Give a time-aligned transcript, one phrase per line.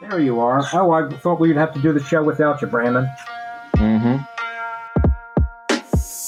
[0.00, 0.62] There you are.
[0.72, 3.08] Oh, I thought we'd have to do the show without you, Brandon.
[3.76, 4.16] Mm-hmm.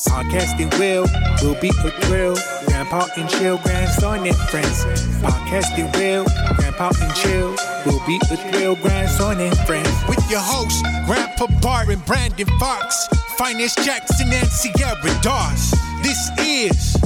[0.08, 1.06] Podcasting will,
[1.42, 2.36] will be a thrill.
[2.66, 4.84] Grandpa and chill, grandson and friends.
[5.20, 6.24] Podcasting will,
[6.56, 7.50] Grandpa and chill,
[7.84, 8.76] will be a thrill.
[8.76, 9.90] Grandson and friends.
[10.08, 15.72] With your hosts, Grandpa Bar and Brandon Fox, Finest Jackson and Sierra Doss.
[16.02, 16.96] This is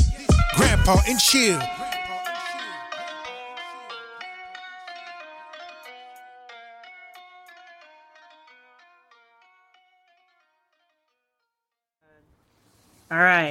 [0.56, 1.61] Grandpa and Chill.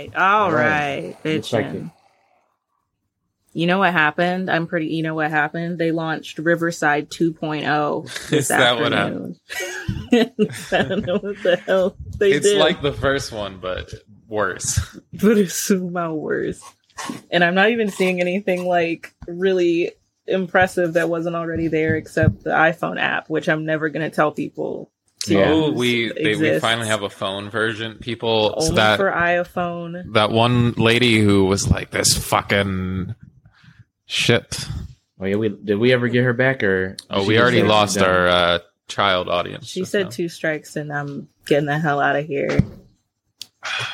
[0.07, 0.15] Right.
[0.15, 1.15] all right.
[1.23, 1.25] right.
[1.25, 1.91] Looks like Bitchin'.
[3.53, 4.49] You know what happened?
[4.49, 4.87] I'm pretty.
[4.87, 5.79] You know what happened?
[5.79, 9.39] They launched Riverside 2.0 Is this that what afternoon.
[10.13, 13.93] I don't know what the hell they it's did, like the first one, but
[14.27, 14.79] worse.
[15.13, 16.61] but it's somehow worse.
[17.31, 19.93] And I'm not even seeing anything like really
[20.27, 24.31] impressive that wasn't already there, except the iPhone app, which I'm never going to tell
[24.31, 24.91] people.
[25.29, 25.51] To Yeah.
[25.51, 27.99] Oh, we they, we finally have a phone version.
[27.99, 30.13] People so that for iPhone.
[30.13, 33.13] that one lady who was like this fucking
[34.07, 34.67] shit.
[35.19, 36.97] Oh yeah, we did we ever get her back or?
[37.11, 39.67] Oh, we already lost our uh, child audience.
[39.67, 40.09] She said now.
[40.09, 42.59] two strikes and I'm getting the hell out of here.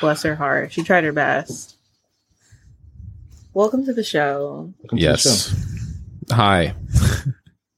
[0.00, 0.72] Bless her heart.
[0.72, 1.76] She tried her best.
[3.52, 4.72] Welcome to the show.
[4.78, 5.54] Welcome to the Yes.
[6.30, 6.74] Hi.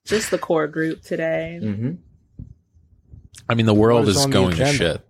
[0.05, 1.59] Just the core group today.
[1.61, 1.99] show.
[3.49, 5.01] I mean, the world What is is going to shit.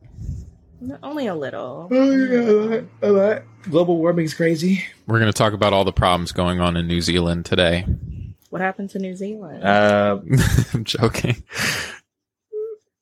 [1.03, 1.89] Only a little.
[1.91, 3.43] Oh yeah, a lot.
[3.63, 4.85] Global warming's crazy.
[5.07, 7.85] We're going to talk about all the problems going on in New Zealand today.
[8.51, 9.63] What happened to New Zealand?
[9.63, 10.21] Uh,
[10.75, 11.43] I'm joking.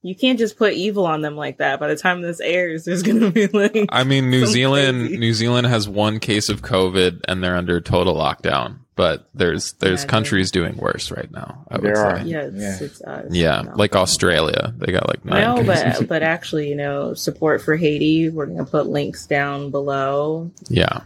[0.02, 1.78] you can't just put evil on them like that.
[1.78, 5.18] By the time this airs, there's gonna be like I mean, New Zealand, crazy.
[5.18, 8.78] New Zealand has one case of COVID and they're under total lockdown.
[8.97, 11.66] But there's there's Yeah, countries doing worse right now.
[11.70, 12.19] I would There are.
[12.20, 12.25] say.
[12.28, 12.86] yeah, it's, Yeah.
[12.86, 13.27] it's us.
[13.30, 13.72] Yeah, No.
[13.77, 15.98] like Australia, they got like nine No, cases.
[16.00, 18.30] but but actually, you know, support for Haiti.
[18.30, 20.50] We're gonna put links down below.
[20.70, 21.00] yeah,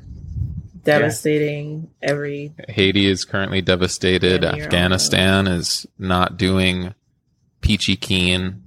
[0.85, 4.45] Devastating every Haiti is currently devastated.
[4.45, 6.95] Afghanistan is not doing
[7.61, 8.63] peachy keen.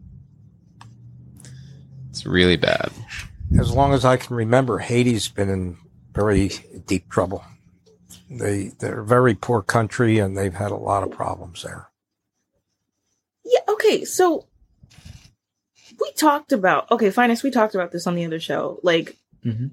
[2.09, 2.92] It's really bad.
[3.59, 5.78] As long as I can remember, Haiti's been in
[6.14, 6.52] very
[6.88, 7.44] deep trouble.
[8.38, 11.90] They they're a very poor country and they've had a lot of problems there.
[13.46, 14.48] Yeah, okay, so
[16.00, 18.80] we talked about okay, finest, we talked about this on the other show.
[18.84, 19.72] Like Mhm.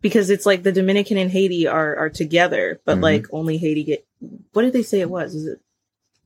[0.00, 3.02] because it's like the Dominican and Haiti are are together, but Mhm.
[3.02, 4.06] like only Haiti get
[4.52, 5.34] what did they say it was?
[5.34, 5.60] Is it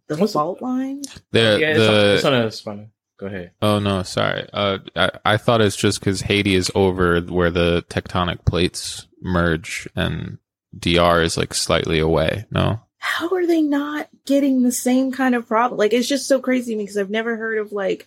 [0.08, 1.02] the What's the- fault line?
[1.30, 2.34] The yeah, it's, the on, it's on.
[2.46, 3.52] It's on a go ahead.
[3.62, 4.48] oh no, sorry.
[4.52, 9.88] Uh, I I thought it's just because Haiti is over where the tectonic plates merge
[9.94, 10.38] and
[10.78, 12.46] DR is like slightly away.
[12.50, 12.80] No.
[12.98, 15.78] How are they not getting the same kind of problem?
[15.78, 18.06] Like it's just so crazy to me because I've never heard of like,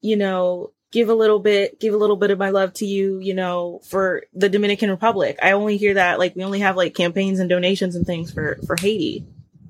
[0.00, 3.18] you know, give a little bit, give a little bit of my love to you,
[3.18, 5.38] you know, for the Dominican Republic.
[5.42, 8.58] I only hear that like we only have like campaigns and donations and things for
[8.66, 9.26] for Haiti.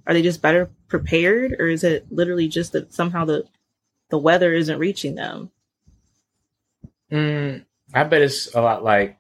[0.07, 3.47] Are they just better prepared, or is it literally just that somehow the
[4.11, 5.51] the weather isn't reaching them?
[7.11, 7.65] Mm,
[7.95, 9.17] I bet it's a lot like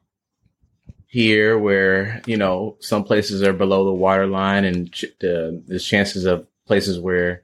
[1.15, 5.85] here, where you know some places are below the water line, and ch- the, there's
[5.87, 7.43] chances of places where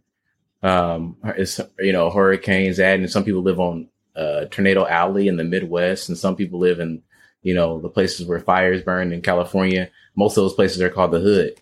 [0.65, 5.45] um it's you know hurricanes and some people live on uh, tornado alley in the
[5.45, 7.01] Midwest, and some people live in
[7.43, 9.89] you know the places where fires burn in California.
[10.17, 11.61] Most of those places are called the hood.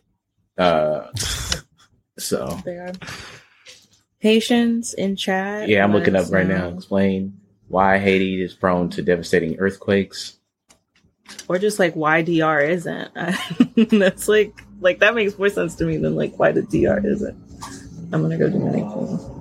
[0.57, 1.09] Uh,
[2.19, 2.93] so They are.
[4.21, 5.69] Haitians in chat.
[5.69, 6.69] yeah, I'm looking up right now.
[6.69, 7.39] Explain
[7.69, 10.38] why Haiti is prone to devastating earthquakes.
[11.49, 13.11] Or just like why DR isn't.
[13.91, 17.37] That's like like that makes more sense to me than like why the DR isn't.
[18.13, 19.39] I'm gonna go do Dominican.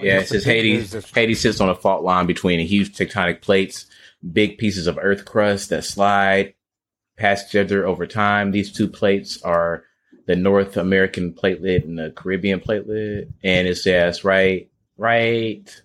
[0.00, 0.80] Yeah, it says Haiti.
[1.14, 3.86] Haiti sits on a fault line between huge tectonic plates,
[4.32, 6.54] big pieces of earth crust that slide
[7.16, 8.52] past each other over time.
[8.52, 9.84] These two plates are
[10.26, 15.82] the North American platelet and the Caribbean platelet, and it says right, right.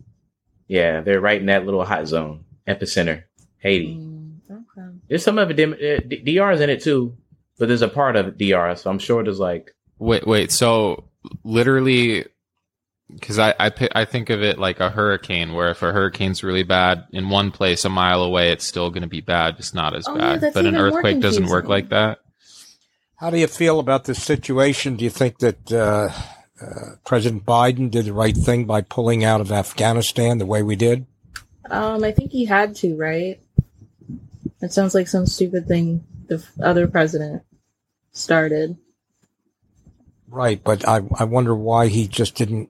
[0.68, 3.24] Yeah, they're right in that little hot zone epicenter,
[3.60, 3.96] Haiti.
[3.96, 4.88] Mm, okay.
[5.10, 5.56] There's some of it.
[5.56, 7.16] Dim- uh, DR is in it too,
[7.60, 10.52] but there's a part of DR, so I'm sure there's like Wait, wait.
[10.52, 11.06] So
[11.44, 12.26] literally,
[13.12, 16.64] because I I, I think of it like a hurricane, where if a hurricane's really
[16.64, 19.96] bad in one place, a mile away, it's still going to be bad, just not
[19.96, 20.42] as Oh, bad.
[20.42, 22.20] that's but an earthquake doesn't work like that.
[23.18, 24.96] How do you feel about this situation?
[24.98, 26.10] Do you think that uh,
[26.64, 30.76] uh, President Biden did the right thing by pulling out of Afghanistan the way we
[30.76, 31.06] did?
[31.70, 33.40] Um, I think he had to, right?
[34.62, 37.44] It sounds like some stupid thing the other president
[38.12, 38.78] started.
[40.28, 42.70] Right, but I I wonder why he just didn't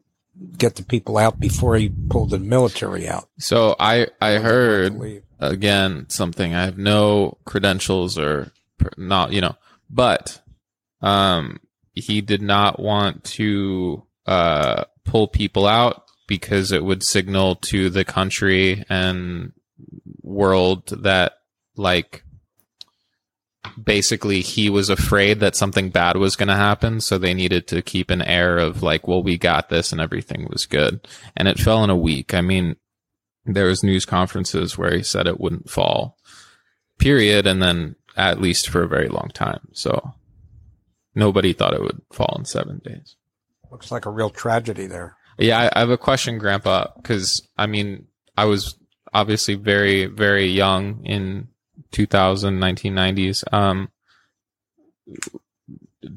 [0.58, 3.30] get the people out before he pulled the military out.
[3.38, 6.54] So I I heard again something.
[6.54, 8.52] I have no credentials or
[8.98, 9.56] not, you know,
[9.90, 10.42] but
[11.02, 11.60] um,
[11.94, 18.06] he did not want to uh pull people out because it would signal to the
[18.06, 19.52] country and
[20.22, 21.34] world that
[21.76, 22.24] like
[23.82, 27.82] basically he was afraid that something bad was going to happen so they needed to
[27.82, 31.08] keep an air of like well we got this and everything was good.
[31.36, 32.34] And it fell in a week.
[32.34, 32.76] I mean
[33.46, 36.18] there was news conferences where he said it wouldn't fall
[37.00, 39.68] period and then at least for a very long time.
[39.74, 40.14] So
[41.16, 43.16] nobody thought it would fall in seven days.
[43.72, 45.16] Looks like a real tragedy there.
[45.40, 48.06] yeah i, I have a question grandpa because i mean
[48.38, 48.76] i was
[49.14, 51.48] obviously very very young in
[51.92, 53.90] 2000 1990s um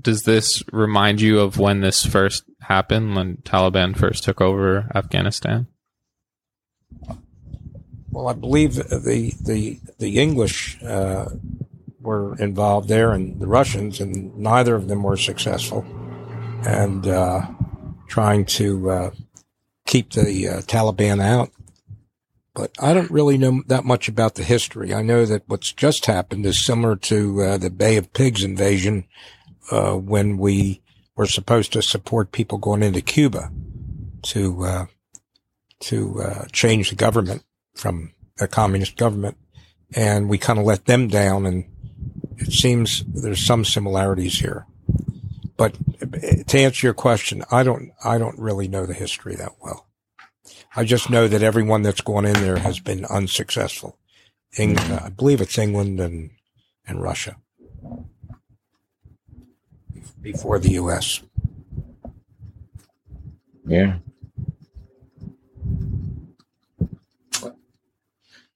[0.03, 5.67] does this remind you of when this first happened when taliban first took over afghanistan?
[8.11, 11.27] Well, I believe the the the English uh,
[12.06, 15.85] were involved there, and the Russians, and neither of them were successful.
[16.64, 17.47] And uh,
[18.08, 19.11] trying to uh,
[19.87, 21.50] keep the uh, Taliban out.
[22.55, 24.94] But I don't really know that much about the history.
[24.94, 29.05] I know that what's just happened is similar to uh, the Bay of Pigs invasion
[29.70, 30.81] uh, when we
[31.17, 33.50] were supposed to support people going into Cuba
[34.23, 34.87] to uh,
[35.81, 37.43] to change the government
[37.75, 39.37] from a communist government,
[39.94, 41.44] and we kind of let them down.
[41.44, 41.64] And
[42.38, 44.67] it seems there's some similarities here.
[45.56, 45.75] But
[46.49, 49.87] to answer your question, I don't I don't really know the history that well.
[50.75, 53.99] I just know that everyone that's gone in there has been unsuccessful.
[54.59, 56.31] Eng- uh, I believe it's England and
[56.87, 57.37] and Russia
[60.21, 61.21] before the U.S.
[63.67, 63.99] Yeah.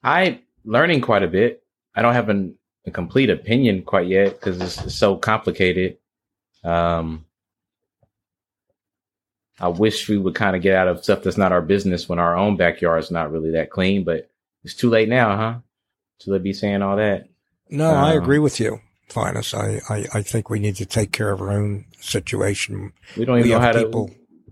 [0.03, 1.63] I learning quite a bit.
[1.95, 2.57] I don't have an,
[2.87, 5.99] a complete opinion quite yet because it's, it's so complicated.
[6.65, 7.27] Um,
[9.59, 12.19] I wish we would kind of get out of stuff that's not our business when
[12.19, 14.31] our own backyard is not really that clean, but
[14.65, 15.59] it's too late now, huh?
[16.21, 17.29] To be saying all that.
[17.69, 19.55] No, I Um, agree with you, Finus.
[19.55, 22.93] I, I, I think we need to take care of our own situation.
[23.17, 24.09] We don't even We know how have to.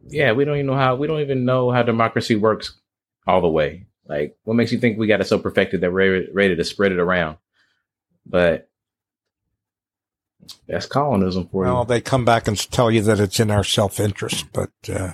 [0.09, 0.97] Yeah, we don't even know how.
[0.97, 2.79] We don't even know how democracy works
[3.27, 3.87] all the way.
[4.07, 6.93] Like, what makes you think we got it so perfected that we're ready to spread
[6.93, 7.37] it around?
[8.29, 8.69] But
[10.67, 11.87] that's colonism for Well, you.
[11.87, 15.13] they come back and tell you that it's in our self interest, but uh,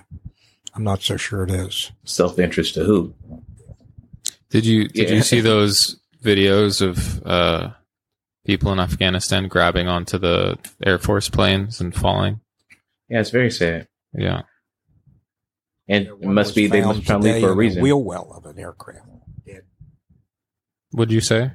[0.75, 1.93] I'm not so sure it is.
[2.05, 3.15] Self interest to who?
[4.51, 5.17] Did you did Yeah.
[5.17, 7.71] you see those videos of uh,
[8.47, 12.41] people in Afghanistan grabbing onto the Air Force planes and falling?
[13.09, 13.89] Yeah, it's very sad.
[14.13, 14.43] Yeah.
[15.89, 17.83] And it must be they found must found leave for a reason.
[17.83, 19.07] Wheel well of an aircraft.
[20.93, 21.51] What'd you say?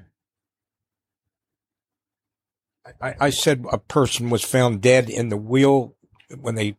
[3.01, 5.95] I, I said a person was found dead in the wheel
[6.39, 6.75] when they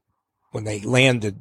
[0.52, 1.40] when they landed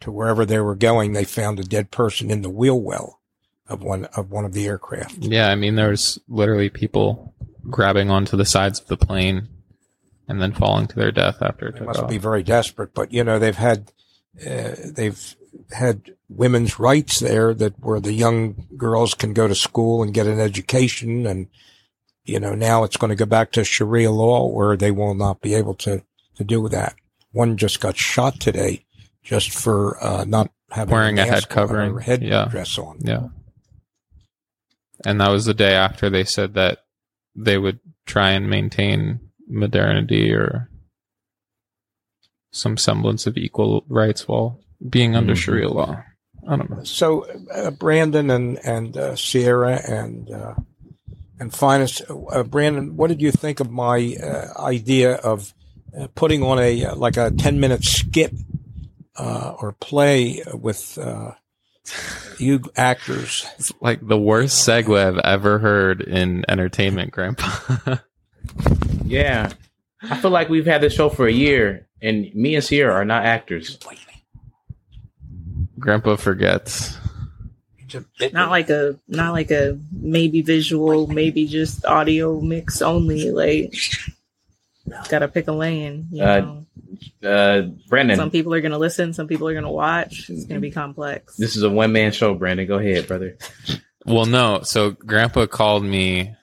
[0.00, 1.12] to wherever they were going.
[1.12, 3.20] They found a dead person in the wheel well
[3.68, 5.16] of one of one of the aircraft.
[5.18, 7.34] Yeah, I mean, there's literally people
[7.68, 9.48] grabbing onto the sides of the plane
[10.26, 12.08] and then falling to their death after it They took must off.
[12.10, 13.92] be very desperate, but you know they've had
[14.46, 15.34] uh, they've
[15.72, 20.26] had women's rights there that where the young girls can go to school and get
[20.26, 21.48] an education, and
[22.28, 25.40] you know now it's going to go back to Sharia law where they will not
[25.40, 26.02] be able to
[26.36, 26.94] to do that.
[27.32, 28.84] One just got shot today
[29.22, 31.98] just for uh, not having Wearing a head on or covering.
[31.98, 32.46] head Yeah.
[32.50, 32.98] dress on.
[33.02, 33.28] Yeah.
[35.04, 36.78] And that was the day after they said that
[37.34, 40.70] they would try and maintain modernity or
[42.52, 45.36] some semblance of equal rights while being under Mhm.
[45.38, 46.02] Sharia law.
[46.48, 46.82] I don't know.
[46.84, 50.54] So, uh, Brandon and and uh, Sierra and uh,
[51.40, 55.54] and Finest, uh, Brandon, what did you think of my uh, idea of
[55.98, 58.34] uh, putting on a uh, like a ten minute skit
[59.16, 61.32] uh, or play with uh,
[62.38, 63.46] you actors?
[63.58, 67.96] It's like the worst segue I've ever heard in entertainment, Grandpa.
[69.04, 69.50] Yeah.
[70.02, 73.04] I feel like we've had this show for a year, and me and Sierra are
[73.04, 73.78] not actors.
[75.78, 76.96] Grandpa forgets.
[78.32, 83.30] Not like a not like a maybe visual, maybe just audio mix only.
[83.30, 83.74] Like
[85.08, 86.08] gotta pick a lane.
[86.10, 86.64] You Uh, know?
[87.22, 90.30] Uh, Brandon, Some people are gonna listen, some people are gonna watch.
[90.30, 91.36] It's gonna be complex.
[91.36, 92.34] this is a one man show.
[92.34, 93.36] Brandon, go ahead, brother.
[94.06, 94.60] Well, no.
[94.62, 96.34] So Grandpa called me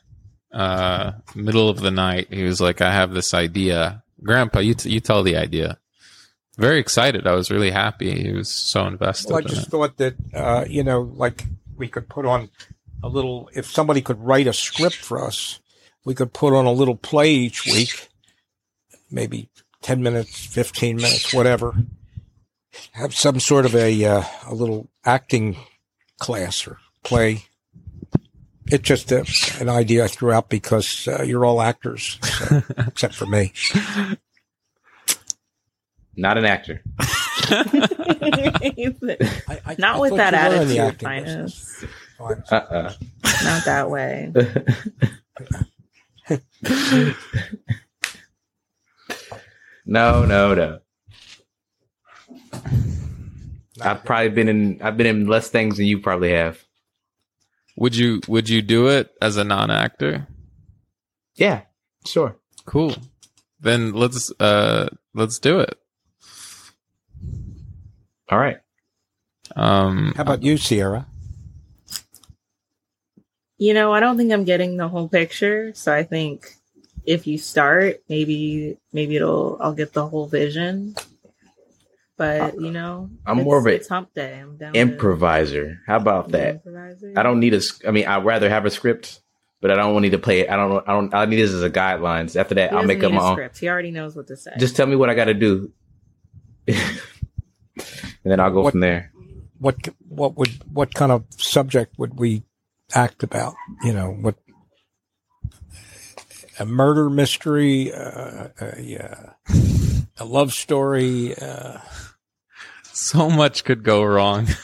[0.53, 2.27] uh middle of the night.
[2.31, 5.77] He was like, "I have this idea." Grandpa, you t- you tell the idea.
[6.57, 7.27] Very excited.
[7.27, 8.23] I was really happy.
[8.23, 11.45] He was so invested Well, I just thought that uh, you know, like
[11.75, 12.49] we could put on
[13.03, 13.49] a little.
[13.53, 15.59] If somebody could write a script for us,
[16.05, 18.09] we could put on a little play each week,
[19.11, 19.49] maybe
[19.81, 21.73] ten minutes, fifteen minutes, whatever.
[22.91, 25.57] Have some sort of a uh, a little acting
[26.19, 27.45] class or play.
[28.67, 29.25] It's just a,
[29.59, 33.53] an idea I threw out because uh, you're all actors, so, except for me.
[36.17, 36.81] Not an actor.
[36.99, 37.05] I,
[39.65, 41.81] I, Not I with that you were in the attitude, acting Finest.
[41.81, 41.91] business.
[42.17, 42.43] Fine.
[42.49, 42.93] Uh
[43.43, 44.31] Not that way.
[49.85, 50.79] no, no, no.
[53.81, 54.81] I've probably been in.
[54.81, 56.63] I've been in less things than you probably have.
[57.77, 60.27] Would you Would you do it as a non actor?
[61.35, 61.61] Yeah,
[62.05, 62.37] sure.
[62.65, 62.95] Cool.
[63.59, 65.77] Then let's uh let's do it.
[68.29, 68.57] All right.
[69.55, 71.05] Um, How about you, Sierra?
[73.57, 76.47] You know, I don't think I'm getting the whole picture, so I think
[77.05, 80.95] if you start, maybe maybe it'll I'll get the whole vision.
[82.17, 84.39] But you know, I'm more of a it's hump day.
[84.39, 84.73] I'm down.
[84.73, 85.79] to- Improviser.
[85.87, 86.55] How about that?
[86.55, 87.13] improviser?
[87.15, 87.57] I don't need a.
[87.57, 89.21] s- I mean, I'd rather have a script,
[89.61, 90.49] but I don't need to play it.
[90.49, 90.83] I don't.
[90.87, 91.13] I don't.
[91.13, 92.35] I need this as a guidelines.
[92.35, 93.35] After that, He I'll make up my a own.
[93.35, 93.57] script.
[93.59, 94.51] He already knows what to say.
[94.57, 95.71] Just tell me what I got to do,
[98.25, 99.11] and then I'll go What- from there.
[99.59, 99.77] what
[100.09, 102.43] what would what kind of subject would we
[102.93, 103.55] act about?
[103.83, 104.35] You know, what
[106.59, 109.31] a murder mystery, uh, a, uh,
[110.17, 111.35] a love story.
[111.37, 111.79] Uh,
[112.91, 114.47] so much could go wrong.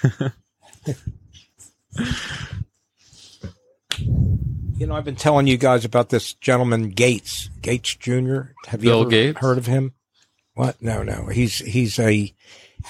[4.77, 8.41] you know, I've been telling you guys about this gentleman Gates, Gates Jr.
[8.67, 9.39] Have you Bill ever Gates?
[9.39, 9.93] heard of him?
[10.53, 10.81] What?
[10.81, 11.27] No, no.
[11.27, 12.33] He's he's a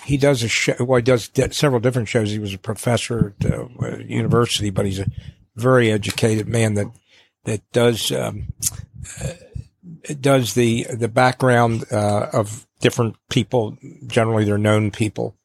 [0.06, 0.76] he does a show.
[0.80, 2.32] Well, he does di- several different shows.
[2.32, 5.08] He was a professor at uh, a university, but he's a
[5.56, 6.88] very educated man that
[7.46, 8.48] that does um,
[9.24, 9.34] uh,
[10.20, 13.78] does the the background uh, of different people.
[14.08, 15.36] Generally, they're known people.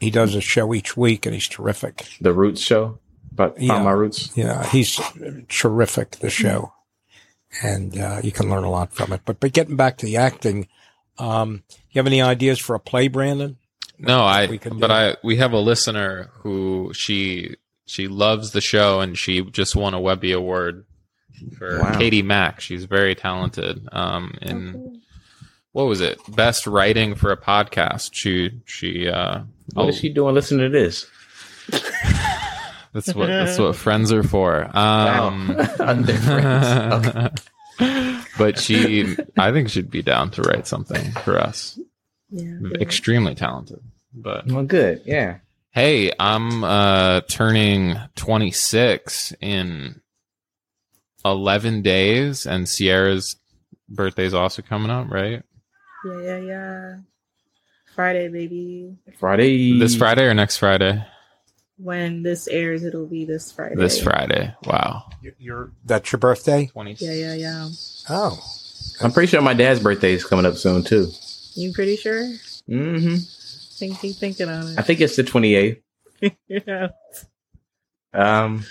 [0.00, 2.06] He does a show each week, and he's terrific.
[2.20, 2.98] The Roots show
[3.32, 3.82] about Yeah.
[3.82, 4.30] my roots.
[4.36, 4.98] Yeah, he's
[5.48, 6.12] terrific.
[6.12, 6.72] The show,
[7.62, 9.22] and uh, you can learn a lot from it.
[9.24, 10.68] But but getting back to the acting,
[11.18, 13.56] um, you have any ideas for a play, Brandon?
[14.06, 14.46] No, I.
[14.46, 14.92] We could But do.
[14.92, 15.16] I.
[15.22, 17.56] We have a listener who she
[17.86, 20.84] she loves the show and she just won a Webby Award
[21.58, 21.98] for Wow.
[21.98, 22.60] Katie Mack.
[22.60, 23.86] She's very talented.
[23.92, 24.98] Um, in Okay.
[25.72, 26.18] what was it?
[26.34, 28.10] Best writing for a podcast.
[28.14, 29.08] She she.
[29.08, 29.40] Uh,
[29.74, 30.34] What is she doing?
[30.34, 31.06] Listening to this.
[32.92, 34.70] That's what that's what friends are for.
[34.76, 37.40] Um, Under friends.
[38.38, 41.76] but she, I think she'd be down to write something for us.
[42.30, 42.44] Yeah.
[42.62, 42.78] yeah.
[42.80, 43.80] Extremely talented.
[44.14, 45.02] But Well, good.
[45.04, 45.38] Yeah.
[45.70, 50.00] hey, I'm uh, turning 26 in
[51.24, 53.36] 11 days, and Sierra's
[53.88, 55.42] birthday's also coming up, right?
[56.04, 56.96] Yeah, yeah, yeah.
[57.94, 58.96] Friday, baby.
[59.18, 59.78] Friday.
[59.78, 61.04] This Friday or next Friday?
[61.76, 63.74] When this airs, it'll be this Friday.
[63.76, 64.54] This Friday.
[64.64, 65.04] Wow.
[65.22, 66.66] You- You're that's your birthday?
[66.66, 66.96] 20.
[66.98, 67.68] Yeah, yeah, yeah.
[68.08, 68.38] Oh,
[69.00, 71.08] I'm pretty sure my dad's birthday is coming up soon too.
[71.54, 72.28] You pretty sure?
[72.68, 73.16] hmm
[73.88, 74.78] Think, keep thinking on it.
[74.78, 75.82] I think it's the 28th.
[76.20, 76.36] it.
[76.48, 76.88] yeah.
[78.12, 78.64] Um.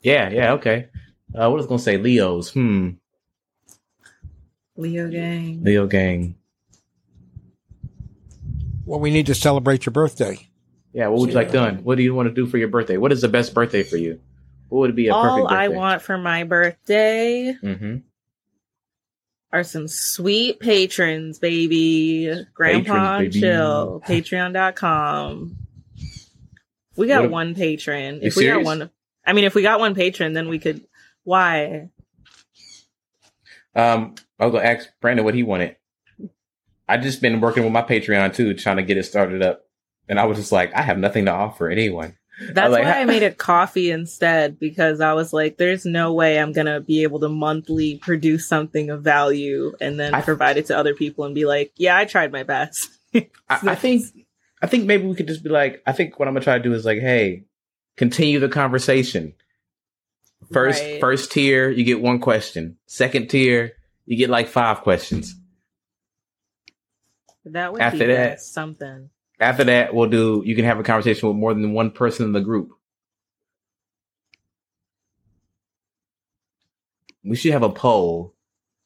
[0.00, 0.30] Yeah.
[0.30, 0.52] Yeah.
[0.54, 0.88] Okay.
[1.34, 1.96] Uh, what was I gonna say?
[1.98, 2.50] Leo's.
[2.50, 2.90] Hmm.
[4.76, 5.62] Leo gang.
[5.62, 6.36] Leo gang.
[8.84, 10.48] well, we need to celebrate your birthday.
[10.92, 11.08] Yeah.
[11.08, 11.84] What would you like done?
[11.84, 12.96] What do you want to do for your birthday?
[12.96, 14.20] What is the best birthday for you?
[14.68, 15.54] What would be a perfect All birthday?
[15.54, 17.96] I want for my birthday Mm-hmm.
[19.54, 22.44] Are some sweet patrons, baby.
[22.54, 23.40] Grandpa Patrons, baby.
[23.40, 24.02] Chill.
[24.04, 25.56] Patreon.com.
[26.96, 28.16] We got What one patron.
[28.16, 28.90] You If we got one,
[29.24, 30.84] I mean, if we got one patron, then we could.
[31.22, 31.90] Why?
[33.76, 35.76] Um, I was gonna ask Brandon what he wanted.
[36.88, 39.66] I just been working with my Patreon too, trying to get it started up,
[40.08, 42.16] and I was just like, I have nothing to offer anyone.
[42.52, 46.38] That's like, why I made it coffee instead because I was like, there's no way
[46.40, 50.66] I'm gonna be able to monthly produce something of value and then I- provide it
[50.66, 52.90] to other people and be like, yeah, I tried my best.
[53.14, 54.04] I, I think,
[54.60, 56.62] I think maybe we could just be like, I think what I'm gonna try to
[56.64, 57.44] do is like, hey,
[57.96, 59.34] continue the conversation.
[60.52, 61.00] First, Right.
[61.00, 62.76] first tier, you get one question.
[62.86, 63.72] Second tier,
[64.06, 65.34] you get like five questions.
[67.46, 69.10] That would After be that- something.
[69.40, 70.42] After that, we'll do.
[70.44, 72.70] You can have a conversation with more than one person in the group.
[77.24, 78.34] We should have a poll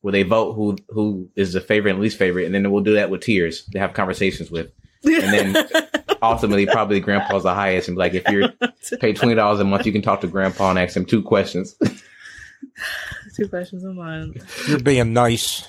[0.01, 2.95] where they vote who who is the favorite and least favorite, and then we'll do
[2.95, 4.71] that with tiers to have conversations with.
[5.05, 5.69] And then
[6.23, 8.49] ultimately, probably grandpa's the highest, and be like, if you're
[9.01, 11.77] pay twenty dollars a month, you can talk to grandpa and ask him two questions.
[13.37, 14.69] two questions a month.
[14.69, 15.69] You're being nice,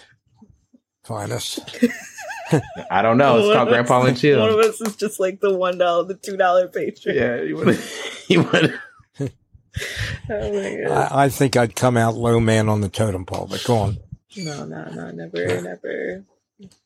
[1.03, 1.59] Finest.
[2.91, 3.37] I don't know.
[3.39, 4.39] It's called Grandpa us- and Chill.
[4.39, 7.15] One of us is just like the one dollar, the two dollar patron.
[7.15, 7.79] Yeah, you would.
[8.27, 8.79] You would.
[10.29, 11.11] Oh my god.
[11.11, 13.97] I, I think I'd come out low man on the totem pole, but go on.
[14.35, 16.25] No, no, no, never, never.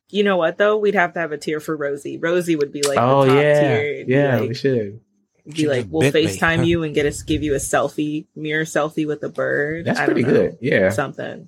[0.09, 0.77] You know what though?
[0.77, 2.17] We'd have to have a tier for Rosie.
[2.17, 4.05] Rosie would be like oh the top yeah, tier.
[4.07, 4.37] Yeah.
[4.37, 5.01] like, we should.
[5.45, 6.25] be She like, we'll bit me.
[6.25, 9.85] FaceTime you and get us give you a selfie, mirror selfie with a bird.
[9.85, 10.33] That's I don't pretty know.
[10.33, 10.57] good.
[10.61, 11.47] Yeah, Something.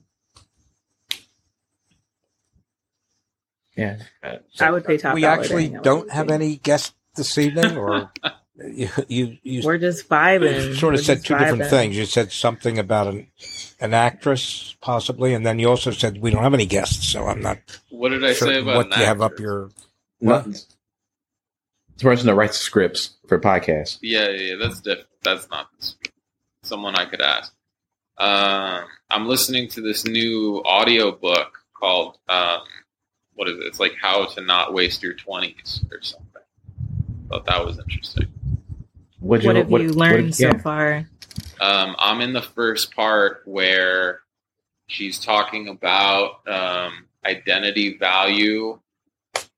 [3.76, 3.98] Yeah.
[4.24, 8.12] Uh, I would pay top we dollar actually don't have any guests this evening, or
[8.58, 10.76] you you, you We're just vibing.
[10.78, 11.98] sort of We're said just two different things.
[11.98, 13.28] You said something about an
[13.80, 17.42] an actress, possibly, and then you also said we don't have any guests, so I'm
[17.42, 17.58] not
[17.90, 19.44] What did I say certain about what an you have up actor?
[19.44, 19.70] your.
[20.22, 20.46] Well,
[21.98, 24.00] the person that writes scripts for podcasts.
[24.02, 25.08] Yeah, yeah, yeah, that's different.
[25.24, 25.68] That's not.
[26.64, 27.54] Someone I could ask.
[28.18, 32.62] Um, I'm listening to this new audio book called um,
[33.36, 33.64] what is it?
[33.66, 36.42] It's like How to Not Waste Your Twenties or something.
[37.30, 38.28] Thought that was interesting.
[39.20, 41.08] What, What have you learned what- so far?
[41.60, 44.22] Um, I'm in the first part where
[44.88, 48.80] she's talking about um, identity value.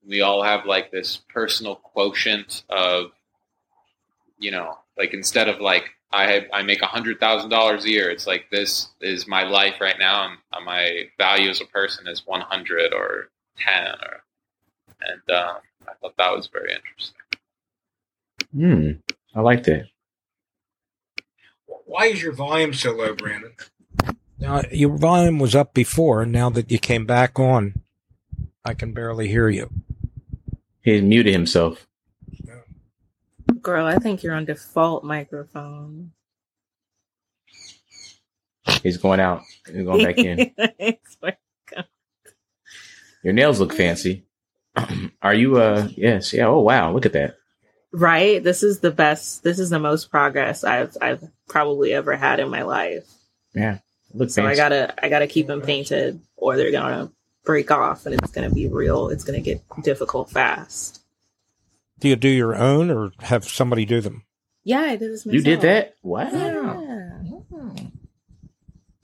[0.08, 3.12] We all have like this personal quotient of,
[4.40, 7.90] you know, like instead of like I have, I make a hundred thousand dollars a
[7.90, 12.08] year, it's like this is my life right now, and my value as a person
[12.08, 14.24] is one hundred or ten, or,
[15.02, 17.16] and um, I thought that was very interesting.
[18.56, 18.92] Hmm.
[19.38, 19.88] I like that.
[21.66, 23.54] Why is your volume so low, Brandon?
[24.40, 26.26] Now, your volume was up before.
[26.26, 27.82] Now that you came back on,
[28.64, 29.70] I can barely hear you.
[30.82, 31.88] He muted himself.
[33.62, 36.12] Girl, I think you're on default microphone.
[38.84, 39.42] He's going out.
[39.66, 40.54] He's going back in.
[43.24, 44.26] Your nails look fancy.
[45.22, 45.58] Are you?
[45.58, 45.88] Uh.
[45.96, 46.34] Yes.
[46.34, 46.48] Yeah.
[46.48, 46.92] Oh wow.
[46.94, 47.36] Look at that.
[47.92, 48.44] right?
[48.44, 49.44] This is the best.
[49.44, 53.06] This is the most progress I've I've probably ever had in my life.
[53.54, 53.80] Yeah.
[54.14, 57.12] Look So I gotta I gotta keep them painted, or they're gonna
[57.44, 59.10] break off, and it's gonna be real.
[59.10, 61.02] It's gonna get difficult fast.
[62.00, 64.24] Do you do your own or have somebody do them?
[64.64, 65.26] Yeah, I did this.
[65.26, 65.96] you did that?
[66.04, 66.30] Wow.
[66.32, 67.14] Yeah.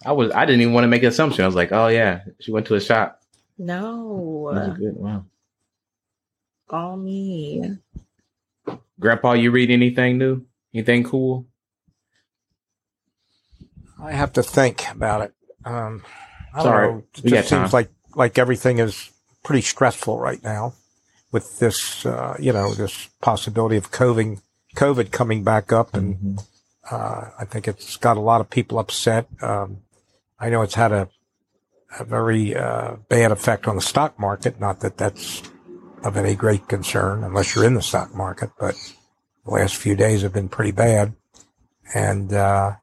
[0.06, 0.32] I was.
[0.32, 1.43] I didn't even want to make an assumption.
[1.43, 3.21] I was like, oh yeah, she went to a shop.
[3.58, 4.96] No, That's good.
[4.96, 5.26] Wow.
[6.70, 7.78] all me.
[9.00, 10.46] Grandpa, you read anything new?
[10.74, 11.46] Anything cool?
[14.02, 15.34] I have to think about it.
[15.66, 16.04] Um,
[16.54, 16.98] I don't Sorry, know.
[17.16, 17.63] It we just got time.
[17.66, 19.12] seems like like everything is
[19.44, 20.74] pretty stressful right now
[21.32, 24.39] with this, uh, you know, this possibility of COVID,
[24.76, 26.42] COVID coming back up, and
[26.89, 29.28] uh, I think it's got a lot of people upset.
[29.42, 29.82] Um,
[30.39, 31.10] I know it's had a
[31.99, 34.60] a very uh, bad effect on the stock market.
[34.60, 35.43] Not that that's
[36.03, 38.75] of any great concern unless you're in the stock market, but
[39.45, 41.13] the last few days have been pretty bad.
[41.93, 42.73] And uh,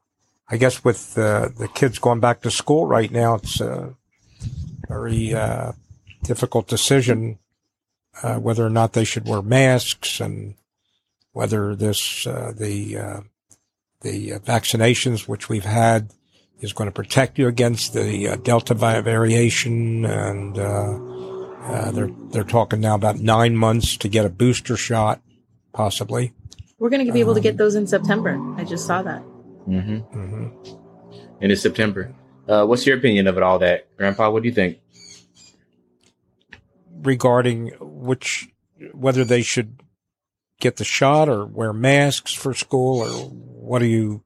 [0.49, 3.95] I guess with uh, the kids going back to school right now, it's a
[4.87, 5.73] very uh,
[6.23, 7.39] difficult decision
[8.23, 10.55] uh, whether or not they should wear masks and
[11.31, 13.23] whether this uh, the
[14.01, 16.11] the vaccinations which we've had
[16.61, 20.99] is going to protect you against the uh, Delta variation, and uh,
[21.63, 25.21] uh, they're they're talking now about nine months to get a booster shot,
[25.73, 26.33] possibly.
[26.79, 28.39] We're gonna be able to Um, get those in September.
[28.57, 29.21] I just saw that.
[29.67, 29.97] Mm-hmm.
[29.97, 30.47] hmm
[31.41, 32.13] And it's September.
[32.47, 33.59] Uh, what's your opinion of it all?
[33.59, 34.79] That Grandpa, what do you think?
[37.01, 38.49] Regarding which
[38.93, 39.81] whether they should
[40.59, 44.23] get the shot or wear masks for school, or what are you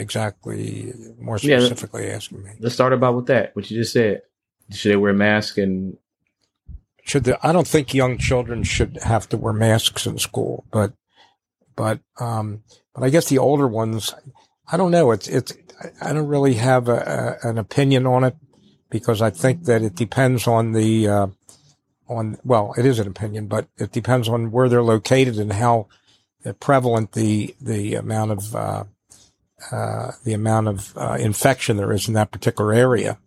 [0.00, 1.60] exactly more Yeah.
[1.60, 2.50] specifically asking me?
[2.58, 3.54] Let's start about with that.
[3.54, 4.22] What you just said.
[4.72, 5.96] Should they wear masks and
[7.02, 10.92] should the, I don't think young children should have to wear masks in school, but
[11.74, 12.62] but um,
[12.94, 14.14] but I guess the older ones,
[14.70, 15.10] I don't know.
[15.10, 18.36] It's it's I- I don't really have a, a, an opinion on it
[18.90, 21.26] because I think that it depends on the uh,
[22.08, 25.88] on well, it is an opinion, but it depends on where they're located and how
[26.60, 28.84] prevalent the the amount of uh,
[29.72, 33.18] uh, the amount of uh, infection there is in that particular area.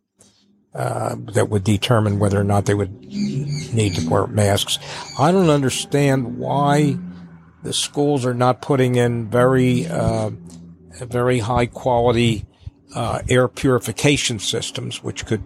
[0.76, 4.80] Uh, that would determine whether or not they would need to wear masks.
[5.20, 6.98] I don't understand why
[7.62, 10.32] the schools are not putting in very, uh,
[11.00, 12.48] very high quality
[12.96, 15.44] uh, air purification systems, which could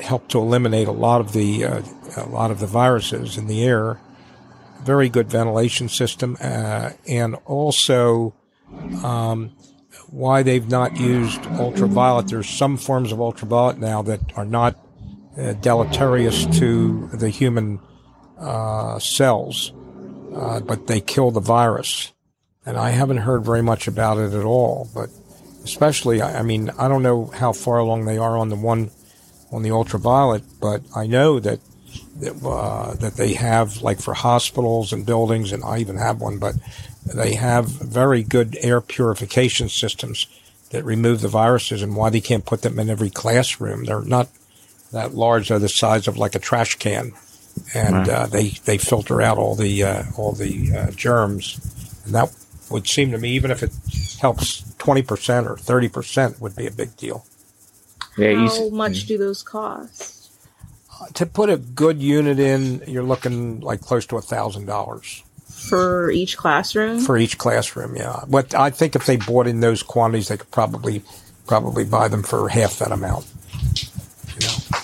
[0.00, 4.00] helped to eliminate a lot of the a lot of the viruses in the air.
[4.82, 8.34] Very good ventilation system, and also
[9.04, 9.52] um,
[10.12, 12.28] why they've not used ultraviolet.
[12.28, 14.78] There's some forms of ultraviolet now that are not
[15.38, 17.80] uh, deleterious to the human
[18.38, 19.72] uh, cells,
[20.36, 22.12] uh, but they kill the virus.
[22.66, 24.88] And I haven't heard very much about it at all.
[24.94, 25.08] But
[25.64, 28.90] especially, I mean, I don't know how far along they are on the one
[29.50, 31.60] on the ultraviolet, but I know that
[32.20, 36.38] that, uh, that they have like for hospitals and buildings, and I even have one,
[36.38, 36.54] but
[37.06, 40.26] they have very good air purification systems
[40.70, 41.82] that remove the viruses.
[41.82, 43.84] And why they can't put them in every classroom?
[43.84, 44.28] They're not
[44.92, 47.12] that large; they're the size of like a trash can,
[47.74, 48.08] and Right.
[48.08, 51.58] uh, they they filter out all the uh, all the uh, germs.
[52.04, 52.34] And that
[52.70, 53.72] would seem to me, even if it
[54.20, 57.24] helps twenty percent or thirty percent, would be a big deal.
[58.18, 60.30] Yeah, How much do those cost?
[61.14, 65.22] To put a good unit in, you're looking like close to a thousand dollars.
[65.68, 67.00] For each classroom?
[67.00, 67.96] for each classroom.
[67.96, 71.02] Yeah, but I think if they bought in those quantities, they could probably
[71.46, 73.26] probably buy them for half that amount.
[74.34, 74.78] You know,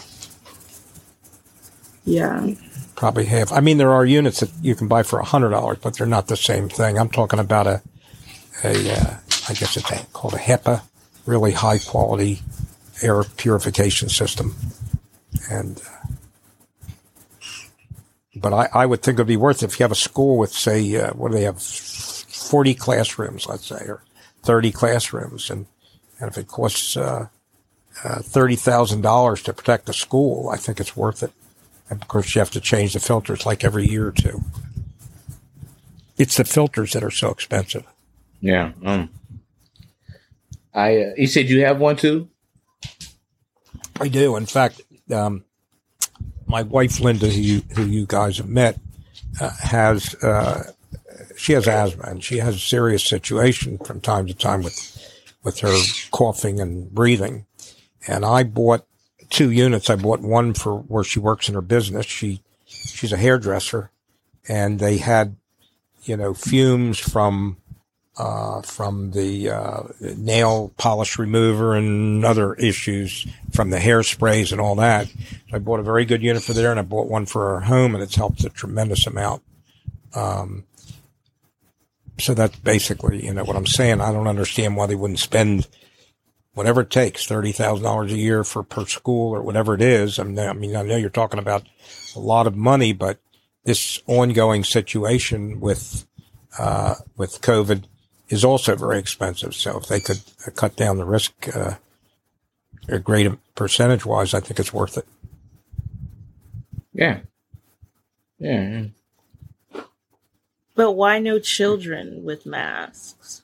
[2.05, 2.55] yeah.
[2.97, 3.53] probably half.
[3.53, 6.07] I mean, there are units that you can buy for a hundred dollars, but they're
[6.07, 6.99] not the same thing.
[6.99, 7.83] I'm talking about a
[8.65, 9.17] a uh,
[9.49, 10.83] I guess it's a, called a HEPA,
[11.27, 12.41] really high quality
[13.03, 14.55] air purification system,
[15.51, 15.79] and.
[15.81, 15.98] Uh,
[18.41, 20.39] but I, I would think it would be worth it if you have a school
[20.39, 24.03] with, say, uh, what do they have, 40 classrooms, let's say, or
[24.43, 25.51] 30 classrooms.
[25.51, 25.67] And,
[26.21, 27.29] and if it costs uh,
[28.05, 31.33] uh, $30,000 to protect the school, I think it's worth it.
[31.91, 34.43] And of course, you have to change the filters like every year or two.
[36.17, 37.85] It's the filters that are so expensive.
[38.41, 38.73] yeah.
[38.85, 39.11] Um,
[40.75, 42.29] I uh, you said you have one too.
[44.01, 44.37] I do.
[44.37, 45.45] In fact, um,
[46.49, 48.79] my wife Linda, who you, who you guys have met,
[49.41, 50.73] uh, has uh,
[51.37, 54.95] she has asthma and she has a serious situation from time to time with
[55.45, 55.77] with her
[56.11, 57.47] coughing and breathing.
[58.07, 58.87] And I bought
[59.31, 59.91] two units.
[59.91, 62.07] I bought one for where she works in her business.
[62.07, 63.91] She she's a hairdresser,
[64.49, 65.37] and they had
[66.05, 67.59] you know fumes from
[68.19, 74.75] uh, from the uh, nail polish remover and other issues from the hairsprays and all
[74.75, 75.07] that.
[75.07, 77.61] So I bought a very good unit for there, and I bought one for our
[77.61, 79.43] home, and it's helped a tremendous amount.
[80.15, 80.65] Um,
[82.19, 84.01] so that's basically, you know, what I'm saying.
[84.01, 85.69] I don't understand why they wouldn't spend
[86.55, 90.19] whatever it takes, thirty thousand dollars a year for per school or whatever it is.
[90.19, 91.65] I mean, I mean, I know you're talking about
[92.17, 93.21] a lot of money, but
[93.63, 96.05] this ongoing situation with
[96.59, 97.85] uh, with COVID
[98.29, 99.55] is also very expensive.
[99.55, 101.75] So if they could uh, cut down the risk uh,
[102.89, 105.07] a great percentage wise, I think it's worth it.
[106.93, 107.21] Yeah.
[108.39, 108.85] Yeah.
[110.75, 113.43] But why no children with masks?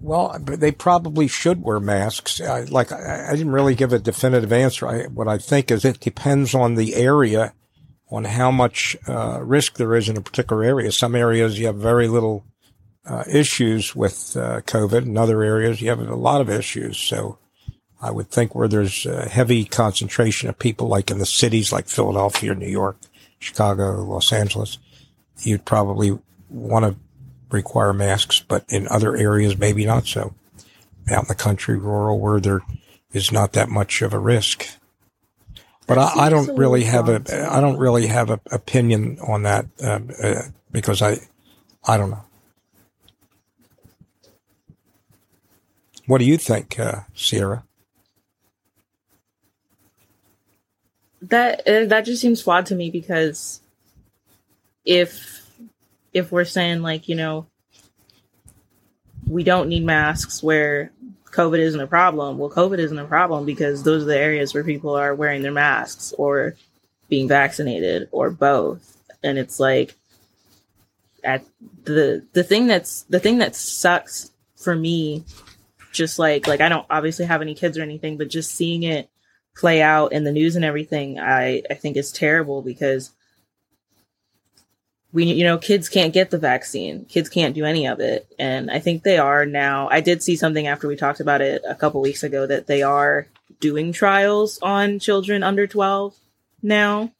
[0.00, 2.40] Well, they probably should wear masks.
[2.40, 4.86] I, like I, I didn't really give a definitive answer.
[4.86, 7.52] I, what I think is it depends on the area,
[8.10, 10.90] on how much uh, risk there is in a particular area.
[10.90, 12.44] Some areas you have very little
[13.06, 15.02] uh, issues with uh, COVID.
[15.02, 16.98] In other areas you have a lot of issues.
[16.98, 17.38] So
[18.00, 21.88] I would think where there's a heavy concentration of people, like in the cities like
[21.88, 22.96] Philadelphia, New York,
[23.38, 24.78] Chicago, Los Angeles,
[25.42, 26.18] you'd probably
[26.48, 26.96] want to
[27.50, 30.34] require masks, but in other areas, maybe not so.
[31.10, 32.60] Out in the country, rural, where there
[33.12, 34.66] is not that much of a risk.
[35.90, 37.16] But I, I don't really have a.
[37.52, 41.16] I don't really have an opinion on that uh, uh, because I,
[41.84, 42.24] I don't know.
[46.06, 47.64] What do you think, uh, Sierra?
[51.22, 53.60] That uh, that just seems flawed to me because
[54.84, 55.44] if
[56.12, 57.46] if we're saying like you know
[59.26, 60.92] we don't need masks where
[61.32, 64.64] COVID isn't a problem, well, COVID isn't a problem because those are the areas where
[64.64, 66.56] people are wearing their masks or
[67.08, 69.94] being vaccinated or both, and it's like
[71.22, 71.44] at
[71.84, 75.24] the the thing that's the thing that sucks for me
[75.92, 79.08] just like like I don't obviously have any kids or anything, but just seeing it
[79.56, 83.10] play out in the news and everything, I I think is terrible because
[85.12, 88.70] we you know kids can't get the vaccine, kids can't do any of it, and
[88.70, 89.88] I think they are now.
[89.90, 92.82] I did see something after we talked about it a couple weeks ago that they
[92.82, 93.26] are
[93.60, 96.14] doing trials on children under twelve
[96.62, 97.12] now.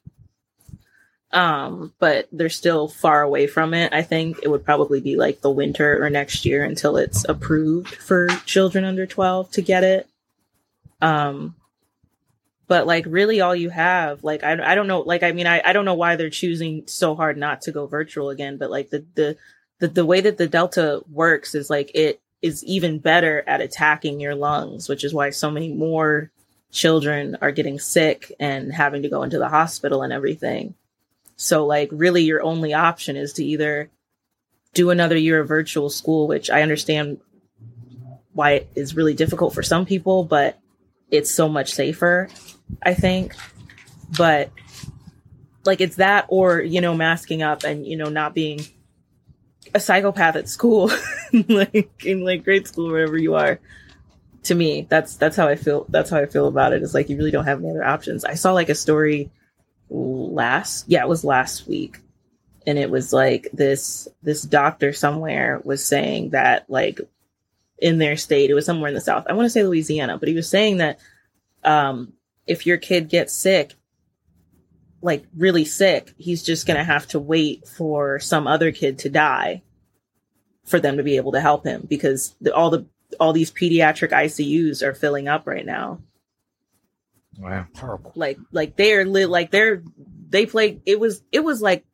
[1.33, 3.92] Um, but they're still far away from it.
[3.92, 7.94] I think it would probably be like the winter or next year until it's approved
[7.94, 10.09] for children under 12 to get it.
[11.00, 11.55] Um,
[12.70, 15.61] but like really all you have, like, I, I don't know, like, I mean, I,
[15.64, 18.90] I don't know why they're choosing so hard not to go virtual again, but like
[18.90, 19.37] the, the,
[19.80, 24.20] the, the way that the Delta works is like it is even better at attacking
[24.20, 26.30] your lungs, which is why so many more
[26.70, 30.76] children are getting sick and having to go into the hospital and everything.
[31.35, 33.90] So like really your only option is to either
[34.74, 37.18] do another year of virtual school, which I understand
[38.33, 40.56] why it is really difficult for some people, but
[41.11, 42.28] it's so much safer,
[42.83, 43.35] I think.
[44.16, 44.50] But
[45.64, 48.61] like it's that or, you know, masking up and, you know, not being
[49.74, 50.90] a psychopath at school,
[51.48, 53.61] like in like grade school, wherever you are.
[54.44, 55.85] To me, that's that's how I feel.
[55.90, 56.83] That's how I feel about it.
[56.83, 58.24] It's like you really don't have any other options.
[58.24, 59.30] I saw like a story
[59.90, 62.00] last, yeah, it was last week,
[62.66, 67.00] and it was like this this doctor somewhere was saying that like
[67.78, 69.26] in their state, it was somewhere in the south.
[69.28, 71.00] I want to say Louisiana, but he was saying that
[71.62, 72.14] um,
[72.50, 73.74] if your kid gets sick,
[75.00, 79.08] like really sick, he's just going to have to wait for some other kid to
[79.08, 79.62] die
[80.66, 82.84] for them to be able to help him because the, all the
[83.20, 86.00] all these pediatric ICUs are filling up right now.
[87.38, 87.66] Wow.
[87.76, 88.12] horrible!
[88.16, 89.84] Like like they're li- like they're
[90.28, 91.84] they play it was it was like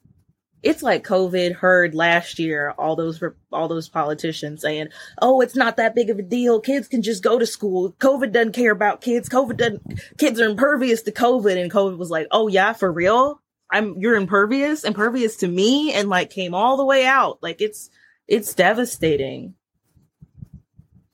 [0.66, 4.88] it's like COVID heard last year all those all those politicians saying,
[5.22, 6.60] "Oh, it's not that big of a deal.
[6.60, 7.92] Kids can just go to school.
[8.00, 9.28] COVID doesn't care about kids.
[9.28, 10.00] COVID doesn't.
[10.18, 13.40] Kids are impervious to COVID." And COVID was like, "Oh yeah, for real?
[13.70, 17.38] I'm you're impervious, impervious to me," and like came all the way out.
[17.42, 17.88] Like it's
[18.26, 19.54] it's devastating.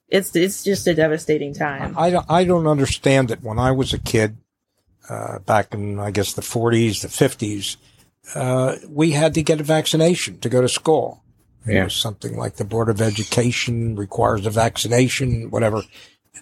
[0.08, 1.94] It's it's just a devastating time.
[1.98, 3.42] I don't, I don't understand it.
[3.42, 4.38] When I was a kid,
[5.10, 7.76] uh, back in, I guess, the 40s, the 50s,
[8.34, 11.22] uh, we had to get a vaccination to go to school.
[11.64, 11.86] Yeah.
[11.86, 15.82] something like the Board of Education requires a vaccination, whatever.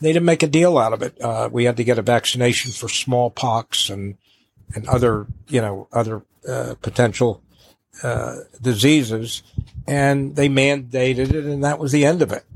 [0.01, 1.21] They didn't make a deal out of it.
[1.21, 4.17] Uh, we had to get a vaccination for smallpox and,
[4.75, 7.43] and other, you know, other, uh, potential,
[8.03, 9.43] uh, diseases.
[9.87, 12.47] And they mandated it and that was the end of it.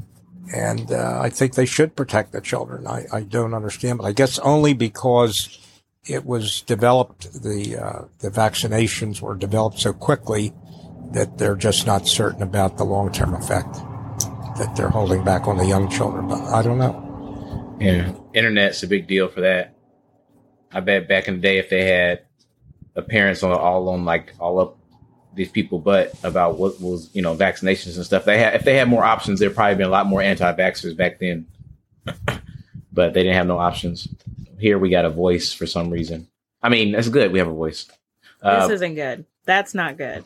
[0.55, 2.87] And, uh, I think they should protect the children.
[2.87, 5.59] I, I don't understand, but I guess only because
[6.07, 10.53] it was developed, the, uh, the vaccinations were developed so quickly
[11.13, 13.75] that they're just not certain about the long-term effect
[14.57, 16.29] that they're holding back on the young children.
[16.29, 17.77] But I don't know.
[17.81, 18.13] Yeah.
[18.33, 19.75] Internet's a big deal for that.
[20.73, 22.25] I bet back in the day, if they had
[22.97, 24.79] a parents on all on like all up
[25.35, 28.77] these people, but about what was you know vaccinations and stuff, they had if they
[28.77, 31.47] had more options, there'd probably been a lot more anti-vaxxers back then.
[32.93, 34.09] but they didn't have no options.
[34.65, 36.27] Here we got a voice for some reason.
[36.63, 37.33] I mean, that's good.
[37.33, 37.87] We have a voice.
[38.41, 39.27] Uh, this isn't good.
[39.45, 40.25] That's not good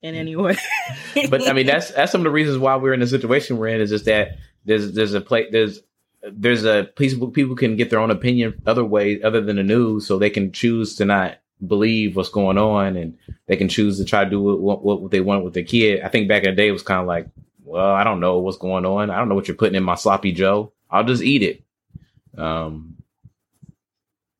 [0.00, 0.56] in any way.
[1.28, 3.68] but I mean, that's that's some of the reasons why we're in the situation we're
[3.68, 3.82] in.
[3.82, 5.80] Is just that there's there's a play there's
[6.22, 10.06] there's a people people can get their own opinion other ways other than the news,
[10.06, 13.18] so they can choose to not believe what's going on, and
[13.48, 16.00] they can choose to try to do what what, what they want with their kid.
[16.00, 17.28] I think back in the day it was kind of like,
[17.62, 19.10] well, I don't know what's going on.
[19.10, 20.72] I don't know what you're putting in my sloppy Joe.
[20.90, 22.40] I'll just eat it.
[22.40, 22.94] Um,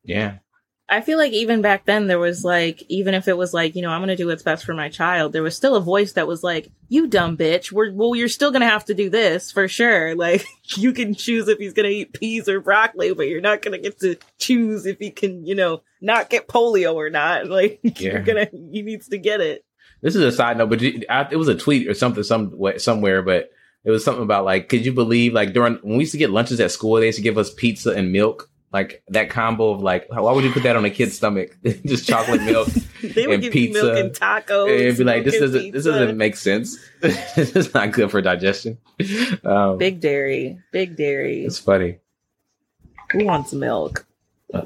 [0.04, 0.38] yeah,
[0.88, 3.80] I feel like even back then there was like, even if it was like, you
[3.80, 6.12] know, I'm going to do what's best for my child, there was still a voice
[6.12, 7.72] that was like, you dumb bitch.
[7.72, 10.14] We're, well, you're still going to have to do this for sure.
[10.24, 10.44] Like
[10.76, 13.72] you can choose if he's going to eat peas or broccoli, but you're not going
[13.72, 17.46] to get to choose if he can, you know, not get polio or not.
[17.54, 18.12] Like Yeah.
[18.12, 19.64] you're going to, he needs to get it.
[20.02, 23.22] This is a side note, but it was a tweet or something, some way, somewhere,
[23.22, 23.50] but
[23.84, 26.30] it was something about like, could you believe like during when we used to get
[26.30, 29.80] lunches at school, they used to give us pizza and milk, like that combo of
[29.82, 31.56] like, why would you put that on a kid's stomach?
[31.86, 32.68] Just chocolate milk.
[33.04, 34.70] They would And give you milk and tacos.
[34.70, 36.78] It'd be like, this doesn't, this doesn't make sense.
[37.00, 38.78] this is not good for digestion.
[39.44, 41.44] Um, Big dairy, big dairy.
[41.44, 41.98] it's funny.
[43.12, 44.06] Who wants milk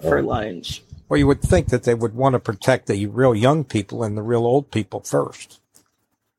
[0.03, 0.83] for lunch?
[1.09, 4.16] Well, you would think that they would want to protect the real young people and
[4.16, 5.61] the real old people first.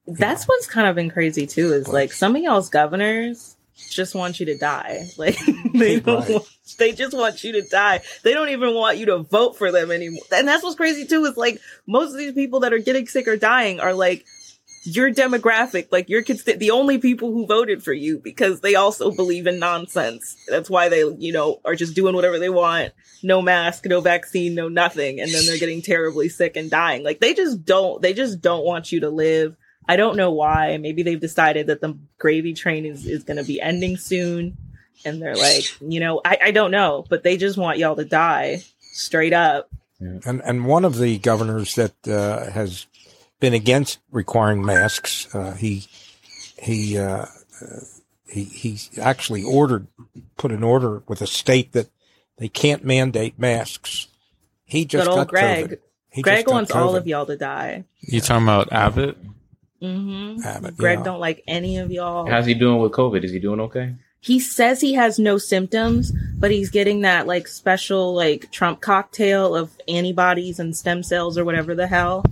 [0.07, 1.73] That's what's kind of been crazy too.
[1.73, 3.57] Is like some of y'all's governors
[3.89, 5.07] just want you to die.
[5.17, 5.37] Like
[5.73, 6.19] they don't.
[6.19, 6.29] Right.
[6.29, 8.01] Want, they just want you to die.
[8.23, 10.23] They don't even want you to vote for them anymore.
[10.31, 11.25] And that's what's crazy too.
[11.25, 14.25] Is like most of these people that are getting sick or dying are like
[14.83, 15.87] your demographic.
[15.91, 19.59] Like your kids, the only people who voted for you because they also believe in
[19.59, 20.37] nonsense.
[20.47, 22.93] That's why they you know are just doing whatever they want.
[23.21, 27.03] No mask, no vaccine, no nothing, and then they're getting terribly sick and dying.
[27.03, 28.01] Like they just don't.
[28.01, 29.55] They just don't want you to live.
[29.89, 30.77] I don't know why.
[30.77, 34.55] Maybe they've decided that the gravy train is, is going to be ending soon.
[35.03, 38.05] And they're like, you know, I, I don't know, but they just want y'all to
[38.05, 39.67] die straight up.
[39.99, 42.85] And and one of the governors that uh, has
[43.39, 45.87] been against requiring masks, uh, he
[46.61, 47.79] he uh, uh,
[48.27, 49.87] he he actually ordered
[50.37, 51.89] put an order with a state that
[52.37, 54.07] they can't mandate masks.
[54.65, 55.65] He just Good old got Greg.
[55.65, 55.79] COVID.
[56.11, 57.85] He Greg just got wants all of y'all to die.
[58.01, 59.17] You talking about Abbott?
[59.81, 61.03] Hmm Abbott, Greg yeah.
[61.03, 62.29] don't like any of y'all.
[62.29, 63.23] How's he doing with COVID?
[63.23, 63.95] Is he doing okay?
[64.21, 69.55] he says he has no symptoms, but he's getting that like special like Trump cocktail
[69.55, 72.25] of antibodies and stem cells or whatever the hell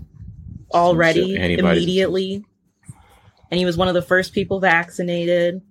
[0.73, 1.83] already Antibodies.
[1.83, 2.43] immediately.
[3.49, 5.61] And he was one of the first people vaccinated.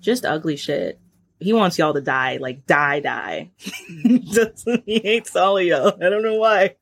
[0.00, 0.98] Just ugly shit.
[1.38, 3.52] He wants y'all to die, like die, die.
[4.04, 5.92] Just- he hates all of y'all.
[6.04, 6.74] I don't know why.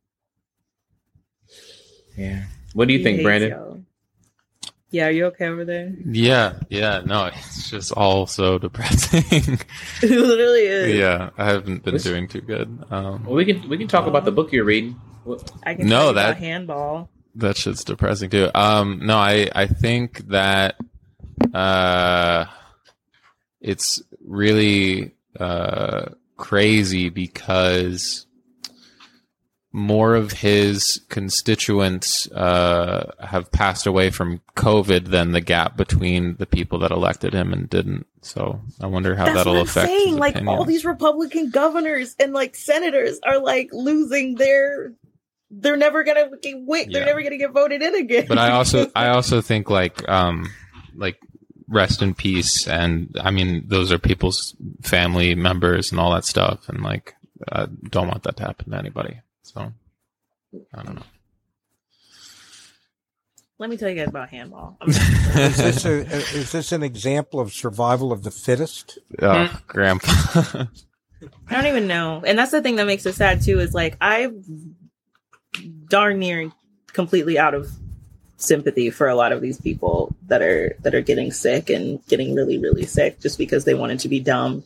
[2.17, 2.45] Yeah.
[2.73, 3.51] What do you He think, Brandon?
[3.51, 3.82] y'all.
[4.93, 5.93] Yeah, are you okay over there?
[6.05, 7.01] Yeah, yeah.
[7.05, 9.25] No, it's just all so depressing.
[10.03, 10.97] it literally is.
[10.99, 12.85] yeah, I haven't been What's- doing too good.
[12.91, 15.01] Um, Well, we can we can talk about the book you're reading.
[15.65, 17.11] I can No, tell you that- about handball.
[17.37, 18.51] That shit's depressing too.
[18.55, 20.77] Um, no, I I think that
[21.55, 22.45] uh,
[23.63, 28.27] it's really uh crazy because
[29.75, 36.45] more of his constituents uh have passed away from COVID than the gap between the
[36.47, 38.07] people that elected him and didn't.
[38.21, 39.89] So I wonder how That's that'll what I'm affect.
[39.89, 40.09] saying.
[40.11, 44.93] his Like all these Republican governors and like senators are like losing their.
[45.51, 46.91] They're never gonna get wait.
[46.93, 48.27] They're never gonna get voted in again.
[48.29, 50.51] but I also I also think like um
[50.95, 51.19] like
[51.69, 56.69] rest in peace and I mean those are people's family members and all that stuff
[56.69, 57.15] and like
[57.51, 59.21] I don't want that to happen to anybody.
[59.43, 59.73] So
[60.75, 61.03] I don't know.
[63.59, 64.77] Let me tell you guys about handball.
[64.87, 66.01] Is this, a,
[66.37, 68.99] is this an example of survival of the fittest?
[69.21, 70.11] oh, grandpa.
[71.49, 73.61] I don't even know, and that's the thing that makes it sad too.
[73.61, 74.75] Is like I'm
[75.87, 76.51] darn near
[76.93, 77.71] completely out of
[78.37, 82.35] sympathy for a lot of these people that are that are getting sick and getting
[82.35, 84.65] really really sick just because they wanted to be dumb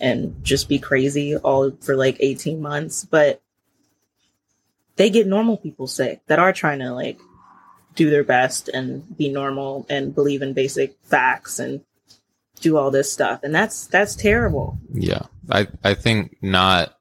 [0.00, 3.41] and just be crazy all for like 18 months but
[4.96, 7.18] they get normal people sick that are trying to like
[7.94, 11.82] do their best and be normal and believe in basic facts and
[12.60, 15.22] do all this stuff and that's that's terrible yeah.
[15.50, 16.96] I I think not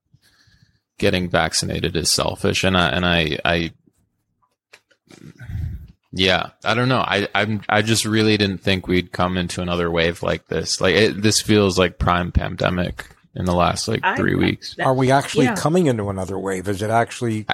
[0.97, 3.71] getting vaccinated is selfish and I and I I
[6.13, 6.99] yeah, I don't know.
[6.99, 10.82] I I'm I just really didn't think we'd come into another wave like this.
[10.82, 14.75] Like it, this feels like prime pandemic in the last like I- 3 weeks.
[14.75, 15.55] that- Are we actually Yeah.
[15.55, 16.67] coming into another wave?
[16.67, 17.45] Is it actually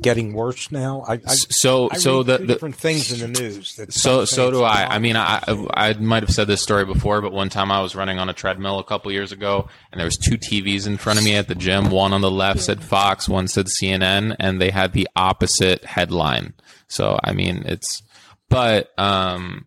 [0.00, 1.04] getting worse now?
[1.06, 3.76] I, I, so I so read the, two the different things in the news.
[3.76, 4.86] That so so do I.
[4.94, 7.80] I mean, I I I might have said this story before, but one time I
[7.82, 10.96] was running on a treadmill a couple years ago, and there was two TVs in
[10.96, 11.90] front of me at the gym.
[11.90, 16.54] One on the left said Fox, one said CNN, and they had the opposite headline.
[16.88, 18.02] So I mean, it's
[18.48, 19.66] but um,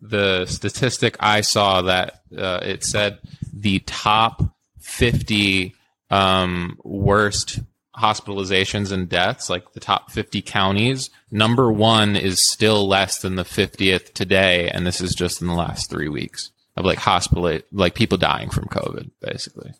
[0.00, 3.18] the statistic I saw that uh, it said
[3.52, 4.42] the top
[4.86, 5.74] fifty
[6.10, 7.60] um, worst
[7.96, 13.42] hospitalizations and deaths, like the top 50 counties, number one is still less than the
[13.42, 14.68] 50th today.
[14.68, 18.50] And this is just in the last three weeks of like hospital, like people dying
[18.50, 19.72] from COVID, basically.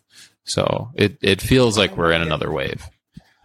[0.45, 2.87] So it, it feels like we're in another wave.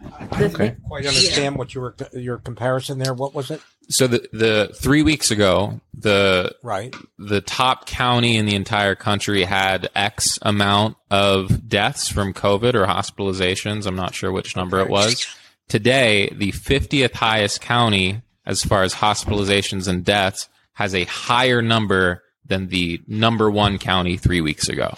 [0.03, 0.49] The Okay.
[0.49, 3.13] thing- quite understand what your your comparison there.
[3.13, 3.61] What was it?
[3.89, 6.95] So the, the three weeks ago, the, Right.
[7.19, 12.85] the top county in the entire country had X amount of deaths from COVID or
[12.85, 13.85] hospitalizations.
[13.85, 15.27] I'm not sure which number it was.
[15.67, 22.23] Today, the 50th highest county, as far as hospitalizations and deaths, has a higher number
[22.45, 24.95] than the number one county three weeks ago.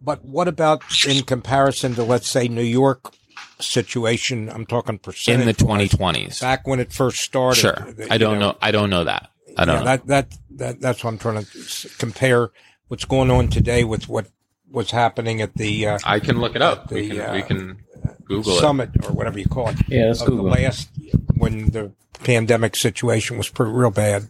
[0.00, 3.12] But what about in comparison to let's say New York
[3.60, 4.48] situation?
[4.50, 6.40] I'm talking percent In the 2020s.
[6.40, 7.60] back when it first started.
[7.60, 7.86] Sure.
[7.98, 8.56] you I don't know.
[8.60, 9.30] I don't know that.
[9.56, 9.84] I don't Yeah, know.
[9.86, 12.50] that that that that's what I'm trying to compare
[12.88, 14.26] what's going on today with what
[14.70, 16.90] was happening at the uh, I can look it up.
[16.90, 17.78] We The, can, uh, we can
[18.26, 18.60] Google it.
[18.60, 19.76] summit or whatever you call it.
[19.88, 20.88] Yeah, let's of the last
[21.36, 21.92] when the
[22.24, 24.28] pandemic situation was pretty real bad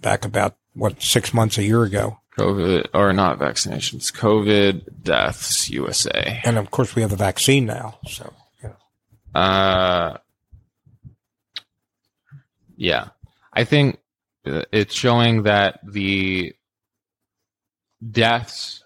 [0.00, 4.12] back about what six months a year ago COVID or not vaccinations.
[4.12, 6.40] COVID deaths USA.
[6.44, 9.40] and of course we have the vaccine now so yeah.
[9.40, 10.18] Uh,
[12.76, 13.08] yeah,
[13.52, 13.98] I think
[14.46, 16.52] uh, it's showing that the
[18.10, 18.82] deaths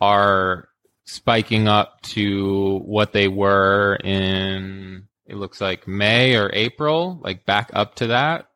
[0.00, 0.68] are
[1.04, 5.08] spiking up to what they were in.
[5.26, 8.46] It looks like May or April, like back up to that,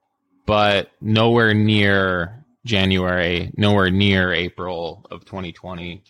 [0.47, 6.03] but nowhere near January, nowhere near April of 2020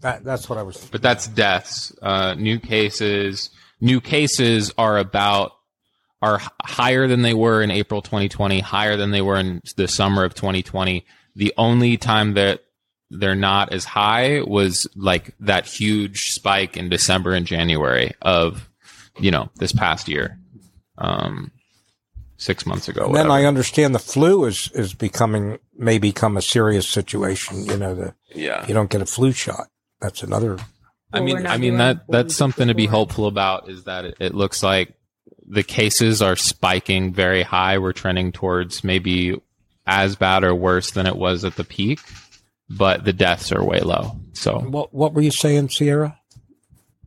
[0.00, 1.92] that that's what I was but that's deaths.
[2.00, 5.52] Uh, new cases, new cases are about
[6.22, 10.24] are higher than they were in April 2020, higher than they were in the summer
[10.24, 11.04] of 2020.
[11.34, 12.60] The only time that
[13.10, 18.68] they're not as high was like that huge spike in December and January of,
[19.20, 20.38] you know, this past year,
[20.98, 21.52] um,
[22.36, 23.06] six months ago.
[23.06, 23.30] And then.
[23.30, 27.64] I understand the flu is is becoming may become a serious situation.
[27.66, 28.66] You know, the yeah.
[28.66, 29.68] you don't get a flu shot.
[30.00, 30.58] That's another.
[31.12, 32.98] I Well, we're mean, not I mean that that's something to be before.
[33.00, 33.68] hopeful about.
[33.68, 34.94] Is that it, it looks like
[35.48, 37.78] the cases are spiking very high.
[37.78, 39.40] We're trending towards maybe
[39.86, 42.00] as bad or worse than it was at the peak,
[42.68, 44.18] but the deaths are way low.
[44.32, 46.18] So, What what were you saying, Sierra?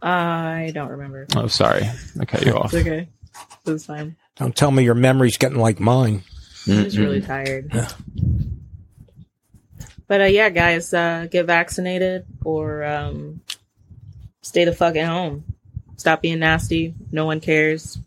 [0.02, 1.28] I don't remember.
[1.36, 1.84] oh, sorry,
[2.20, 2.74] I cut you off.
[2.74, 3.10] It's okay.
[3.66, 4.16] It was fine.
[4.40, 6.24] Don't tell me your memory's getting like mine.
[6.68, 7.72] I'm just really tired.
[7.74, 7.90] Yeah.
[10.08, 13.42] But uh, yeah, guys, uh, get vaccinated or um,
[14.42, 15.44] stay the fuck at home.
[15.98, 16.96] Stop being nasty.
[17.12, 18.00] No one cares.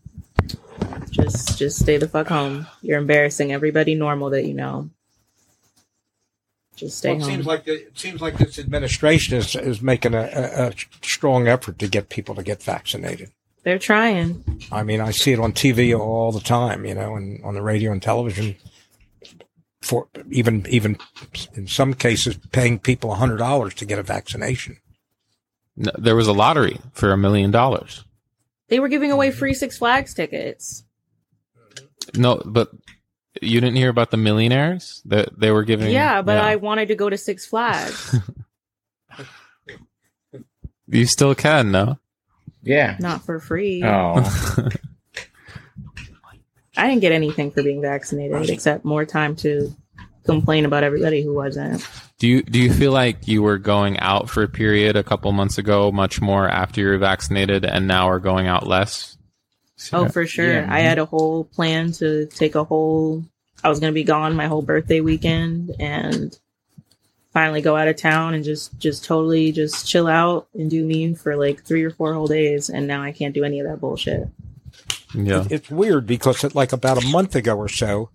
[1.11, 2.65] Just, just stay the fuck home.
[2.81, 4.89] You're embarrassing everybody normal that you know.
[6.75, 7.31] Just stay Well, it home.
[7.31, 10.73] seems like the, it seems like this administration is is making a, a, a
[11.03, 13.31] strong effort to get people to get vaccinated.
[13.63, 14.43] They're trying.
[14.71, 17.61] I mean, I see it on TV all the time, you know, and on the
[17.61, 18.55] radio and television.
[19.81, 20.97] For even even
[21.53, 24.77] in some cases, paying people a hundred dollars to get a vaccination.
[25.75, 28.05] No, there was a lottery for a million dollars.
[28.69, 30.83] They were giving away free Six Flags tickets.
[32.15, 32.69] No, but
[33.41, 35.91] you didn't hear about the millionaires that they were giving.
[35.91, 38.19] Yeah, but I wanted to go to Six Flags.
[40.87, 41.97] you still can, no?
[42.63, 42.97] Yeah.
[42.99, 43.83] Not for free.
[43.83, 44.15] Oh.
[46.75, 49.75] I didn't get anything for being vaccinated except more time to
[50.25, 51.87] complain about everybody who wasn't.
[52.17, 55.31] Do you do you feel like you were going out for a period a couple
[55.33, 59.17] months ago, much more after you were vaccinated, and now are going out less?
[59.91, 60.53] Oh, for sure.
[60.53, 60.67] Yeah.
[60.69, 63.25] I had a whole plan to take a whole.
[63.63, 66.37] I was going to be gone my whole birthday weekend and
[67.33, 71.13] finally go out of town and just just totally just chill out and do me
[71.15, 72.69] for like three or four whole days.
[72.69, 74.27] And now I can't do any of that bullshit.
[75.13, 75.45] yeah.
[75.49, 78.09] It's weird because it, like about a month ago or so,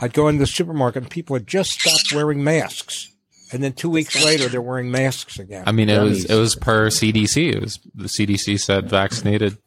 [0.00, 3.12] I'd go into the supermarket and people had just stopped wearing masks,
[3.52, 5.64] and then two weeks later they're wearing masks again.
[5.66, 7.54] I mean, it was it was per CDC.
[7.54, 9.58] It was the CDC said vaccinated.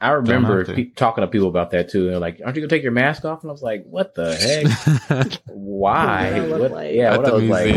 [0.00, 0.74] I remember to.
[0.74, 2.06] pe- talking to people about that too.
[2.08, 4.34] They're like, "Aren't you gonna take your mask off?" And I was like, "What the
[5.08, 5.32] heck?
[5.46, 6.32] Why?
[6.32, 6.94] What I look like.
[6.94, 7.76] Yeah, At what I the look like?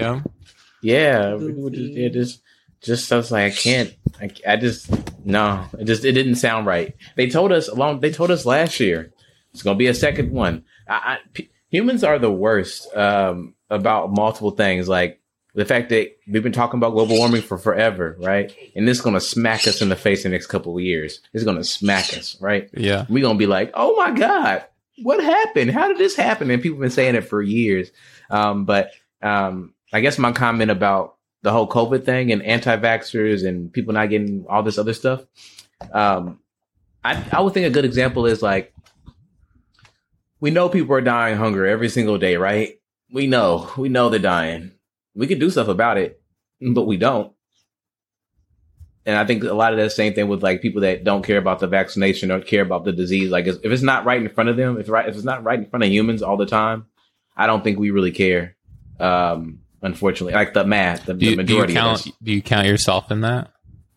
[0.85, 1.21] Museum.
[1.21, 2.41] Yeah, we would just, it just,
[2.81, 3.95] just I was like, I can't.
[4.21, 4.89] I, I just
[5.25, 5.65] no.
[5.79, 6.95] It just it didn't sound right.
[7.15, 7.99] They told us along.
[7.99, 9.11] They told us last year
[9.53, 10.63] it's gonna be a second one.
[10.87, 15.21] I, I, p- humans are the worst um, about multiple things, like
[15.53, 18.53] the fact that we've been talking about global warming for forever, right?
[18.75, 21.21] And this is gonna smack us in the face in the next couple of years.
[21.33, 22.69] It's gonna smack us, right?
[22.73, 23.05] Yeah.
[23.07, 24.65] we're gonna be like, oh my god,
[25.01, 25.71] what happened?
[25.71, 26.51] How did this happen?
[26.51, 27.91] And people have been saying it for years.
[28.29, 33.71] Um, but um, I guess my comment about the whole COVID thing and anti-vaxxers and
[33.71, 35.23] people not getting all this other stuff.
[35.93, 36.39] Um,
[37.01, 38.73] I I would think a good example is like
[40.41, 42.77] we know people are dying hunger every single day, right?
[43.09, 44.71] We know, we know they're dying.
[45.15, 46.21] We could do stuff about it,
[46.59, 47.31] but we don't.
[49.05, 51.37] And I think a lot of that same thing with like people that don't care
[51.37, 53.29] about the vaccination or care about the disease.
[53.29, 55.59] Like if it's not right in front of them, if right if it's not right
[55.59, 56.87] in front of humans all the time,
[57.37, 58.57] I don't think we really care.
[58.99, 62.07] Um, unfortunately, like the math, the, Do the you, do you majority count?
[62.21, 63.51] Do you count yourself in that?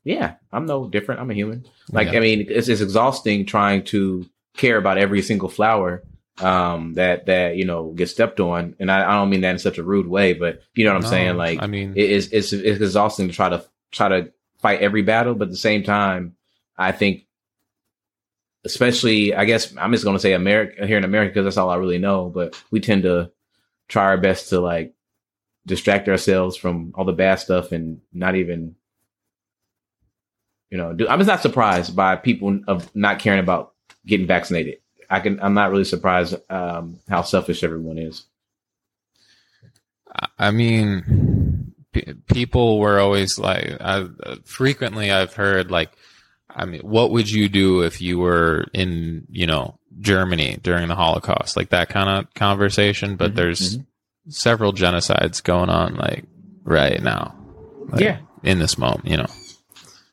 [0.05, 1.20] Yeah, I'm no different.
[1.20, 1.66] I'm a human.
[1.91, 2.18] Like Yeah.
[2.18, 4.24] I mean, it's it's exhausting trying to
[4.57, 6.03] care about every single flower
[6.41, 9.59] um that that you know gets stepped on and I, I don't mean that in
[9.59, 12.11] such a rude way but you know what i'm No, saying like I mean, it
[12.11, 15.57] is it's it's exhausting to try to try to fight every battle, but at the
[15.57, 16.36] same time,
[16.76, 17.26] I think,
[18.64, 21.70] especially, I guess I'm just going to say America here in America because that's all
[21.70, 22.28] I really know.
[22.28, 23.30] But we tend to
[23.89, 24.95] try our best to like
[25.68, 28.74] distract ourselves from all the bad stuff and not even,
[30.70, 34.78] you know, do, I'm just not surprised by people of not caring about getting vaccinated.
[35.08, 38.24] I can, I'm not really surprised um, how selfish everyone is.
[40.38, 44.08] I mean, p- people were always like, I,
[44.44, 45.92] frequently I've heard like,
[46.50, 50.94] I mean, what would you do if you were in, you know, Germany during the
[50.94, 51.56] Holocaust?
[51.56, 53.16] Like that kind of conversation.
[53.16, 53.78] But Mhm, there's
[54.28, 56.24] several genocides going on like
[56.64, 57.34] right now.
[57.88, 58.18] Like, Yeah.
[58.42, 59.26] In this moment, you know.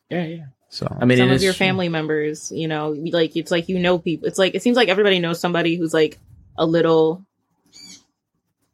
[0.09, 0.45] Yeah, yeah.
[0.69, 1.65] So I mean, Some of is your true.
[1.65, 4.27] family members, you know, like it's like you know people.
[4.27, 6.17] It's like it seems like everybody knows somebody who's like
[6.57, 7.25] a little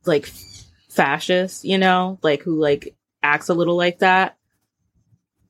[0.06, 0.32] like
[0.90, 4.38] fascist, you know, like who like acts a little like that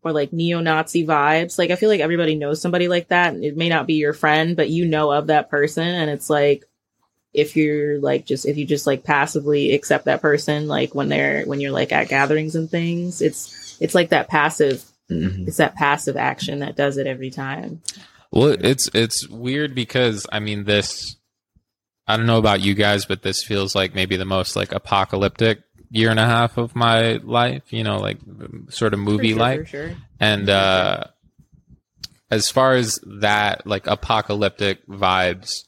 [0.04, 1.58] or like neo-Nazi vibes.
[1.58, 3.36] Like I feel like everybody knows somebody like that.
[3.36, 6.66] It may not be your friend, but you know of that person and it's like
[7.34, 11.44] if you're like just if you just like passively accept that person like when they're
[11.46, 15.48] when you're like at gatherings and things it's it's like that passive Mhm.
[15.48, 17.82] it's that passive action that does it every time
[18.32, 21.18] Well, it's it's weird because I mean this.
[22.08, 25.64] I don't know about you guys, but this feels like maybe the most like apocalyptic
[25.90, 27.64] year and a half of my life.
[27.74, 28.20] You know, like
[28.70, 29.92] sort of movie sure, for sure.
[30.22, 31.04] And uh,
[32.30, 35.66] as far as that, like apocalyptic vibes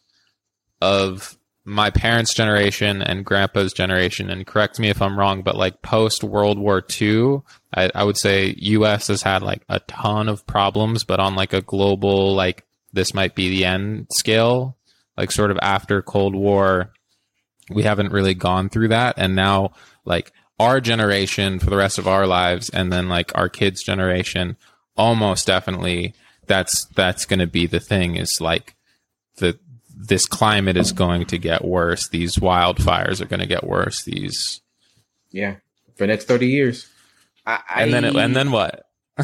[0.82, 5.82] of my parents' generation and grandpa's generation, and correct me if I'm wrong, but like
[5.82, 7.42] post World War II,
[7.74, 11.54] I, I would say US has had like a ton of problems, but on like
[11.54, 14.78] a global, like this might be the end scale,
[15.18, 16.92] like sort of after Cold War,
[17.70, 19.16] we haven't really gone through that.
[19.18, 19.72] And now,
[20.06, 24.58] like, our generation for the rest of our lives, and then like our kids' generation,
[24.96, 26.14] almost definitely
[26.46, 28.76] that's that's going to be the thing is like
[29.38, 29.58] the
[29.96, 34.62] this climate is going to get worse these wildfires are going to get worse these
[35.32, 35.56] Yeah,
[35.96, 36.88] for the next thirty years.
[37.46, 38.86] I, and then it, and then what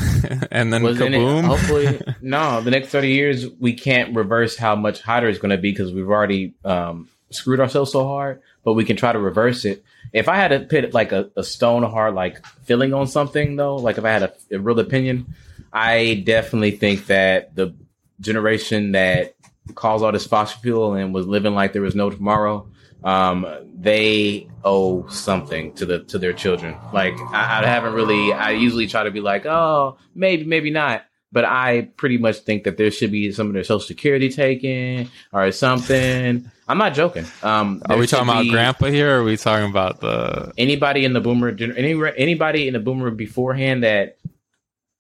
[0.52, 2.62] and then Wasn't it- kaboom hopefully, no.
[2.62, 5.92] The next thirty years, we can't reverse how much hotter it's going to be because
[5.92, 8.42] we've already um, screwed ourselves so hard.
[8.64, 9.84] But we can try to reverse it.
[10.14, 13.78] If I had to put like a, a stone hard like feeling on something though,
[13.78, 15.34] like if I had a, a real opinion,
[15.74, 17.74] I definitely think that the
[18.20, 19.34] generation that
[19.76, 22.68] caused all this fossil fuel and was living like there was no tomorrow,
[23.04, 23.48] um,
[23.78, 26.76] they owe something to the to their children.
[26.94, 28.34] Like I, I haven't really.
[28.34, 31.04] I usually try to be like, oh, maybe, maybe not.
[31.32, 35.10] But I pretty much think that there should be some of their social security taken
[35.32, 36.50] or something.
[36.70, 37.26] I'm not joking.
[37.42, 41.14] Um, are we talking about grandpa here or are we talking about the anybody in
[41.14, 44.19] the boomer any anybody in the boomer beforehand that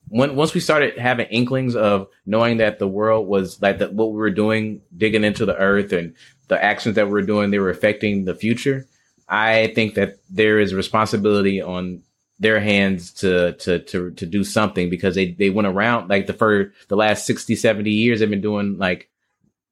[0.10, 4.12] when once we started having inklings of knowing that the world was like that what
[4.12, 6.14] we were doing digging into the earth and
[6.48, 8.86] the actions that we were doing they were affecting the future
[9.28, 12.02] i think that there is responsibility on
[12.40, 16.34] their hands to to to to do something because they they went around like the
[16.34, 19.10] for the last 60 70 years they've been doing like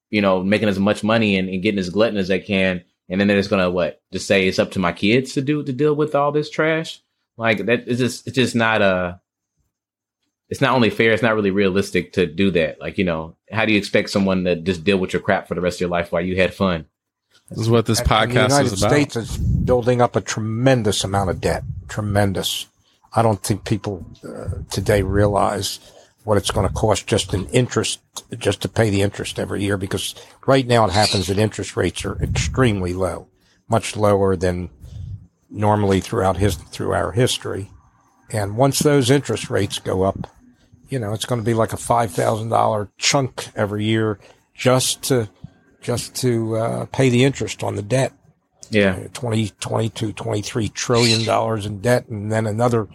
[0.10, 2.84] you know making as much money and, and getting as glutton as they can.
[3.10, 5.64] And then they're just gonna what just say it's up to my kids to do
[5.64, 7.02] to deal with all this trash?
[7.38, 9.20] Like that is just it's just not a
[10.50, 13.66] it's not only fair it's not really realistic to do that like you know how
[13.66, 15.90] do you expect someone to just deal with your crap for the rest of your
[15.90, 16.86] life while you had fun
[17.50, 20.22] this is what this podcast and the United is about States is building up a
[20.22, 21.64] tremendous amount of debt.
[21.88, 22.68] Tremendous.
[23.14, 25.80] I don't think people uh, today realize
[26.26, 28.02] what it's going to cost just in interest,
[28.38, 29.78] just to pay the interest every year.
[29.78, 30.14] Because
[30.46, 33.28] right now it happens that interest rates are extremely low,
[33.70, 34.70] much lower than
[35.50, 37.72] normally throughout his through our history.
[38.30, 40.28] And once those interest rates go up,
[40.90, 44.20] you know, it's going to be like a five thousand dollar chunk every year
[44.54, 45.30] just to
[45.82, 48.14] just to uh, pay the interest on the debt.
[48.70, 52.88] yeah 20, 22, 23 trillion dollars in debt, and then another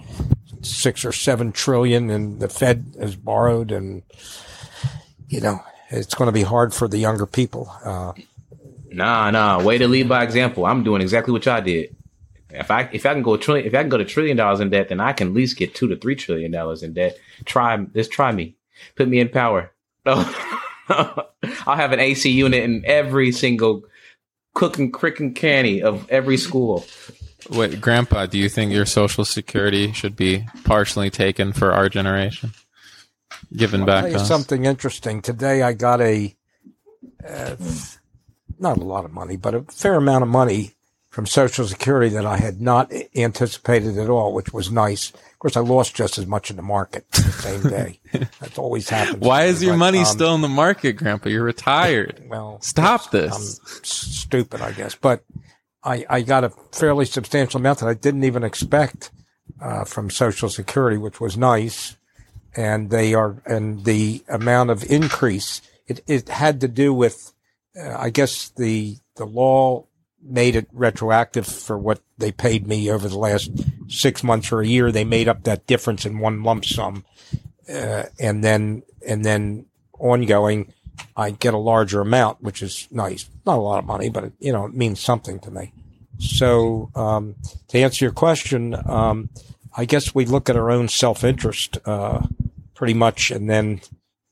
[0.63, 4.03] six or seven trillion, and the Fed has borrowed, and
[5.29, 7.73] you know it's going to be hard for the younger people.
[7.85, 8.13] Uh,
[8.91, 11.97] nah nah way to lead by example i'm doing exactly what y'all did
[12.55, 14.61] if i if i can go a trillion if i can go to trillion dollars
[14.61, 17.17] in debt then i can at least get two to three trillion dollars in debt
[17.45, 18.55] try just try me
[18.97, 19.71] put me in power
[20.05, 20.25] Oh.
[21.67, 23.83] i'll have an ac unit in every single
[24.55, 26.85] cooking crick and canny of every school
[27.51, 32.53] wait grandpa do you think your social security should be partially taken for our generation
[33.57, 34.29] given I'll back tell to you us?
[34.29, 35.21] something interesting.
[35.21, 36.35] Today I got a,
[37.27, 37.57] uh,
[38.59, 40.73] not a lot of money, but a fair amount of money
[41.13, 45.11] from Social Security that I had not anticipated at all, which was nice.
[45.11, 48.01] Of course, I lost just as much in the market the same day.
[48.41, 49.19] That's always happens.
[49.19, 53.61] why is your money um, still in the market grandpa you're retired Well, Stop this.
[53.61, 54.95] I'm stupid, I guess.
[54.95, 55.23] But
[55.85, 59.11] I, I got a fairly substantial amount that I didn't even expect
[59.61, 61.99] uh, from Social Security, which was nice.
[62.57, 67.35] And they are, and the amount of increase, it, it had to do with,
[67.79, 69.87] uh, I guess the the law
[70.23, 73.51] made it retroactive for what they paid me over the last
[73.89, 74.93] six months or a year.
[74.93, 77.05] They made up that difference in one lump sum,
[77.69, 79.67] uh, and then and then
[79.99, 80.73] ongoing.
[81.17, 83.29] I get a larger amount, which is nice.
[83.47, 85.73] Not a lot of money, but it, you know, it means something to me.
[86.19, 87.35] So, um,
[87.69, 89.31] to answer your question, um,
[89.77, 92.27] I guess we look at our own self interest, uh,
[92.75, 93.31] pretty much.
[93.31, 93.81] And then,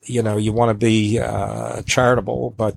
[0.02, 2.76] you know, you want to be, uh, charitable, but,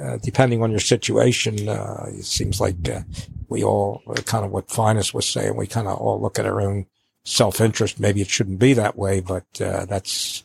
[0.00, 3.00] uh, depending on your situation, uh, it seems like, uh,
[3.48, 6.46] we all uh, kind of what Finest was saying, we kind of all look at
[6.46, 6.86] our own
[7.24, 7.98] self interest.
[8.00, 10.42] Maybe it shouldn't be that way, but, uh, that's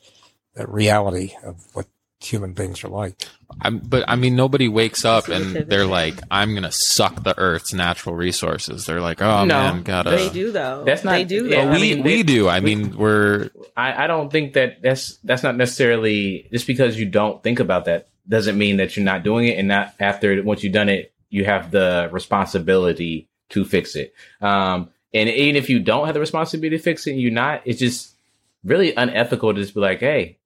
[0.56, 1.88] the reality of what
[2.20, 3.16] human beings are like.
[3.62, 7.74] I'm, but I mean, nobody wakes up and they're like, "I'm gonna suck the Earth's
[7.74, 10.84] natural resources." They're like, "Oh No, man, gotta." They do though.
[10.86, 11.48] That's not- They do.
[11.48, 11.72] yeah, though.
[11.72, 12.48] But I we mean, we they- do.
[12.48, 16.98] I we- mean, we're I, I don't think that that's that's not necessarily just because
[16.98, 20.42] you don't think about that doesn't mean that you're not doing it and not after
[20.44, 25.70] once you've done it you have the responsibility to fix it um and even if
[25.70, 28.16] you don't have the responsibility to fix it you're not it's just
[28.64, 30.38] really unethical to just be like hey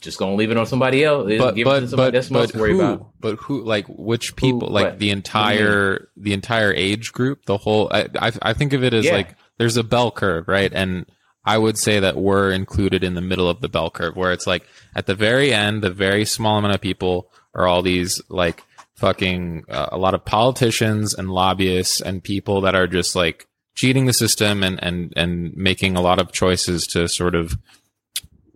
[0.00, 2.28] just gonna leave it on somebody else but give it but to somebody but, that's
[2.28, 2.80] but who?
[2.80, 3.64] about But who?
[3.64, 4.68] Like which people?
[4.68, 4.74] Who?
[4.74, 4.98] like What?
[5.00, 7.44] the entire the entire age group.
[7.46, 7.88] The whole.
[7.92, 9.14] I I, I think of it as Yeah.
[9.14, 10.72] like there's a bell curve, right?
[10.72, 11.04] And
[11.48, 14.46] I would say that we're included in the middle of the bell curve, where it's
[14.46, 18.62] like at the very end, the very small amount of people are all these like
[18.96, 24.04] fucking uh, a lot of politicians and lobbyists and people that are just like cheating
[24.04, 27.56] the system and and and making a lot of choices to sort of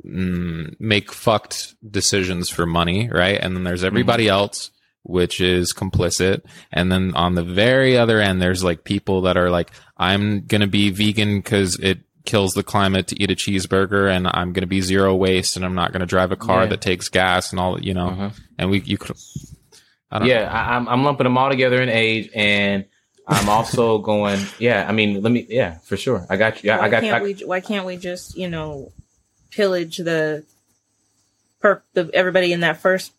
[0.04, 3.40] mm, make fucked decisions for money, right?
[3.40, 4.70] And then there's everybody else
[5.04, 6.42] which is complicit.
[6.70, 10.60] And then on the very other end, there's like people that are like, I'm going
[10.60, 14.62] to be vegan because it kills the climate to eat a cheeseburger and I'm going
[14.62, 16.68] to be zero waste and I'm not going to drive a car Yeah.
[16.70, 18.30] that takes gas and all, you know, Uh-huh.
[18.58, 19.16] and we, you could,
[20.10, 22.84] I don't yeah I, I'm, I'm lumping them all together in age and
[23.26, 26.78] i'm also going yeah i mean let me yeah for sure i got you yeah
[26.80, 27.32] why i got can't I, we?
[27.34, 28.92] Why can't we just you know
[29.50, 30.44] pillage the
[31.60, 33.12] per the, everybody in that first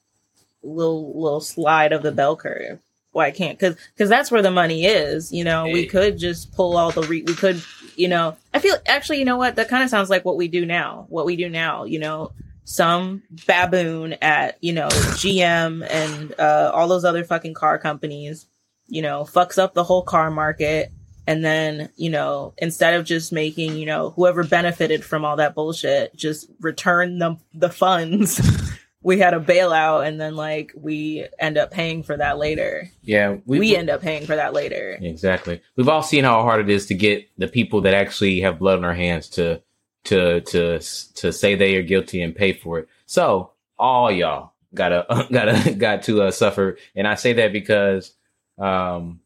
[0.62, 2.80] little little slide of the bell curve?
[3.12, 3.58] Why can't?
[3.58, 5.32] Because because that's where the money is.
[5.32, 7.62] You know, we could just pull all the re- we could
[7.98, 8.38] you know.
[8.54, 11.06] I feel actually you know what that kind of sounds like what we do now.
[11.10, 12.32] What we do now, you know.
[12.66, 18.46] Some baboon at you know GM and uh, all those other fucking car companies,
[18.88, 20.92] you know, fucks up the whole car market
[21.28, 25.56] and then you know instead of just making you know whoever benefited from all that
[25.56, 28.42] bullshit just return the the funds
[29.04, 33.38] we had a bailout and then like we end up paying for that later yeah
[33.46, 35.62] we, end up paying for that later Exactly.
[35.76, 38.76] We've all seen how hard it is to get the people that actually have blood
[38.76, 39.62] on their hands to
[40.06, 42.90] to to to say they are guilty and pay for it.
[43.06, 48.14] So all y'all gotta gotta got to uh, suffer, and I say that because
[48.58, 49.20] um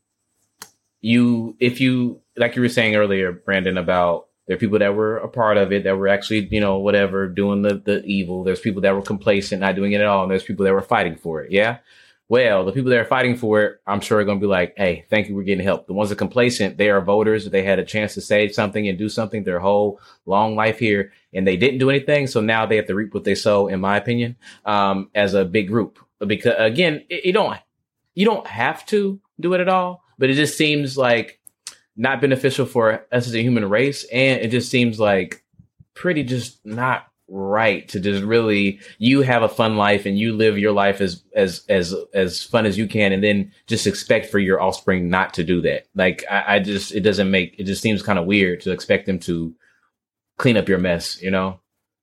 [1.01, 5.17] you if you like you were saying earlier, Brandon, about there are people that were
[5.17, 8.43] a part of it that were actually you know whatever doing the the evil.
[8.43, 10.81] There's people that were complacent, not doing it at all, and there's people that were
[10.81, 11.51] fighting for it.
[11.51, 11.77] Yeah.
[12.29, 14.73] Well, the people that are fighting for it, I'm sure are going to be like,
[14.75, 17.49] "Hey, thank you, we're getting help." The ones that are complacent, they are voters.
[17.49, 21.13] They had a chance to say something and do something their whole long life here,
[21.33, 22.27] and they didn't do anything.
[22.27, 24.35] So now they have to reap what they sow, in my opinion,
[24.65, 25.99] um, as a big group.
[26.19, 27.57] Because again, you don't
[28.13, 31.39] you don't have to do it at all, but it just seems like
[31.97, 35.43] not beneficial for us as a human race, and it just seems like
[35.93, 40.57] pretty just not right to just really you have a fun life and you live
[40.57, 44.39] your life as as as as fun as you can and then just expect for
[44.39, 45.87] your offspring not to do that.
[45.93, 49.07] Like i, I just it doesn't make it just seems kind of weird to expect
[49.07, 49.53] them to
[50.37, 51.59] clean up your mess you know?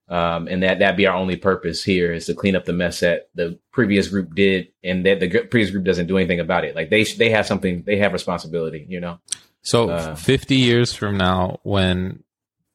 [0.08, 3.00] Um and that that be our only purpose here is to clean up the mess
[3.00, 6.76] that the previous group did and that the previous group doesn't do anything about it.
[6.76, 9.20] Like they they have something they have responsibility you know
[9.64, 12.22] So Uh, 50 years from now, when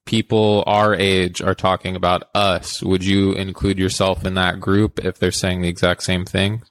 [0.06, 5.18] people our age are talking about us, would you include yourself in that group if
[5.20, 6.64] they're saying the exact same thing?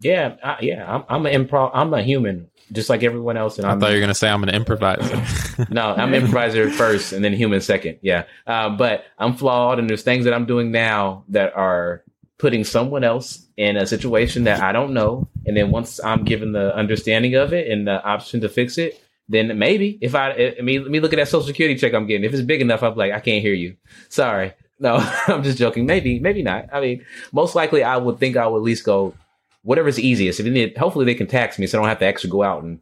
[0.00, 3.66] yeah I, yeah i'm i'm an improv i'm a human just like everyone else and
[3.66, 5.22] I i'm thought you were going to say I'm an improviser.
[5.70, 7.98] no, I'm improviser first and then human second.
[8.02, 8.24] Yeah.
[8.46, 12.02] Uh, but I'm flawed and there's things that I'm doing now that are
[12.38, 15.28] putting someone else in a situation that I don't know.
[15.46, 19.00] And then once I'm given the understanding of it and the option to fix it,
[19.28, 22.06] then maybe if I, I mean, let me look at that social security check I'm
[22.06, 22.24] getting.
[22.24, 23.76] If it's big enough, I'm like, I can't hear you.
[24.08, 24.52] Sorry.
[24.78, 24.96] No,
[25.26, 25.86] I'm just joking.
[25.86, 26.68] Maybe, maybe not.
[26.72, 29.14] I mean, most likely I would think I would at least go
[29.62, 30.40] whatever's easiest.
[30.40, 32.42] If they need, hopefully they can tax me so I don't have to actually go
[32.42, 32.80] out and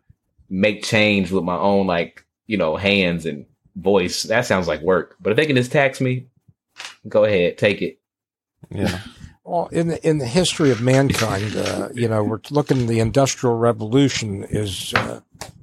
[0.51, 4.25] make change with my own like you know hands and voice.
[4.25, 5.17] That sounds like work.
[5.21, 6.27] But if they can just tax me,
[7.09, 8.01] go ahead, take it.
[8.71, 9.01] yeah.
[9.45, 12.87] Well, in the, in the history of mankind, uh, you know, we're looking.
[12.87, 15.21] The Industrial Revolution is uh,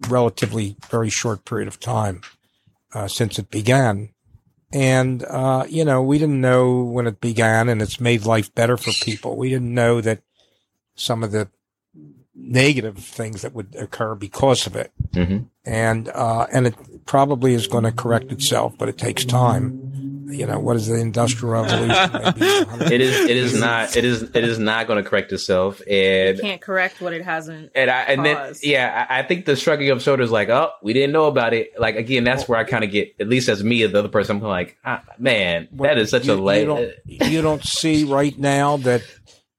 [0.09, 2.21] relatively very short period of time
[2.93, 4.09] uh, since it began,
[4.73, 8.75] and uh, you know, we didn't know when it began, and it's made life better
[8.75, 9.37] for people.
[9.37, 10.23] We didn't know that
[10.95, 11.47] some of the
[12.35, 15.45] negative things that would occur because of it, Mm-hmm.
[15.65, 20.08] and uh, and it probably is going to correct itself, but it takes time.
[20.29, 21.87] You know, what is the industrial revolution?
[22.79, 23.19] Maybe It is.
[23.19, 23.95] It is not.
[23.95, 24.23] It is.
[24.23, 25.81] It is not going to correct itself.
[25.89, 27.71] And Can't correct what it hasn't.
[27.75, 30.93] and I and then yeah, I, I think the shrugging of shoulders, like, oh, we
[30.93, 31.79] didn't know about it.
[31.79, 34.09] Like again, that's where I kind of get, at least as me, as the other
[34.09, 36.61] person, I'm like, ah, man, that is such you, a late.
[36.61, 39.01] You don't, you don't see right now that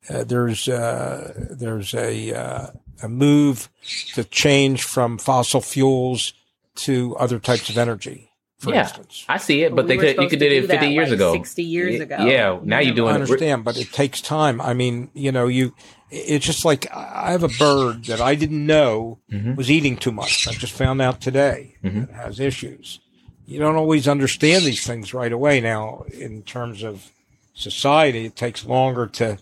[0.08, 2.66] uh, there's uh, there's a uh,
[3.02, 3.68] a move
[4.14, 6.32] to change from fossil fuels
[6.76, 8.29] to other types of energy.
[8.60, 8.82] For Yeah.
[8.82, 10.22] instance, I see it, but we they could.
[10.22, 12.16] You could to do it 50 that, years like, ago, 60 years Y- ago.
[12.26, 13.20] Yeah, now you're I doing it.
[13.22, 14.60] understand, but it takes time.
[14.60, 15.74] I mean, you know, you
[16.10, 19.56] it's just like I have a bird that I didn't know Mhm.
[19.56, 20.46] was eating too much.
[20.46, 22.10] I just found out today Mhm.
[22.10, 23.00] it has issues.
[23.46, 25.60] You don't always understand these things right away.
[25.60, 27.10] Now, in terms of
[27.54, 29.38] society, it takes longer to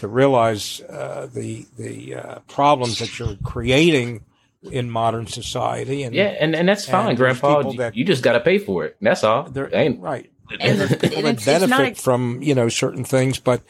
[0.00, 4.20] to realize uh, the the uh, problems that you're creating
[4.62, 6.02] in modern society.
[6.02, 7.60] And Yeah, and, and that's fine, And Grandpa.
[7.70, 8.96] You, that- you just got to pay for it.
[9.00, 9.44] That's all.
[9.44, 10.30] There, Ain't right.
[10.60, 13.60] And there's people that it's- it's not benefit a- from you know certain things, but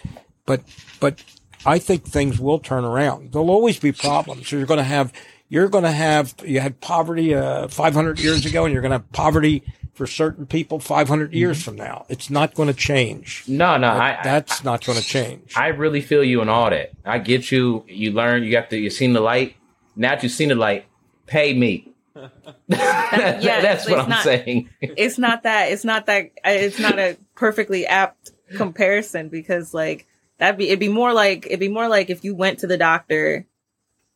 [0.46, 0.62] but
[1.00, 1.22] but
[1.66, 3.32] I think things will turn around.
[3.32, 4.50] There'll always be problems.
[4.52, 5.12] You're going to have
[5.48, 8.98] you're going to have you had poverty uh, 500 years ago, and you're going to
[8.98, 9.64] have poverty
[9.94, 12.06] for certain people 500 years from now.
[12.08, 13.42] It's not going to change.
[13.48, 13.92] no, no.
[13.92, 15.54] That- I, I that's not going to change.
[15.56, 16.92] I really feel you in all that.
[17.04, 17.84] I get you.
[17.88, 18.44] You learn.
[18.44, 18.78] You got to.
[18.78, 19.56] You seen the light.
[19.98, 20.86] Now that you've seen it, like
[21.26, 21.92] pay me.
[22.68, 24.70] yeah, that's what I'm not- saying.
[24.80, 30.06] it's not that it's not that it's not a perfectly apt comparison because like
[30.38, 32.78] that'd be it'd be more like it'd be more like if you went to the
[32.78, 33.46] doctor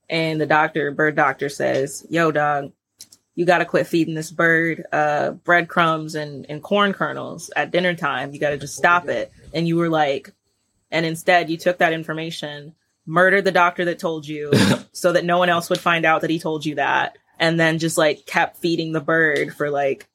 [0.08, 2.72] and the doctor bird doctor says yo dog
[3.34, 7.94] you got to quit feeding this bird uh breadcrumbs and and corn kernels at dinner
[7.94, 10.32] time you got to just stop it and you were like
[10.90, 12.74] and instead you took that information
[13.06, 14.50] murdered the doctor that told you
[14.92, 17.78] so that no one else would find out that he told you that and then
[17.78, 20.08] just like kept feeding the bird for like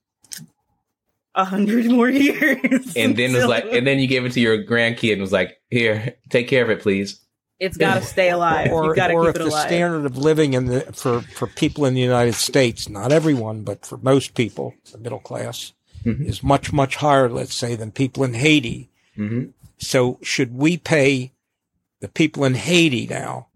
[1.35, 2.95] a hundred more years.
[2.95, 5.31] And then it was like, and then you gave it to your grandkid and was
[5.31, 7.19] like, "Here, take care of it, please."
[7.59, 8.71] it's got to stay alive.
[8.71, 9.67] or you got or keep if it the alive.
[9.67, 13.85] standard of living in the for for people in the United States, not everyone, but
[13.85, 15.73] for most people, the middle class,
[16.05, 16.25] Mhm.
[16.27, 18.89] is much much higher, let's say, than people in Haiti.
[19.15, 19.45] hmm
[19.79, 21.33] So should we pay
[21.99, 23.47] the people in Haiti now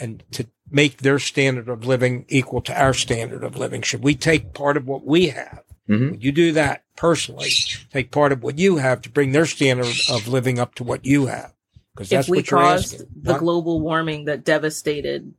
[0.00, 3.82] and to make their standard of living equal to our standard of living?
[3.82, 5.62] Should we take part of what we have?
[5.86, 7.50] hmm Would you do that personally?
[7.92, 11.04] Take part of what you have to bring their standard of living up to what
[11.04, 11.52] you have?
[11.94, 13.08] Because that's if we what you're caused asking.
[13.22, 15.34] the Not- global warming that devastated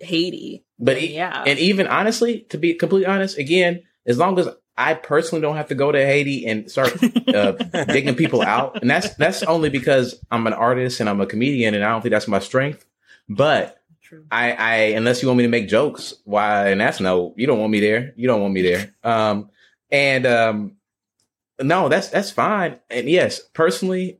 [0.00, 4.94] Haiti, But yeah, and even honestly, to be completely honest, again, as long as I
[4.94, 7.52] personally don't have to go to Haiti and start uh,
[7.84, 11.74] digging people out, and that's that's only because I'm an artist and I'm a comedian,
[11.74, 12.84] and I don't think that's my strength.
[13.28, 14.24] But True.
[14.30, 16.68] I, I unless you want me to make jokes, why?
[16.68, 18.12] And that's no, you don't want me there.
[18.16, 18.94] You don't want me there.
[19.04, 19.50] Um,
[19.90, 20.76] and um,
[21.60, 22.80] no, that's that's fine.
[22.90, 24.18] And yes, personally,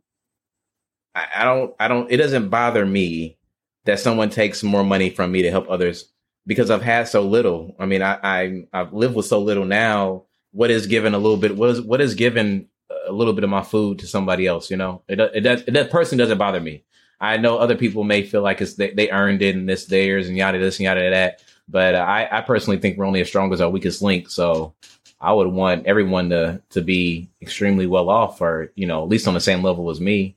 [1.15, 2.11] I, I don't, I don't.
[2.11, 3.39] It doesn't bother me
[3.85, 6.09] that someone takes more money from me to help others
[6.47, 7.75] because I've had so little.
[7.79, 10.25] I mean, I, I I've lived with so little now.
[10.55, 11.57] What is given a little bit?
[11.57, 12.69] What is what is given
[13.09, 14.71] a little bit of my food to somebody else?
[14.71, 16.85] You know, it it does, that person doesn't bother me.
[17.21, 20.29] I know other people may feel like it's they, they earned it and this theirs
[20.29, 21.43] and yada this and yada that.
[21.69, 24.31] But uh, I, I personally think we're only as strong as our weakest link.
[24.31, 24.75] So
[25.21, 29.27] I would want everyone to to be extremely well off, or you know, at least
[29.27, 30.37] on the same level as me.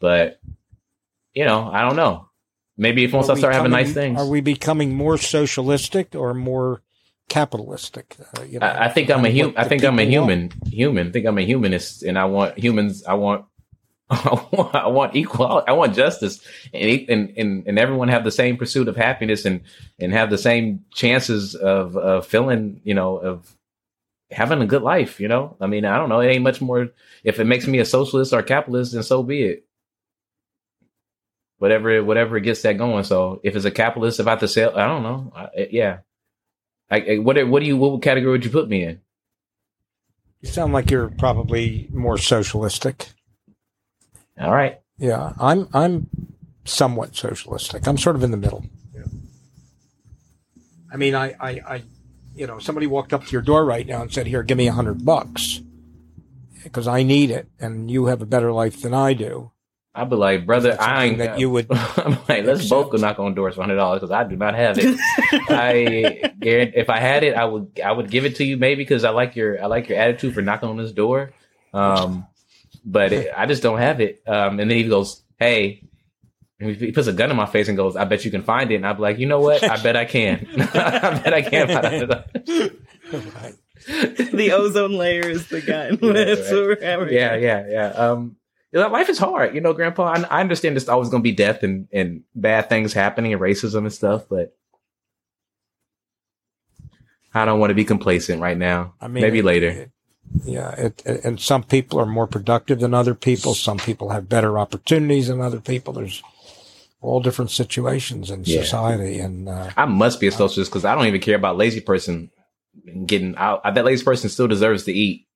[0.00, 0.40] But
[1.34, 2.24] you know, I don't know.
[2.78, 6.14] Maybe if once Are I start having becoming- nice things, Are we becoming more socialistic
[6.14, 6.80] or more
[7.28, 8.16] capitalistic?
[8.36, 9.56] Uh, you know, I, I think I'm a human.
[9.56, 10.32] I think I'm a people want.
[10.32, 10.52] human.
[10.72, 11.08] Human.
[11.08, 13.04] I think I'm a humanist, and I want humans.
[13.04, 13.44] I want.
[14.10, 15.62] I want, I want equal.
[15.68, 16.40] I want justice,
[16.72, 19.60] and, and and and everyone have the same pursuit of happiness, and
[19.98, 23.54] and have the same chances of of feeling, you know, of
[24.30, 25.20] having a good life.
[25.20, 26.20] You know, I mean, I don't know.
[26.20, 26.88] It ain't much more.
[27.22, 29.66] If it makes me a socialist or capitalist, then so be it.
[31.58, 33.04] Whatever, whatever gets that going.
[33.04, 35.32] So, if it's a capitalist about to sell, I don't know.
[35.34, 35.98] I, yeah,
[36.90, 37.48] like what?
[37.48, 37.76] What do you?
[37.76, 39.00] What category would you put me in?
[40.40, 43.08] You sound like you're probably more socialistic.
[44.40, 44.80] All right.
[44.96, 46.08] Yeah, I'm I'm
[46.64, 47.86] somewhat socialistic.
[47.86, 48.64] I'm sort of in the middle.
[48.94, 49.02] Yeah.
[50.92, 51.82] I mean, I, I, I,
[52.34, 54.68] you know, somebody walked up to your door right now and said, "Here, give me
[54.68, 55.60] a hundred bucks,"
[56.62, 59.50] because I need it, and you have a better life than I do.
[59.98, 62.70] I'd be like, brother, I ain't something that you would I'm like, let's accept.
[62.70, 64.98] both go knock on doors for hundred dollars because I do not have it.
[65.50, 65.72] I
[66.40, 69.10] if I had it, I would I would give it to you maybe because I
[69.10, 71.32] like your I like your attitude for knocking on this door.
[71.74, 72.26] Um,
[72.84, 74.22] but it, I just don't have it.
[74.26, 75.82] Um, and then he goes, hey.
[76.60, 78.70] and He puts a gun in my face and goes, "I bet you can find
[78.70, 79.62] it." And I'd be like, "You know what?
[79.62, 80.46] I bet I can.
[80.56, 81.94] I bet I can find
[82.48, 82.80] it."
[83.12, 83.54] Right.
[84.32, 85.98] the ozone layer is the gun.
[86.02, 86.52] Yeah, That's right.
[86.58, 87.14] what we're having.
[87.14, 87.86] yeah, yeah, yeah.
[87.90, 88.37] Um, you know,
[88.72, 90.04] life is hard, you know, Grandpa.
[90.14, 93.40] I, I understand there's always going to be death and and bad things happening and
[93.42, 94.54] racism and stuff, but
[97.34, 98.94] I don't want to be complacent right now.
[99.00, 99.68] I mean, Maybe later.
[99.68, 99.90] it-
[100.44, 103.54] yeah, it, it- and some people are more productive than other people.
[103.54, 105.94] Some people have better opportunities than other people.
[105.94, 106.22] There's
[107.00, 108.60] all different situations in Yeah.
[108.62, 111.80] society, and uh, I must be a socialist because I don't even care about lazy
[111.80, 112.30] person
[113.06, 113.62] getting out.
[113.72, 115.26] That lazy person still deserves to eat,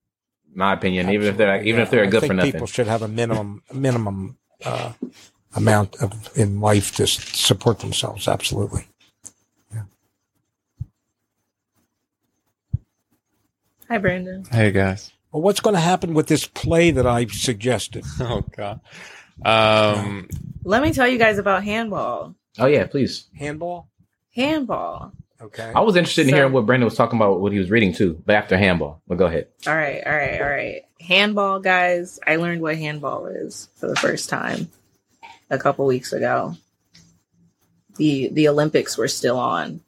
[0.55, 2.53] my opinion, even if they're absolutely, even if they're I good think for nothing.
[2.53, 4.93] People should have a minimum minimum uh,
[5.55, 8.29] amount of in life to support themselves.
[8.29, 8.87] Absolutely.
[13.89, 14.45] Hi, Brandon.
[14.51, 15.13] Hey guys.
[15.33, 18.05] Well, what's going to happen with this play that I suggested?
[18.21, 18.81] Oh god.
[19.45, 20.29] Um.
[20.65, 22.35] Let me tell you guys about handball.
[22.59, 23.27] oh yeah, please.
[23.37, 23.89] Handball.
[24.35, 25.13] Handball.
[25.43, 25.73] Okay.
[25.75, 27.93] I was interested in So- hearing what Brandon was talking about, what he was reading
[27.93, 29.03] too, but after handball.
[29.09, 29.49] But go ahead.
[29.67, 30.83] All right, all right, all right.
[31.01, 32.21] Handball, guys.
[32.27, 34.69] I learned what handball is for the first time
[35.51, 36.55] a couple weeks ago.
[37.97, 39.81] The the Olympics were still on.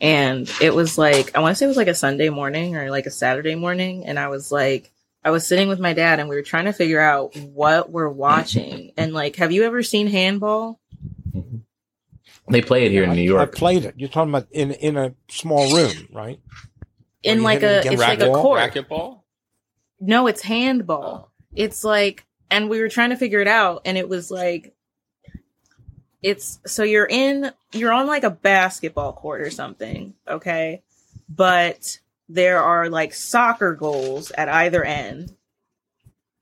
[0.00, 2.90] And it was like I want to say it was like a Sunday morning or
[2.90, 4.90] like a Saturday morning and I was like
[5.24, 8.08] I was sitting with my dad and we were trying to figure out what we're
[8.08, 8.92] watching.
[8.96, 10.78] and like have you ever seen handball?
[12.48, 13.54] They play it here in I- New I York.
[13.54, 13.94] played it.
[13.96, 16.40] You're talking about in in a small room, right?
[17.22, 18.42] In like a it's like the a wall?
[18.42, 18.60] court.
[18.60, 19.20] Racquetball.
[20.00, 21.28] No, it's handball.
[21.28, 21.30] Oh.
[21.54, 24.74] It's like, and we were trying to figure it out, and it was like,
[26.22, 30.82] it's so you're in, you're on like a basketball court or something, okay?
[31.28, 35.34] But there are like soccer goals at either end,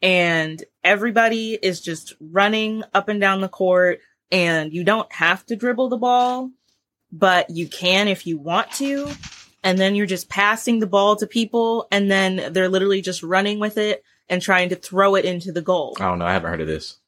[0.03, 4.01] and everybody is just running up and down the court,
[4.31, 6.51] and you don't have to dribble the ball,
[7.13, 9.11] but you can if you want to
[9.63, 13.59] and then you're just passing the ball to people and then they're literally just running
[13.59, 15.97] with it and trying to throw it into the goal.
[15.99, 16.27] I don't know.
[16.27, 16.99] I haven't heard of this.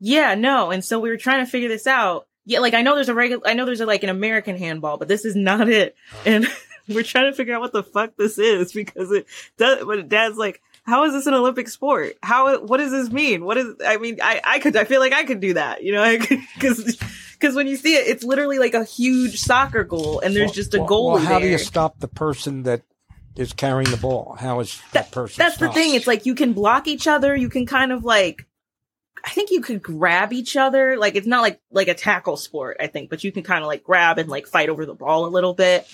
[0.00, 0.70] Yeah, no.
[0.70, 2.26] And so we were trying to figure this out.
[2.46, 4.96] Yeah, like I know there's a regular I know there's a, like an American handball,
[4.96, 5.94] but this is not it.
[6.24, 6.46] And
[6.88, 10.36] we're trying to figure out what the fuck this is because it does but dad's
[10.36, 10.60] like
[10.90, 12.14] how is this an Olympic sport?
[12.22, 13.44] How what does this mean?
[13.44, 15.92] What is I mean, I I could I feel like I could do that, you
[15.92, 16.18] know,
[16.60, 16.98] cuz
[17.40, 20.54] cuz when you see it it's literally like a huge soccer goal and there's Well-
[20.54, 22.82] just a well- goal Well, how do you stop the person that
[23.36, 24.36] is carrying the ball?
[24.38, 25.36] How is that, person?
[25.38, 25.94] That's the thing.
[25.94, 27.34] It's like you can block each other.
[27.34, 28.44] You can kind of like,
[29.24, 30.96] I think you could grab each other.
[30.98, 33.68] Like it's not like like a tackle sport, I think, but you can kind of
[33.68, 35.86] like grab and like fight over the ball a little bit.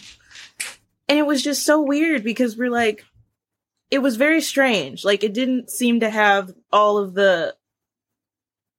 [1.09, 3.05] And it was just so weird because we're like,
[3.91, 5.05] it was very strange.
[5.05, 7.55] Like it didn't seem to have all of the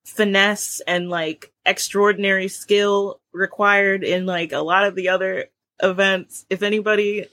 [0.06, 5.46] finesse and like extraordinary skill required in like a lot of the other
[5.82, 6.46] events.
[6.50, 7.28] If anybody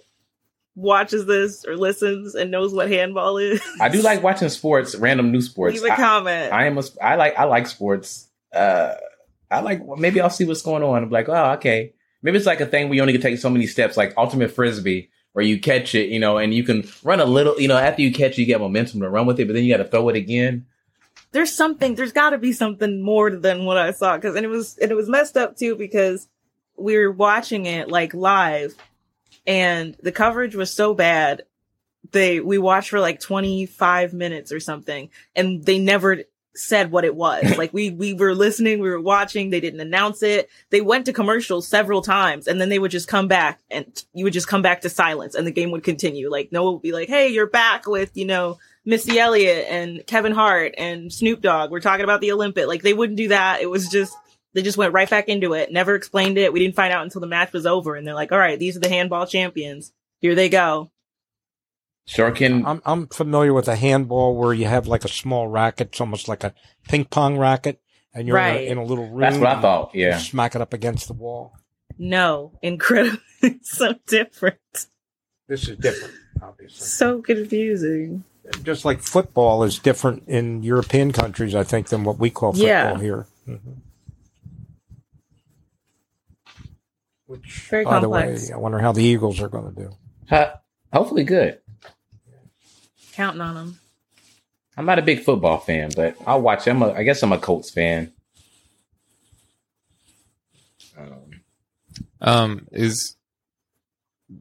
[0.76, 5.32] watches this or listens and knows what handball is, I do like watching sports, random
[5.32, 5.80] new sports.
[5.80, 6.52] leave a I, comment.
[6.52, 8.28] I am a, I like I like sports.
[8.52, 8.94] Uh,
[9.50, 11.02] I like maybe I'll see what's going on.
[11.02, 11.94] I'm like, oh, okay.
[12.22, 14.50] Maybe it's like a thing where you only can take so many steps, like ultimate
[14.50, 17.60] frisbee, where you catch it, you know, and you can run a little.
[17.60, 19.64] You know, after you catch it, you get momentum to run with it, but then
[19.64, 20.64] you got to throw it again.
[21.32, 21.96] there's something.
[21.96, 24.90] There's got to be something more than what I saw because and it was and
[24.90, 26.28] it was messed up too because
[26.76, 28.74] we were watching it like live,
[29.46, 31.42] and the coverage was so bad.
[32.12, 36.22] They we watched for like 25 minutes or something, and they never
[36.56, 37.44] said what it was.
[37.58, 39.50] like we we were listening, we were watching.
[39.50, 40.48] They didn't announce it.
[40.70, 44.24] They went to commercials several times, and then they would just come back, and you
[44.24, 46.30] would just come back to silence, and the game would continue.
[46.30, 50.32] Like Noah would be like, "Hey, you're back with you know." Missy Elliott and Kevin
[50.32, 51.70] Hart and Snoop Dogg.
[51.70, 52.66] We're talking about the Olympic.
[52.66, 53.62] Like they wouldn't do that.
[53.62, 54.14] It was just
[54.52, 55.72] they just went right back into it.
[55.72, 56.52] Never explained it.
[56.52, 57.96] We didn't find out until the match was over.
[57.96, 59.92] And they're like, "All right, these are the handball champions.
[60.20, 60.90] Here they go."
[62.06, 62.66] Sure can.
[62.66, 65.88] I'm I'm familiar with a handball where you have like a small racket.
[65.88, 66.52] It's almost like a
[66.88, 67.80] ping pong racket,
[68.12, 68.62] and you're Right.
[68.64, 69.20] in, a, in a little room.
[69.20, 69.94] That's what I and thought.
[69.94, 70.18] you Yeah.
[70.18, 71.56] smack it up against the wall.
[71.98, 73.18] No, incredible.
[73.62, 74.86] So different.
[75.48, 76.86] This is different, obviously.
[76.86, 78.24] So confusing.
[78.62, 82.66] Just like football is different in European countries, I think, than what we call football
[82.68, 82.98] Yeah.
[82.98, 83.26] here.
[83.46, 83.76] Mhm.
[87.26, 88.46] Which, Very by complex.
[88.46, 89.90] the way, I wonder how the Eagles are going to do.
[90.28, 90.54] Huh,
[90.92, 91.58] hopefully good.
[93.14, 93.78] Counting on them.
[94.76, 96.66] I'm not a big football fan, but I'll watch.
[96.66, 98.12] I'm a, I guess I'm a Colts fan.
[100.98, 101.30] Um,
[102.20, 103.16] Um, is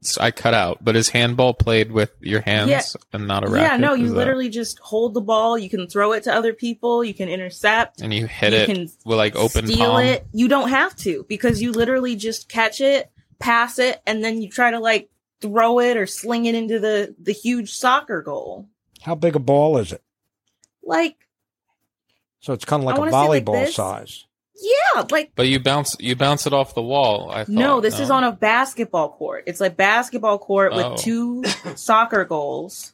[0.01, 2.81] so I cut out, but is handball played with your hands Yeah.
[3.11, 3.71] and not a racket?
[3.71, 5.57] Yeah, no, you Is that- literally just hold the ball.
[5.57, 7.03] You can throw it to other people.
[7.03, 8.01] You can intercept.
[8.01, 10.03] and you hit you it can with like open steal palm.
[10.05, 10.25] it.
[10.33, 14.49] You don't have to because you literally just catch it, pass it, and then you
[14.49, 15.09] try to like
[15.43, 18.67] throw it or sling it into the the huge soccer goal.
[19.01, 20.01] How big a ball is it?
[20.83, 21.17] Like
[22.39, 24.25] So it's kind of like a wanna like volleyball size.
[24.55, 27.29] yeah, like But you bounce you bounce it off the wall.
[27.29, 29.43] I thought, no, this is on a basketball court.
[29.47, 30.91] It's like basketball court Oh.
[30.91, 31.43] with two
[31.75, 32.93] soccer goals.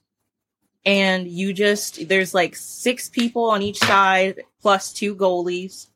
[0.86, 5.88] And you just there's like six people on each side plus two goalies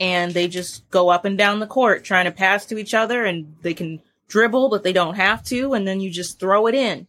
[0.00, 3.24] and they just go up and down the court trying to pass to each other
[3.24, 4.00] and they can
[4.32, 7.06] dribble but they don't have to and then you just throw it in.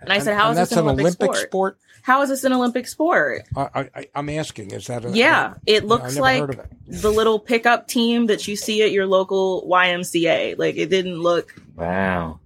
[0.00, 1.78] And I said, "How is that's this an Olympic sport?" sport?
[2.02, 3.44] How is this an Olympic sport?
[3.56, 4.72] I, I, I'm asking.
[4.72, 6.66] Is that a Yeah, it looks never like it.
[6.88, 10.58] the little pickup team that you see at your local YMCA.
[10.58, 12.40] Like it didn't look Wow.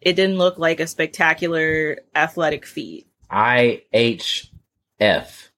[0.00, 3.08] it didn't look like a spectacular athletic feat.
[3.28, 4.52] I H
[5.00, 5.50] F.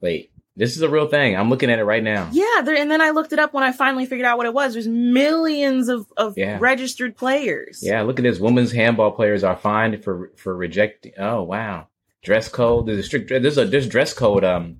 [0.00, 1.36] Wait, this is a real thing.
[1.36, 2.28] I'm looking at it right now.
[2.32, 4.54] Yeah, there, and then I looked it up when I finally figured out what it
[4.54, 4.72] was.
[4.74, 6.58] There's millions of, of Yeah.
[6.60, 7.80] registered players.
[7.82, 8.38] Yeah, look at this.
[8.38, 11.12] Women's handball players are fined for for rejecting.
[11.18, 11.88] Oh wow,
[12.22, 12.86] dress code.
[12.86, 13.28] There's a strict.
[13.30, 14.76] There's a there's dress code um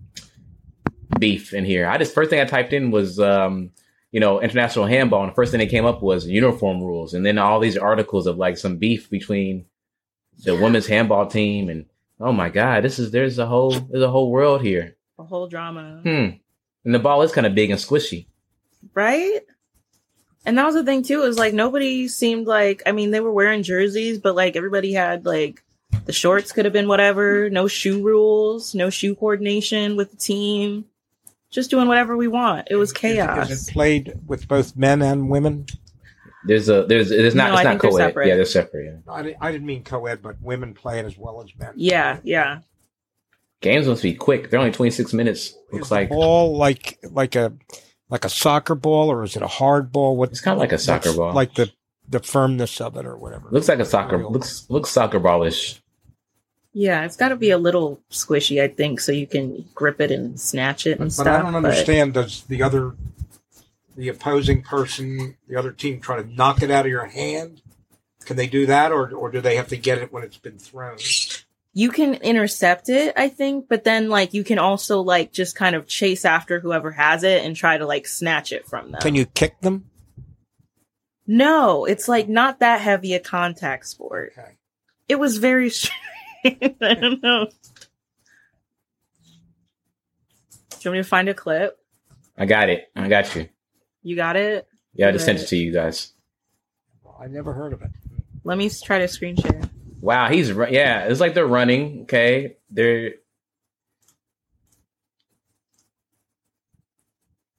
[1.19, 1.87] beef in here.
[1.87, 3.71] I just first thing I typed in was um
[4.13, 7.25] you know international handball, and the first thing that came up was uniform rules, and
[7.27, 9.67] then all these articles of like some beef between
[10.45, 11.87] the women's handball team and
[12.21, 14.94] oh my god, this is there's a whole there's a whole world here.
[15.19, 16.01] A whole drama.
[16.03, 16.39] Hmm.
[16.85, 18.27] And the ball is kind of big and squishy.
[18.93, 19.41] Right?
[20.47, 23.33] And that was the thing too, is like nobody seemed like I mean, they were
[23.33, 25.63] wearing jerseys, but like everybody had like
[26.05, 30.85] the shorts could have been whatever, no shoe rules, no shoe coordination with the team.
[31.51, 32.67] Just doing whatever we want.
[32.69, 33.49] It was chaos.
[33.49, 35.67] Is it played with both men and women?
[36.47, 38.27] There's a there's there's not No, it's I not think they're co-ed.
[38.27, 39.03] Yeah, they're separate.
[39.07, 39.13] Yeah.
[39.13, 41.73] I, I didn't mean co-ed, but women playing as well as men.
[41.77, 42.59] yeah, yeah.
[43.65, 44.51] Games must be quick.
[44.51, 45.47] They're only 26 minutes.
[45.49, 47.53] Is Looks the like ball like like a
[48.11, 50.17] like a soccer ball, or is it a hard ball?
[50.17, 51.33] What It's kinda like a soccer ball.
[51.33, 51.73] like the
[52.09, 53.49] the firmness of it, or whatever.
[53.51, 55.81] looks like a soccer Real- looks looks soccer ballish.
[56.75, 60.11] Yeah, it's got to be a little squishy, I think, so you can grip it
[60.11, 61.25] and snatch it and But, stuff.
[61.27, 62.15] but I don't understand.
[62.15, 62.95] Does the other
[63.97, 67.63] the opposing person, the other team, try to knock it out of your hand?
[68.27, 70.59] Can they do that, or or do they have to get it when it's been
[70.59, 70.99] thrown?
[71.77, 75.75] You can intercept it, I think, but then like you can also like just kind
[75.75, 79.01] of chase after whoever has it and try to like snatch it from them.
[79.01, 79.91] Can you kick them?
[81.27, 84.35] No, it's like not that heavy a contact sport.
[84.39, 84.53] Okay.
[85.09, 86.77] It was very strange.
[86.81, 87.47] I don't know.
[90.71, 91.77] Do you want me to find a clip?
[92.39, 92.91] I got it.
[92.95, 93.49] I got you.
[94.03, 94.69] You got it?
[94.95, 96.13] Yeah, I just sent it to you guys.
[97.19, 97.91] I never heard of it.
[98.45, 99.63] Let me try to screen share.
[100.05, 101.07] Wow, he's ru- yeah.
[101.07, 102.03] It's like they're running.
[102.03, 103.15] Okay, they're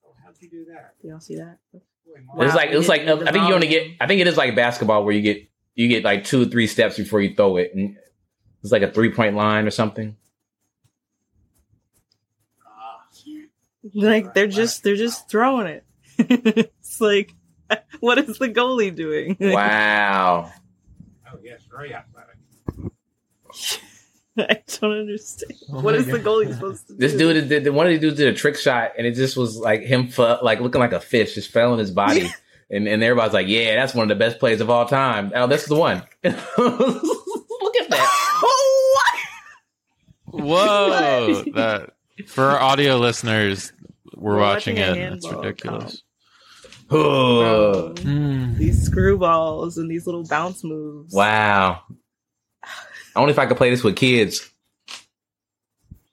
[0.05, 0.93] oh, How'd you do that?
[1.01, 1.57] Do y'all see that?
[2.37, 3.87] it's like it's like didn't do the I think you only get.
[3.99, 6.67] I think it is like basketball where you get you get like two or three
[6.67, 7.97] steps before you throw it, and
[8.61, 10.15] it's like a three point line or something.
[12.63, 13.07] Ah,
[13.95, 15.83] like they're just they're just throwing it.
[16.19, 17.33] it's like
[18.01, 19.35] what is the goalie doing?
[19.51, 20.51] Wow.
[21.27, 22.14] Oh yes, very athletic.
[24.37, 25.53] I don't understand.
[25.71, 26.25] Oh what my is the God.
[26.25, 26.99] goalie supposed to do?
[26.99, 29.37] This dude, did, did, one of these dudes did a trick shot, and it just
[29.37, 32.29] was like him, fu- like looking like a fish, just fell in his body,
[32.69, 35.47] and and everybody's like, "Yeah, that's one of the best plays of all time." Oh,
[35.47, 36.03] that's the one.
[36.23, 38.09] Look at that.
[38.43, 39.11] Oh,
[40.25, 41.43] Whoa!
[41.53, 41.91] that
[42.27, 43.71] for our audio listeners,
[44.15, 45.13] we're, We're watching, watching it.
[45.13, 46.03] It's ridiculous.
[46.89, 47.99] Oh, what?
[47.99, 48.55] Hmm.
[48.55, 51.13] These screwballs and these little bounce moves.
[51.13, 51.81] wow.
[53.15, 54.49] I wonder if I could play this with kids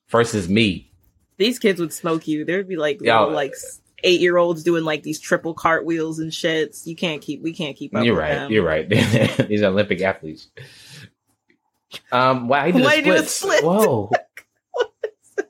[0.09, 0.91] versus me.
[1.39, 2.45] These kids would smoke you.
[2.45, 3.55] There'd be like little, like
[4.05, 6.87] eight year olds doing like these triple cartwheels and shits.
[6.87, 7.43] You can't keep.
[7.43, 8.05] We can't keep up.
[8.05, 8.35] You're with right.
[8.35, 8.53] them.
[8.53, 8.89] You're right.
[9.49, 10.49] These Olympic athletes.
[12.11, 13.59] Um, wow, he did Why a do a split.
[13.59, 13.65] split?
[13.65, 14.11] Whoa.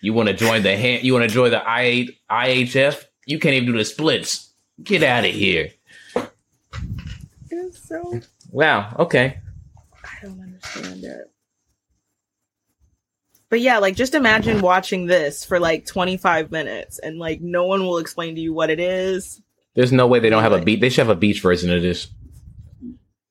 [0.00, 1.04] you want to join the hand?
[1.04, 3.04] You want to join the I IHF?
[3.26, 4.52] You can't even do the splits.
[4.82, 5.70] Get out of here!
[7.50, 8.20] It's so.
[8.50, 8.96] Wow.
[8.98, 9.38] Okay.
[10.24, 11.30] I don't understand it.
[13.50, 17.82] But yeah, like just imagine watching this for like 25 minutes and like no one
[17.86, 19.40] will explain to you what it is.
[19.74, 20.80] There's no way they don't have a beat.
[20.80, 22.08] They should have a beach version of this.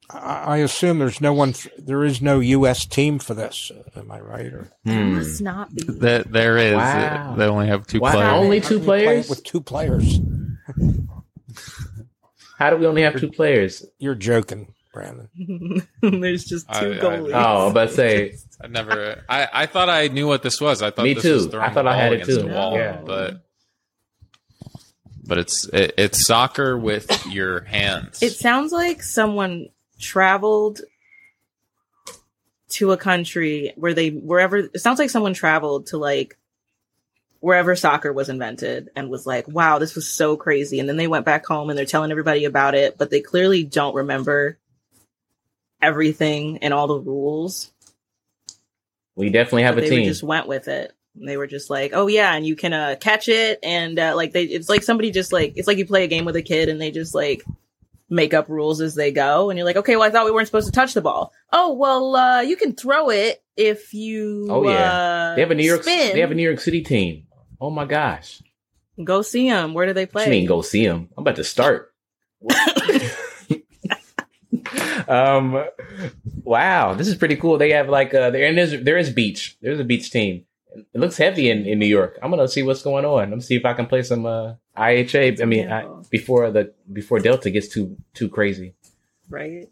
[0.09, 1.55] I, I assume there's no one.
[1.77, 2.85] There is no U.S.
[2.85, 3.71] team for this.
[3.71, 4.53] Uh, am I right?
[4.53, 5.13] Or It Hmm.
[5.15, 5.83] must not be.
[5.87, 6.75] That there is.
[6.75, 7.35] Wow.
[7.35, 8.11] They only have two Wow.
[8.11, 8.33] players.
[8.33, 9.29] Only two can play players?
[9.29, 10.19] with two players.
[12.57, 13.85] How do we only have two players?
[13.97, 15.29] You're joking, Brandon.
[16.01, 17.33] There's just two I- I- goalies.
[17.33, 18.35] Oh, I'm about to say.
[18.63, 19.23] I never.
[19.27, 20.81] I, I thought I knew what this was.
[20.81, 21.33] I thought Me this too.
[21.33, 22.41] was I thought I had it too.
[22.41, 23.01] a wall, Yeah.
[23.03, 23.41] but
[25.25, 28.21] but it's it, it's soccer with your hands.
[28.23, 29.67] It sounds like someone
[29.99, 30.81] traveled
[32.69, 36.37] to a country where they wherever it sounds like someone traveled to like
[37.39, 40.79] wherever soccer was invented and was like, wow, this was so crazy.
[40.79, 43.63] And then they went back home and they're telling everybody about it, but they clearly
[43.65, 44.57] don't remember
[45.83, 47.71] everything and all the rules.
[49.15, 50.05] We definitely have But a they team.
[50.05, 50.93] just went with it.
[51.15, 54.15] And they were just like, oh yeah, and you can uh, catch it, and uh,
[54.15, 56.41] like they, it's like somebody just like it's like you play a game with a
[56.41, 57.43] kid, and they just like
[58.09, 60.47] make up rules as they go, and you're like, okay, well I thought we weren't
[60.47, 61.31] supposed to touch the ball.
[61.51, 64.47] Oh well, uh, you can throw it if you.
[64.49, 64.91] Oh, yeah.
[64.91, 65.83] uh, they have a New York.
[65.83, 66.13] spin.
[66.15, 67.27] They have a New York City team.
[67.61, 68.41] Oh my gosh!
[69.03, 69.75] Go see them.
[69.75, 70.25] Where do they play?
[70.25, 71.09] you mean go see them?
[71.15, 71.93] I'm about to start.
[75.07, 75.65] Um,
[76.43, 77.57] wow, this is pretty cool.
[77.57, 79.57] They have like uh, there and there's there is beach.
[79.61, 80.45] There's a beach team.
[80.75, 82.17] It looks heavy in, in New York.
[82.21, 83.23] I'm gonna see what's going on.
[83.23, 85.41] I'm gonna see if I can play some uh, IHA.
[85.41, 88.73] I mean, I, before the before Delta gets too too crazy.
[89.29, 89.69] right?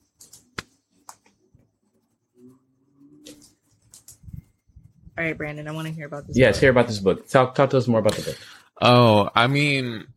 [5.17, 6.37] All right, Brandon, I want to hear about this.
[6.37, 6.61] Yes, book.
[6.61, 7.27] hear about this book.
[7.27, 8.37] Talk talk to us more about the book.
[8.81, 10.07] Oh, I mean,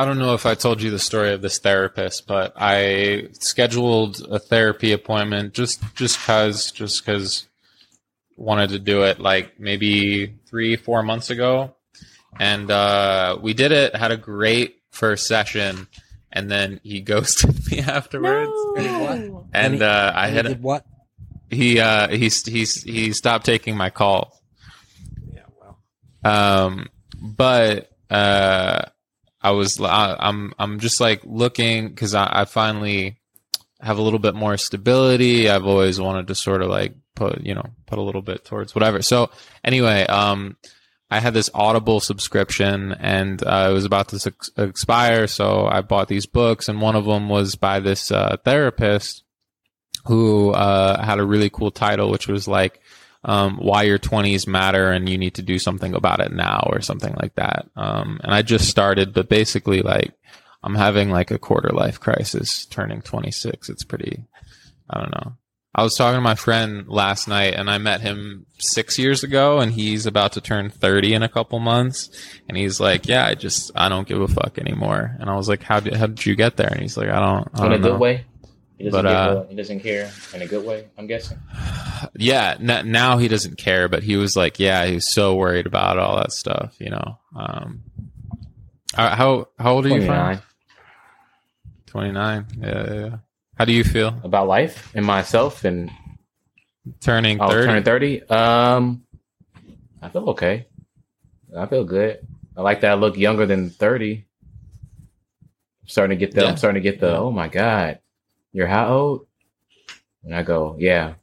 [0.00, 4.20] I don't know if I told you the story of this therapist, but I scheduled
[4.30, 7.46] a therapy appointment just just cause just cause
[8.36, 11.74] wanted to do it like maybe three four months ago,
[12.40, 13.94] and uh, we did it.
[13.94, 15.86] Had a great first session,
[16.32, 18.50] and then he ghosted me afterwards.
[18.76, 19.46] No.
[19.52, 20.86] And he- uh, I had he did what?
[21.50, 24.32] he uh he's he's he stopped taking my calls.
[25.34, 25.78] Yeah, well,
[26.24, 26.88] Um,
[27.20, 28.86] but uh,
[29.42, 33.18] I was I, I'm I'm just like looking because I, I finally
[33.80, 35.48] have a little bit more stability.
[35.50, 38.74] I've always wanted to sort of like put you know put a little bit towards
[38.74, 39.02] whatever.
[39.02, 39.30] So
[39.64, 40.56] anyway, um,
[41.10, 45.82] I had this Audible subscription and uh, it was about to ex- expire, so I
[45.82, 49.24] bought these books, and one of them was by this uh, therapist
[50.06, 52.80] who uh, had a really cool title, which was like
[53.24, 56.80] um, why your 20s matter and you need to do something about it now or
[56.80, 57.66] something like that.
[57.76, 60.12] Um, and I just started, but basically like
[60.62, 63.68] I'm having like a quarter life crisis turning 26.
[63.68, 64.24] It's pretty,
[64.90, 65.32] I don't know.
[65.74, 69.58] I was talking to my friend last night and I met him six years ago
[69.60, 72.10] and he's about to turn 30 in a couple months.
[72.46, 75.16] And he's like, yeah, I just, I don't give a fuck anymore.
[75.18, 76.68] And I was like, how did, how did you get there?
[76.68, 77.98] And he's like, I don't, I in don't a good know.
[77.98, 78.26] way.
[78.82, 80.88] He doesn't, But, uh, he doesn't care in a good way.
[80.98, 81.38] I'm guessing.
[82.16, 85.66] yeah n- now he doesn't care but he was like yeah he was so worried
[85.66, 87.84] about all that stuff you know um
[88.98, 90.42] uh, how how old are you Twenty from nine
[91.86, 93.16] 29 yeah, yeah yeah
[93.56, 95.90] how do you feel about life and myself and
[97.00, 98.22] turning oh, 30 turning thirty.
[98.28, 99.04] Um,
[100.00, 100.66] I feel okay.
[101.56, 102.26] I feel good.
[102.56, 104.26] I like that I look younger than thirty.
[105.82, 106.42] I'm starting to get the.
[106.42, 106.48] Yeah.
[106.48, 107.16] I'm starting to get the.
[107.16, 108.00] Oh my god,
[108.52, 109.26] you're how old?
[110.24, 111.14] And I go, yeah.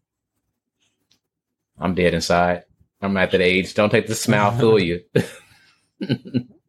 [1.77, 2.63] I'm dead inside.
[3.01, 3.73] I'm at that age.
[3.73, 5.03] Don't take the smile fool you.
[5.13, 6.15] yeah,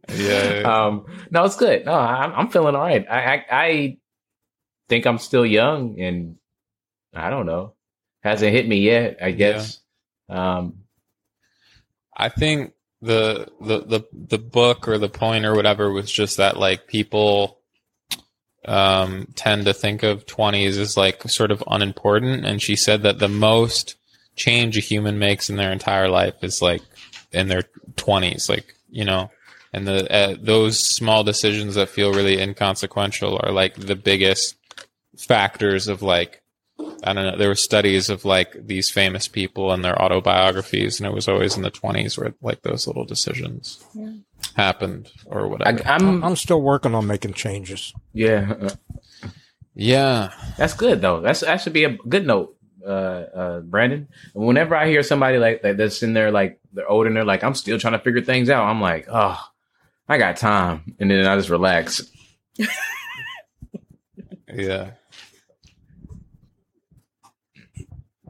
[0.14, 0.60] yeah.
[0.62, 1.84] um, no, it's good.
[1.84, 3.04] No, I'm, I'm feeling all right.
[3.10, 3.98] I, I, I
[4.88, 6.36] think I'm still young, and
[7.12, 7.74] I don't know,
[8.22, 9.18] hasn't hit me yet.
[9.20, 9.80] I guess.
[10.28, 10.84] Um,
[12.16, 16.56] I think the the the the book or the point or whatever was just that
[16.56, 17.59] like people
[18.66, 22.44] um tend to think of 20s as like sort of unimportant.
[22.44, 23.96] And she said that the most
[24.36, 26.82] change a human makes in their entire life is like
[27.32, 27.64] in their
[27.96, 29.30] 20s like you know?
[29.72, 34.56] And the uh, those small decisions that feel really inconsequential are like the biggest
[35.16, 36.39] factors of like
[37.02, 37.36] I don't know.
[37.36, 41.56] There were studies of like these famous people and their autobiographies, and it was always
[41.56, 44.12] in the twenties where like those little decisions Yeah.
[44.56, 45.82] happened or I, whatever.
[45.88, 47.94] I'm, I'm still working on making changes.
[48.12, 48.70] yeah,
[49.74, 51.20] yeah, that's good though.
[51.20, 52.54] That's that should be a good note,
[52.84, 54.08] uh, uh, Brandon.
[54.34, 57.42] Whenever I hear somebody like that that's in there, like they're old and they're like,
[57.42, 58.64] I'm still trying to figure things out.
[58.68, 59.40] I'm like, oh,
[60.06, 62.02] I got time, and then I just relax.
[64.52, 64.90] yeah.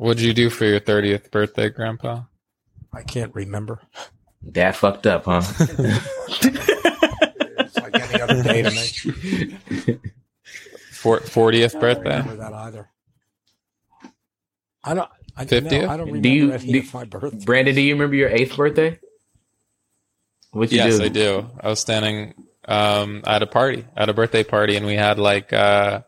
[0.00, 2.22] What'd you do for your thirtieth birthday, Grandpa?
[2.90, 3.80] I can't remember.
[4.42, 5.42] That fucked up, huh?
[7.62, 9.98] It's like any other day to me.
[10.92, 12.18] Fortieth I don't birthday.
[12.18, 12.88] remember that either.
[14.82, 15.10] I don't.
[15.36, 15.70] I, 50th?
[15.70, 17.44] no, I don't remember Do remember you- any do- of my birthday.
[17.44, 18.98] Brandon, do you remember your eighth birthday?
[20.52, 21.04] What you Yes, do?
[21.04, 21.50] I do.
[21.60, 22.32] I was standing
[22.64, 26.00] um, at a party, at a birthday party, and we had like, uh,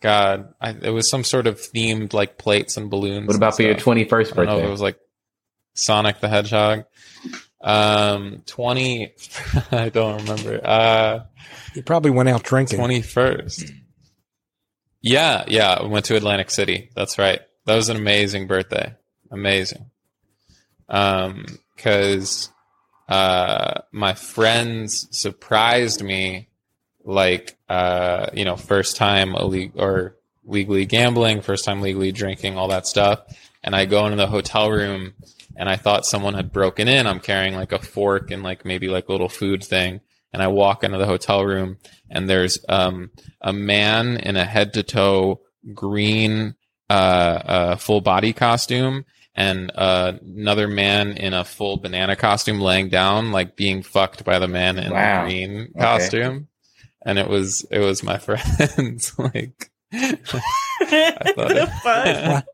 [0.00, 3.26] God, I, it was some sort of themed like plates and balloons.
[3.26, 3.84] What about for and your stuff.
[3.84, 4.68] twenty first I don't know birthday?
[4.68, 4.98] it was like
[5.74, 6.84] Sonic the Hedgehog.
[7.60, 9.12] Um, twenty.
[9.72, 10.60] I don't remember.
[10.64, 11.24] Uh,
[11.74, 12.78] You probably went out drinking.
[12.78, 13.64] twenty first.
[15.00, 15.74] Yeah, yeah.
[15.80, 16.90] I went to Atlantic City.
[16.94, 17.40] That's right.
[17.66, 18.94] That was an amazing birthday.
[19.30, 19.90] Amazing.
[20.88, 21.44] Um,
[21.76, 22.50] cause,
[23.08, 26.47] uh, my friends surprised me
[27.08, 30.14] like, uh, you know, first time ille- or
[30.44, 33.20] legally gambling, first time legally drinking, all that stuff.
[33.64, 35.14] And I go into the hotel room
[35.56, 37.06] and I thought someone had broken in.
[37.06, 40.00] I'm carrying like a fork and like maybe like a little food thing.
[40.32, 41.78] And I walk into the hotel room
[42.10, 43.10] and there's, um,
[43.40, 45.40] a man in a head to toe
[45.74, 46.54] green,
[46.90, 49.04] uh, uh, full body costume
[49.34, 54.38] and, uh, another man in a full banana costume laying down, like being fucked by
[54.38, 55.22] the man in Wow.
[55.24, 55.80] the green Okay.
[55.80, 56.47] costume.
[57.08, 59.18] And it was, it was my friends.
[59.18, 62.44] like, I thought it- fuck?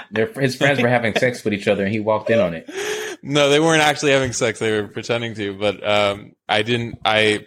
[0.10, 2.68] Their, his friends were having sex with each other, and he walked in on it.
[3.22, 4.58] no, they weren't actually having sex.
[4.58, 7.46] They were pretending to, but, um, I didn't, I,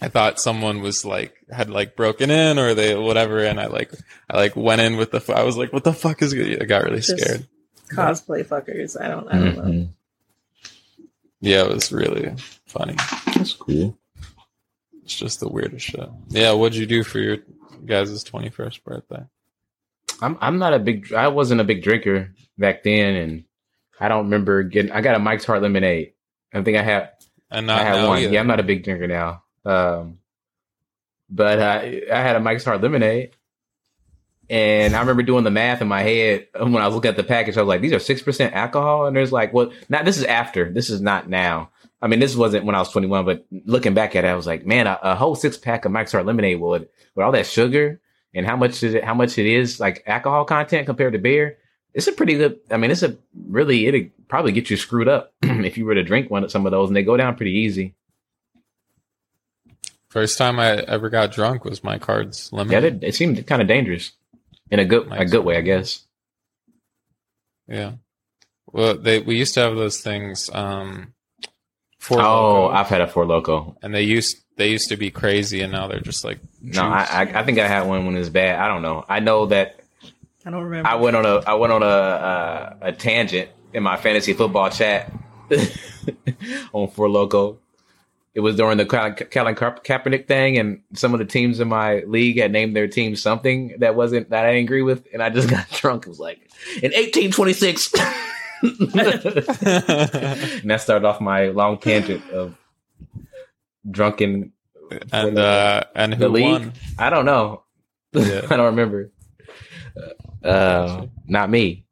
[0.00, 3.40] I thought someone was like, had like broken in or they, whatever.
[3.44, 3.92] And I like,
[4.28, 6.82] I like went in with the, I was like, what the fuck is, I got
[6.84, 7.46] really Just- scared.
[7.92, 8.98] Cosplay fuckers.
[8.98, 9.28] I don't.
[9.28, 9.62] I don't know.
[9.64, 9.88] Mhm.
[11.42, 12.34] Yeah, it was really
[12.66, 12.94] funny.
[13.26, 13.98] That's cool.
[15.12, 16.08] It's just the weirdest shit.
[16.28, 16.52] Yeah.
[16.52, 17.38] What'd you do for your
[17.84, 19.24] guys' 21st birthday?
[20.22, 21.12] I'm I'm not a big.
[21.12, 23.44] I wasn't a big drinker back then, and
[24.00, 24.92] I don't remember getting.
[24.92, 26.14] I got a Mike's Hard Lemonade.
[26.54, 27.10] I think I have.
[27.50, 28.18] And I had now one.
[28.20, 28.32] either.
[28.32, 29.42] Yeah, I'm not a big drinker now.
[29.64, 30.18] Um,
[31.28, 33.32] but I I had a Mike's Hard Lemonade,
[34.48, 37.24] and I remember doing the math in my head when I was looking at the
[37.24, 37.58] package.
[37.58, 40.24] I was like, "These are six percent alcohol," and there's like, "Well, not this is
[40.24, 40.72] after.
[40.72, 41.71] This is not now."
[42.02, 44.46] I mean, this wasn't when I was 21, but looking back at it, I was
[44.46, 47.46] like, "Man, a, a whole six pack of Mike's Hard Lemonade would with all that
[47.46, 48.00] sugar
[48.34, 49.04] and how much is it?
[49.04, 51.58] How much it is like alcohol content compared to beer?"
[51.94, 52.58] It's a pretty good.
[52.70, 53.16] I mean, it's a
[53.48, 56.66] really it'd probably get you screwed up if you were to drink one of some
[56.66, 57.94] of those, and they go down pretty easy.
[60.08, 62.84] First time I ever got drunk was my cards Yeah, lemonade.
[63.02, 64.12] it, it seemed kind of dangerous
[64.70, 66.04] in a good a good way, I guess.
[67.68, 67.92] Yeah.
[68.66, 70.50] Well, they we used to have those things.
[70.52, 71.14] Um,
[72.02, 73.76] for Oh, I've had a Four Loco.
[73.82, 77.02] and they used they used to be crazy, and now they're just like No, I,
[77.10, 78.58] I I think I had one when it was bad.
[78.58, 79.04] I don't know.
[79.08, 79.80] I know that
[80.44, 80.88] I don't remember.
[80.88, 84.68] I went on a I went on a uh, a tangent in my fantasy football
[84.68, 85.12] chat
[86.72, 87.58] on Four Loco.
[88.34, 91.68] It was during the Colin Colin Ka- Kaepernick thing, and some of the teams in
[91.68, 95.22] my league had named their team something that wasn't that I didn't agree with, and
[95.22, 96.06] I just got drunk.
[96.06, 96.38] It was like
[96.82, 97.92] in 1826.
[98.62, 98.72] And
[100.70, 102.56] that started off my long tangent of
[103.90, 104.52] drunken.
[105.12, 106.44] and uh, and who league?
[106.44, 106.72] won?
[106.98, 107.64] I don't know.
[108.12, 108.42] Yeah.
[108.50, 109.10] I don't remember.
[110.44, 111.84] Uh, not me.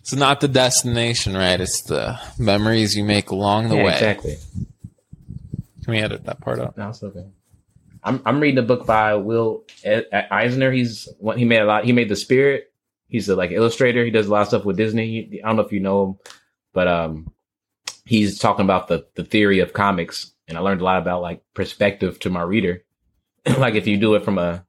[0.00, 1.60] It's not the destination, right?
[1.60, 3.92] It's the memories you make along the Yeah, way.
[3.92, 4.36] exactly.
[5.84, 6.76] Can we edit that part out?
[6.76, 7.26] No, it's okay.
[8.04, 10.70] I'm I'm reading a book by Will Eisner.
[10.70, 11.84] He's what he made a lot.
[11.84, 12.72] He made The Spirit.
[13.16, 14.04] He's a like illustrator.
[14.04, 15.40] He does a lot of stuff with Disney.
[15.42, 16.16] I don't know if you know him,
[16.74, 17.32] but um,
[18.04, 21.42] he's talking about the the theory of comics, and I learned a lot about like
[21.54, 22.84] perspective to my reader.
[23.58, 24.66] like if you do it from a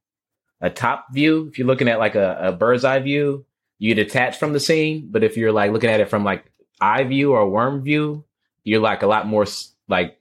[0.61, 3.45] a top view, if you're looking at like a, a bird's eye view,
[3.79, 5.09] you detach from the scene.
[5.11, 6.49] But if you're like looking at it from like
[6.79, 8.23] eye view or worm view,
[8.63, 9.45] you're like a lot more
[9.89, 10.17] like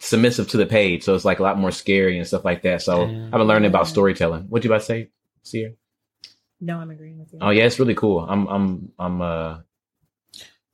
[0.00, 1.04] submissive to the page.
[1.04, 2.82] So it's like a lot more scary and stuff like that.
[2.82, 3.04] So.
[3.04, 4.46] I've been learning about storytelling.
[4.48, 5.10] What do you about to say,
[5.44, 5.76] Seer?
[6.60, 7.38] No, I'm agreeing with you.
[7.42, 8.20] Oh yeah, it's really cool.
[8.20, 9.58] I'm I'm I'm uh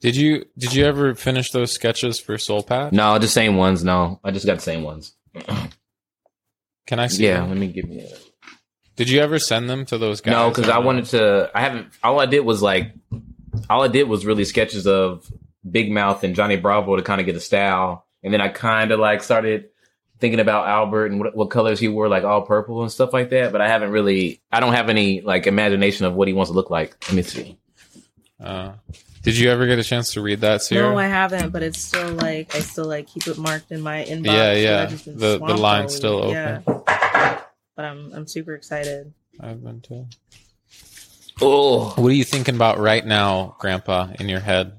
[0.01, 2.93] Did you did you ever finish those sketches for Soul Patch?
[2.93, 3.85] no the same ones.
[3.85, 5.15] No, I just got the same ones.
[6.86, 7.24] Can I see?
[7.27, 7.48] yeah, them?
[7.51, 8.01] let me give me.
[8.02, 8.09] A,
[8.97, 10.32] Did you ever send them to those guys?
[10.32, 11.51] no, because I wanted to.
[11.55, 11.89] I haven't.
[12.02, 12.93] All I did was like,
[13.70, 15.27] all I did was really sketches of
[15.69, 18.90] Big Mouth and Johnny Bravo to kind of get a style, and then I kind
[18.93, 19.69] of like started
[20.20, 23.30] thinking about Albert and what, what colors he wore, like all purple and stuff like
[23.30, 23.52] that.
[23.52, 24.40] But I haven't really.
[24.52, 26.96] I don't have any like imagination of what he wants to look like.
[27.08, 27.58] Let me see.
[28.42, 28.72] Uh,
[29.22, 30.90] did you ever get a chance to read that, Sierra?
[30.90, 34.04] No, I haven't, but it's still like I still like keep it marked in my
[34.04, 34.26] inbox.
[34.26, 34.82] Yeah, yeah.
[34.82, 36.30] I've just been The- the line's all still open.
[36.32, 37.40] Yeah.
[37.76, 39.12] But I'm I'm super excited.
[39.40, 40.06] I've been too.
[41.40, 44.72] Oh, What are you thinking about right now, Grandpa, in your head?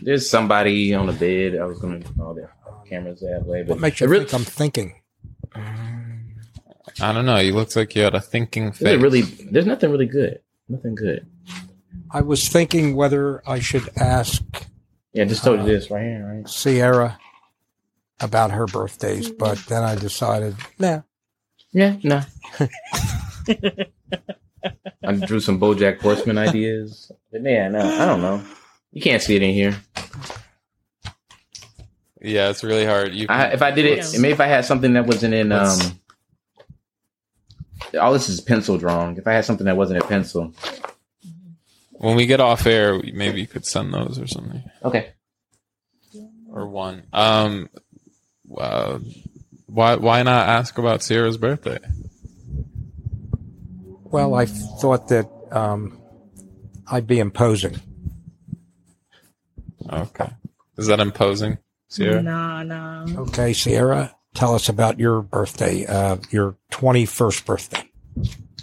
[0.00, 1.56] there's somebody on the bed.
[1.60, 2.00] I was gonna.
[2.20, 2.48] Oh, the
[2.88, 4.94] cameras that way, but What makes you it really, think I'm thinking?
[5.54, 7.38] I don't know.
[7.38, 9.00] You looked like you had a thinking face.
[9.00, 9.22] really?
[9.22, 10.40] There's nothing really good.
[10.68, 11.26] Nothing good.
[12.10, 14.42] I was thinking whether I should ask
[15.12, 16.48] Yeah, just told you uh, this right here, right?
[16.48, 17.18] Sierra
[18.20, 21.00] about her birthdays, but then I decided, nah.
[21.72, 22.22] Yeah, no.
[25.06, 28.42] I drew some BoJack Horseman ideas, but yeah, no, I don't know.
[28.92, 29.76] You can't see it in here.
[32.24, 33.12] Yeah, it's really hard.
[33.12, 34.18] You I, if I did it, Yeah.
[34.20, 35.78] maybe if I had something that wasn't in, um,
[38.00, 39.18] all this is pencil drawing.
[39.18, 40.54] If I had something that wasn't a pencil,
[41.92, 45.12] When we get off air, maybe you could send those or something, okay.
[46.50, 47.02] or one.
[47.12, 47.68] Um,
[48.56, 48.98] uh,
[49.66, 51.78] why why not ask about Sierra's birthday?
[54.04, 55.98] Well, I thought that um,
[56.86, 57.80] I'd be imposing.
[59.90, 60.30] Okay,
[60.78, 61.58] is that imposing,
[61.88, 62.22] Sierra?
[62.22, 63.06] Nah, nah.
[63.22, 67.90] Okay, Sierra, tell us about your birthday, uh, your 21st birthday.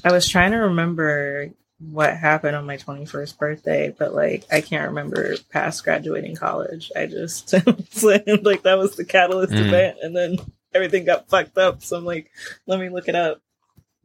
[0.04, 1.50] I was trying to remember
[1.80, 6.92] what happened on my 21st birthday, but like I can't remember past graduating college.
[6.96, 7.54] I just
[8.04, 9.68] like that was the catalyst Mm.
[9.68, 10.38] event, and then
[10.74, 11.84] everything got fucked up.
[11.84, 12.32] So I'm like,
[12.68, 13.42] let me look it up.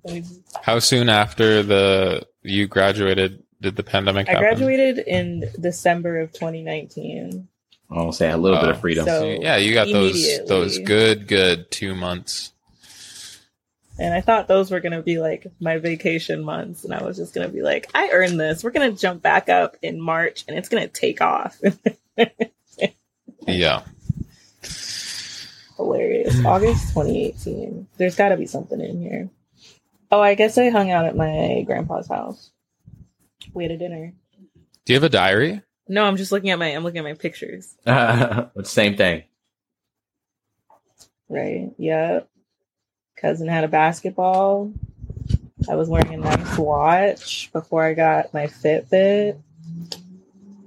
[0.05, 0.25] Let
[0.63, 7.49] How soon after the you graduated did the pandemic I graduated in December of 2019.
[7.91, 9.05] I'll say a little bit of uh, freedom.
[9.07, 12.53] So- So, yeah, you got those those good good two months.
[13.99, 16.85] And I thought those were going to be like my vacation months.
[16.85, 18.63] And I was just going to be like, I earned this.
[18.63, 21.57] We're going to jump back up in March and it's going to take off.
[23.47, 23.85] Yeah.
[25.77, 26.45] Hilarious.
[26.45, 27.87] August 2018.
[27.97, 29.31] There's got to be something in here.
[30.11, 32.51] Oh, I guess I hung out at my grandpa's house.
[33.55, 34.13] We had a dinner.
[34.85, 35.63] Do you have a diary?
[35.89, 37.75] No, I'm just looking at my, I'm looking at my pictures.
[37.85, 39.25] But same thing.
[41.29, 41.73] Right.
[41.79, 42.29] Yep.
[43.17, 44.73] Cousin had a basketball.
[45.69, 49.41] I was wearing a nice watch before I got my Fitbit.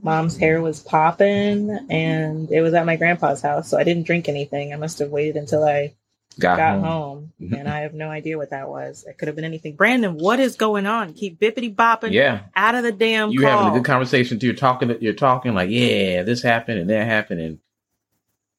[0.01, 4.29] Mom's hair was popping, and it was at my grandpa's house, so I didn't drink
[4.29, 4.73] anything.
[4.73, 5.93] I must have waited until I
[6.37, 6.83] Got, got home.
[6.83, 7.53] home, mm-hmm.
[7.55, 9.03] and I have no idea what that was.
[9.07, 9.75] It could have been anything.
[9.75, 11.13] Brandon, what is going on?
[11.13, 13.49] Keep bippity bopping Yeah, out of the damn you call.
[13.63, 14.39] having a good conversation.
[14.39, 14.47] Too.
[14.47, 14.95] You're talking.
[15.01, 17.59] You're talking like, yeah, this happened and that happened, and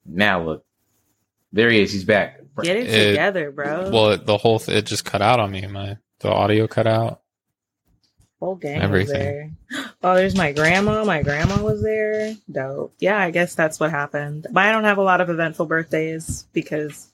[0.05, 0.65] now look,
[1.53, 1.91] there he is.
[1.91, 2.39] He's back.
[2.61, 3.89] Get it, It- together, bro.
[3.89, 5.65] Well, it, the whole th- it just cut out on me.
[5.65, 7.21] My the audio cut out.
[8.39, 9.13] Whole gang Everything.
[9.69, 9.85] was there.
[10.03, 11.03] Oh, there's my grandma.
[11.05, 12.35] My grandma was there.
[12.51, 12.93] Dope.
[12.99, 14.47] Yeah, I guess that's what happened.
[14.51, 17.07] But I don't have a lot of eventful birthdays because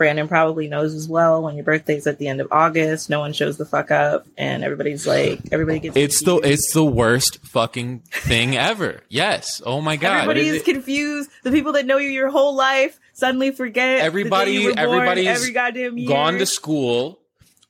[0.00, 1.42] Brandon probably knows as well.
[1.42, 4.64] When your birthday's at the end of August, no one shows the fuck up, and
[4.64, 5.94] everybody's like, everybody gets.
[5.94, 9.02] It's the it's the worst fucking thing ever.
[9.10, 9.60] Yes.
[9.66, 10.22] Oh my god.
[10.22, 10.64] Everybody it?
[10.64, 11.28] confused.
[11.42, 14.00] The people that know you your whole life suddenly forget.
[14.00, 16.08] Everybody- you everybody's every goddamn year.
[16.08, 17.20] gone to school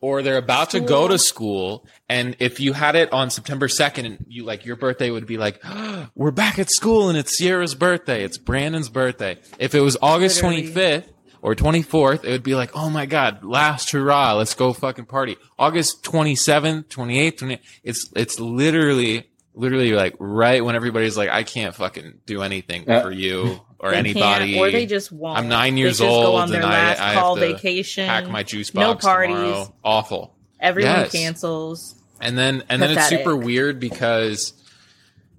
[0.01, 4.07] or they're about to go to school and if you had it on September 2nd
[4.07, 5.63] and you like your birthday would be like
[6.15, 10.41] we're back at school and it's Sierra's birthday it's Brandon's birthday if it was August
[10.43, 11.05] 25th
[11.43, 15.37] or 24th it would be like oh my god last hurrah let's go fucking party
[15.59, 21.75] August 27th 28th 28th it's it's literally literally like right when everybody's like I can't
[21.75, 25.39] fucking do anything Uh, for you or They anybody can't, or they just won't.
[25.39, 27.35] I'm nine They years just old Go on their and I- last I have call
[27.37, 28.07] to vacation.
[28.07, 28.83] pack my juice box.
[28.87, 29.35] No parties.
[29.37, 29.75] tomorrow.
[29.83, 30.35] Awful.
[30.61, 31.13] Everyone Yes.
[31.13, 31.95] cancels.
[32.21, 34.53] And then and then it's super weird because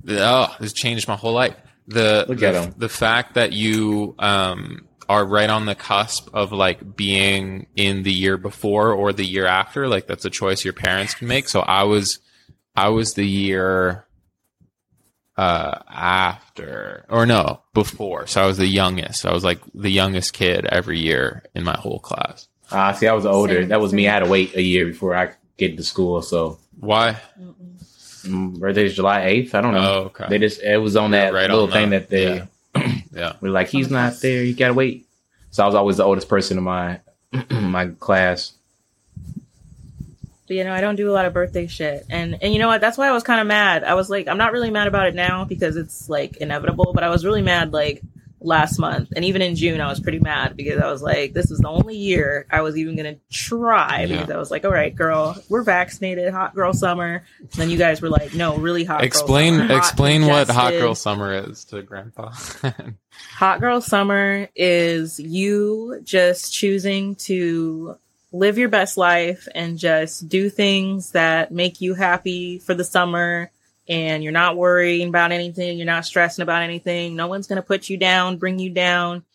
[0.03, 1.55] the, oh, this changed my whole life.
[1.87, 2.73] The Look the, at 'em.
[2.77, 8.13] the fact that you um are right on the cusp of like being in the
[8.13, 11.49] year before or the year after, like that's a choice your parents can make.
[11.49, 12.19] So I was
[12.75, 14.05] I was the year
[15.38, 18.27] uh after or no, before.
[18.27, 19.25] So I was the youngest.
[19.25, 22.47] I was like the youngest kid every year in my whole class.
[22.71, 23.65] Ah, see, I was older.
[23.65, 24.07] That was me.
[24.07, 26.21] I had to wait a year before I get to school.
[26.21, 27.17] So Why?
[28.23, 29.55] mm, birthday's July eighth.
[29.55, 29.93] I don't know.
[29.93, 30.27] Oh, okay.
[30.29, 32.09] They just it was on that Right on little thing that.
[32.09, 32.45] that they Yeah.
[33.11, 33.33] Yeah.
[33.41, 34.43] were like, he's not there.
[34.43, 35.07] You gotta wait.
[35.51, 36.99] So I was always the oldest person in my
[37.49, 38.53] my class.
[40.47, 42.05] But you know, I don't do a lot of birthday shit.
[42.09, 42.81] And and you know what?
[42.81, 43.83] That's why I was kind of mad.
[43.83, 47.03] I was like, I'm not really mad about it now because it's like inevitable, but
[47.03, 48.01] I was really mad like
[48.41, 49.13] last month.
[49.15, 51.69] And even in June I was pretty mad because I was like, this was the
[51.69, 55.63] only year I was even gonna try because I was like, all right, girl, we're
[55.63, 57.23] vaccinated, hot girl summer.
[57.39, 59.59] And then you guys were like, no, really hot girl explain.
[59.59, 62.31] Hot, explain what hot girl summer is to grandpa
[63.35, 67.97] Hot girl summer is you just choosing to
[68.31, 73.51] live your best life and just do things that make you happy for the summer
[73.91, 77.13] and you're not worrying about anything, you're not stressing about anything.
[77.13, 79.26] No one's going to put you down, bring you down,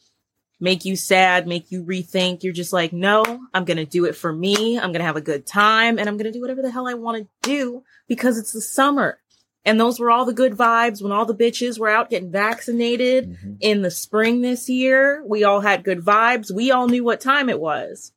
[0.58, 2.42] make you sad, make you rethink.
[2.42, 3.22] You're just like, "No,
[3.52, 4.78] I'm going to do it for me.
[4.78, 6.88] I'm going to have a good time and I'm going to do whatever the hell
[6.88, 9.18] I want to do because it's the summer."
[9.66, 13.32] And those were all the good vibes when all the bitches were out getting vaccinated
[13.32, 13.54] mm-hmm.
[13.60, 15.22] in the spring this year.
[15.26, 16.54] We all had good vibes.
[16.54, 18.12] We all knew what time it was.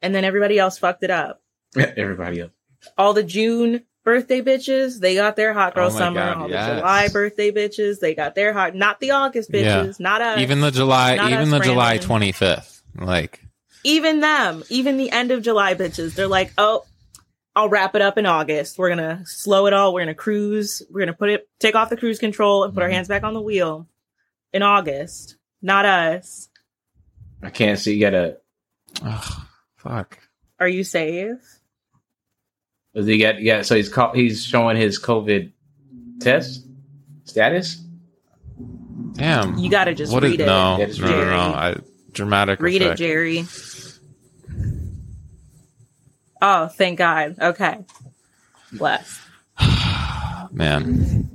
[0.00, 1.42] And then everybody else fucked it up.
[1.76, 2.52] Everybody else.
[2.96, 6.20] All the June birthday bitches, they got their hot girl Oh summer.
[6.20, 6.68] God, all yes.
[6.68, 9.84] the July birthday bitches, they got their hot, not the August Yeah.
[9.84, 10.38] bitches, not us.
[10.40, 13.40] even the july even us, the july 25th like
[13.84, 16.84] even them, even the end of July bitches, they're like, oh,
[17.56, 18.78] I'll wrap it up in August.
[18.78, 19.92] We're gonna slow it all.
[19.92, 20.82] We're gonna cruise.
[20.88, 22.92] We're gonna put it, take off the cruise control and put our Mhm.
[22.92, 23.88] hands back on the wheel
[24.52, 25.36] in August.
[25.60, 26.48] Not us.
[27.42, 27.94] I can't see.
[27.94, 28.38] You gotta.
[29.04, 29.42] Ugh,
[29.76, 30.18] fuck.
[30.60, 31.38] Are you safe?
[32.94, 33.40] Does he get?
[33.40, 33.62] Yeah.
[33.62, 35.52] So he's call, he's showing his COVID
[36.20, 36.66] test
[37.24, 37.82] status.
[39.12, 39.58] Damn.
[39.58, 40.46] You gotta just What is read it.
[40.46, 41.36] no, Yeah, no, just no, no, no.
[41.54, 41.76] I,
[42.12, 42.60] dramatic.
[42.60, 42.96] Read it.
[42.96, 43.44] Jerry.
[46.40, 47.36] Oh, thank God.
[47.40, 47.78] Okay.
[48.72, 49.20] Bless.
[50.52, 51.30] Man,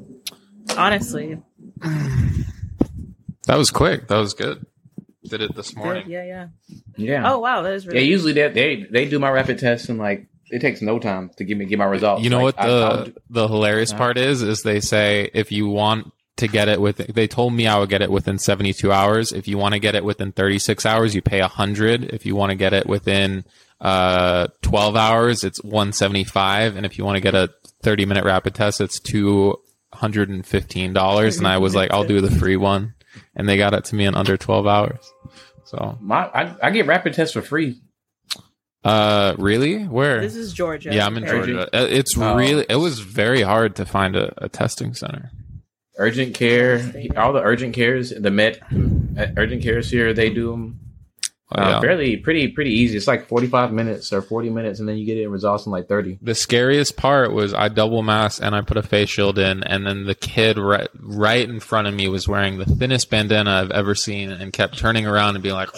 [0.78, 1.42] Honestly.
[1.82, 4.08] that was quick.
[4.10, 4.66] That was good.
[5.24, 5.78] Did it this Good.
[5.80, 6.04] morning.
[6.10, 6.48] Yeah, yeah.
[6.98, 7.32] Yeah.
[7.34, 8.00] Oh wow, that is really.
[8.00, 8.02] yeah.
[8.02, 11.30] really Usually they they they do my rapid tests and like it takes no time
[11.38, 12.24] to give me get my results.
[12.24, 13.98] You know Like, what the I'll the hilarious Uh-huh.
[14.00, 14.42] part is?
[14.42, 17.90] Is they say if you want to get it with, they told me I would
[17.90, 19.32] get it within 72 hours.
[19.32, 22.04] If you want to get it within 36 hours, you pay a hundred.
[22.06, 23.44] If you want to get it within
[23.82, 26.76] uh 12 hours, it's 175.
[26.76, 27.50] And if you want to get a
[27.84, 29.58] 30 minute rapid test, it's two
[29.94, 31.38] hundred and fifteen dollars.
[31.38, 32.94] And I was like, I'll do the free one,
[33.36, 35.12] and they got it to me in under 12 hours.
[35.66, 37.82] So, my I, I get rapid tests for free.
[38.88, 39.84] Uh, really?
[39.84, 40.22] Where?
[40.22, 40.94] This is Georgia.
[40.94, 41.54] yeah, I'm in apparently.
[41.54, 41.70] Georgia.
[41.76, 42.36] Uh, It's Oh.
[42.36, 45.32] really, it was very hard to find a, a testing center.
[46.00, 46.80] Urgent care,
[47.18, 48.60] all the urgent cares, the med,
[49.18, 50.80] uh, urgent cares here, they do them
[51.50, 52.98] Oh, uh, fairly pretty pretty easy.
[52.98, 55.72] It's like forty five minutes or forty minutes, and then you get it results in
[55.72, 56.20] like thirty.
[56.22, 59.88] The scariest part was I double masked and I put a face shield in, and
[59.88, 63.72] then the kid right right in front of me was wearing the thinnest bandana I've
[63.72, 65.70] ever seen, and kept turning around and being like,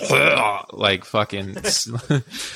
[0.73, 1.57] like fucking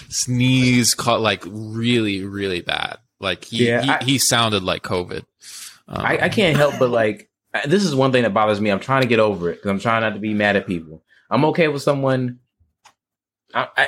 [0.10, 2.98] sneeze, caught like really really bad.
[3.20, 5.24] Like he Yeah, he, I- he sounded like COVID.
[5.88, 7.30] Um, I, I can't help but like
[7.66, 8.72] this is one thing that bothers me.
[8.72, 11.04] I'm trying to get over it because I'm trying not to be mad at people.
[11.30, 12.40] I'm okay with someone.
[13.54, 13.88] I, I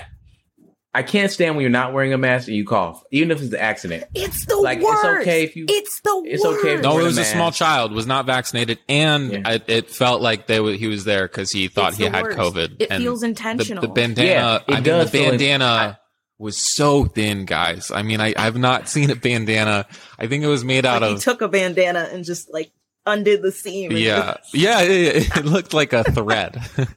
[0.93, 3.51] I can't stand when you're not wearing a mask and you cough, even if it's
[3.51, 4.05] an accident.
[4.15, 6.59] It's the Like, it's okay if you- It's the it's worst.
[6.59, 7.33] okay if No, it was a mask.
[7.33, 9.41] small child, was not vaccinated, and Yeah.
[9.43, 12.23] I, it felt like they w- he was there because he thought It's he had
[12.23, 12.37] worst.
[12.37, 12.75] COVID.
[12.79, 13.81] It and feels intentional.
[13.81, 14.29] the bandana.
[14.29, 15.97] Yeah, it I mean, does the feel like- bandana I-
[16.37, 17.91] was so thin, guys.
[17.91, 19.87] I mean, I, I've not seen a bandana.
[20.17, 21.21] I think it was made out like he of.
[21.23, 22.71] took a bandana and just like
[23.05, 23.91] undid the seam.
[23.91, 25.39] yeah, yeah, yeah, yeah.
[25.39, 26.57] It looked like a thread.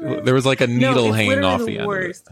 [0.00, 1.80] there was like a needle it's hanging off the the, end.
[1.80, 1.86] Of it.
[1.86, 2.28] worst.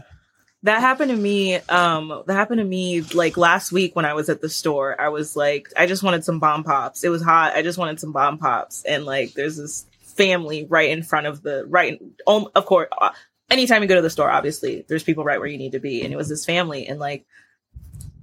[0.63, 1.55] That happened to me.
[1.55, 4.99] Um, that happened to me like last week when I was at the store.
[4.99, 7.03] I was like, I just wanted some bomb pops.
[7.03, 7.55] It was hot.
[7.55, 11.43] I just wanted some bomb pops, and like, there's this family right in front of
[11.43, 12.01] the right.
[12.25, 13.11] Um, of course, uh,
[13.49, 16.03] anytime you go to the store, obviously there's people right where you need to be,
[16.03, 17.25] and it was this family, and like,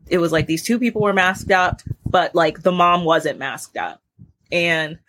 [0.09, 3.77] it was like these two people were masked up, but like the mom wasn't masked
[3.77, 4.03] up,
[4.51, 4.99] and.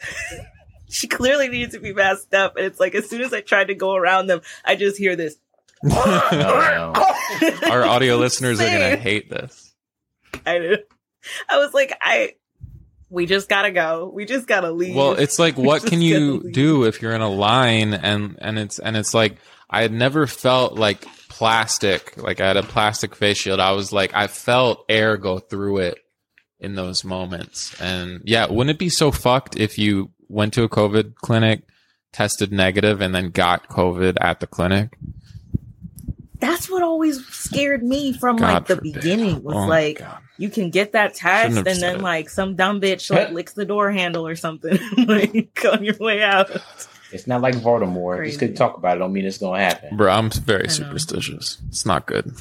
[0.90, 3.70] She clearly needed to be masked up, and it's like as soon as I tried
[3.70, 5.36] to go around them, I just hear this
[5.84, 6.30] oh,
[7.62, 7.70] no.
[7.72, 9.74] Our audio listeners are gonna hate this.
[10.46, 10.78] I,
[11.50, 12.34] I was like, I,
[13.10, 14.12] we just gotta go.
[14.14, 14.96] We just gotta leave.
[14.96, 18.80] Well, it's like, what can you do if you're in a line and and it's
[18.80, 19.38] and it's like
[19.70, 23.60] I had never felt like plastic, like I had a plastic face shield.
[23.60, 25.98] I was like, I felt air go through it
[26.60, 30.70] in those moments, and yeah, wouldn't it be so fucked if you went to a
[30.70, 31.64] COVID clinic,
[32.14, 34.98] tested negative, and then got COVID at the clinic?
[36.38, 38.94] that's what always scared me from God like the forbid.
[38.94, 40.02] beginning was Oh like
[40.38, 42.02] you can get that test and then it.
[42.02, 44.78] like some dumb bitch like licks the door handle or something
[45.08, 46.52] like on your way out.
[47.14, 48.18] It's not like Voldemort.
[48.18, 48.32] Crazy.
[48.32, 49.96] Just could talk about it don't mean it's gonna happen.
[49.96, 51.58] Bro, I'm very superstitious.
[51.70, 52.36] It's not good.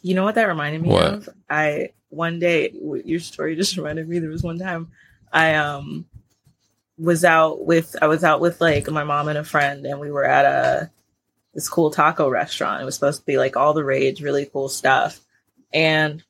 [0.00, 1.04] You know what that reminded me What?
[1.04, 1.28] of?
[1.50, 2.72] I one day
[3.04, 4.18] your story just reminded me.
[4.20, 4.88] There was one time
[5.30, 6.06] I um
[6.98, 10.10] was out with I was out with like my mom and a friend, and we
[10.10, 10.90] were at a
[11.52, 12.82] this cool taco restaurant.
[12.82, 15.20] It was supposed to be like all the rage, really cool stuff,
[15.72, 16.22] and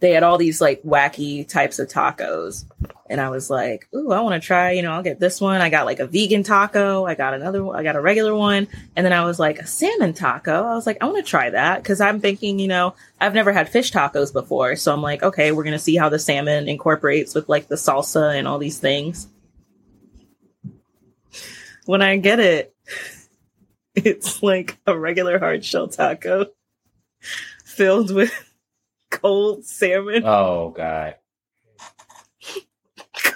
[0.00, 2.64] they had all these like wacky types of tacos.
[3.08, 4.72] And I was like, "Ooh, I want to try.
[4.72, 5.60] You know, I'll get this one.
[5.60, 7.06] I got like a vegan taco.
[7.06, 7.64] I got another.
[7.64, 7.76] one.
[7.76, 8.66] I got a regular one.
[8.96, 10.64] And then I was like, a salmon taco.
[10.64, 13.52] I was like, I want to try that because I'm thinking, you know, I've never
[13.52, 14.74] had fish tacos before.
[14.76, 18.36] So I'm like, okay, we're to see how the salmon incorporates with like the salsa
[18.36, 19.28] and all these things.
[21.86, 22.74] When I get it,
[23.94, 26.46] it's like a regular hard shell taco
[27.64, 28.32] filled with
[29.10, 31.14] cold salmon Oh god.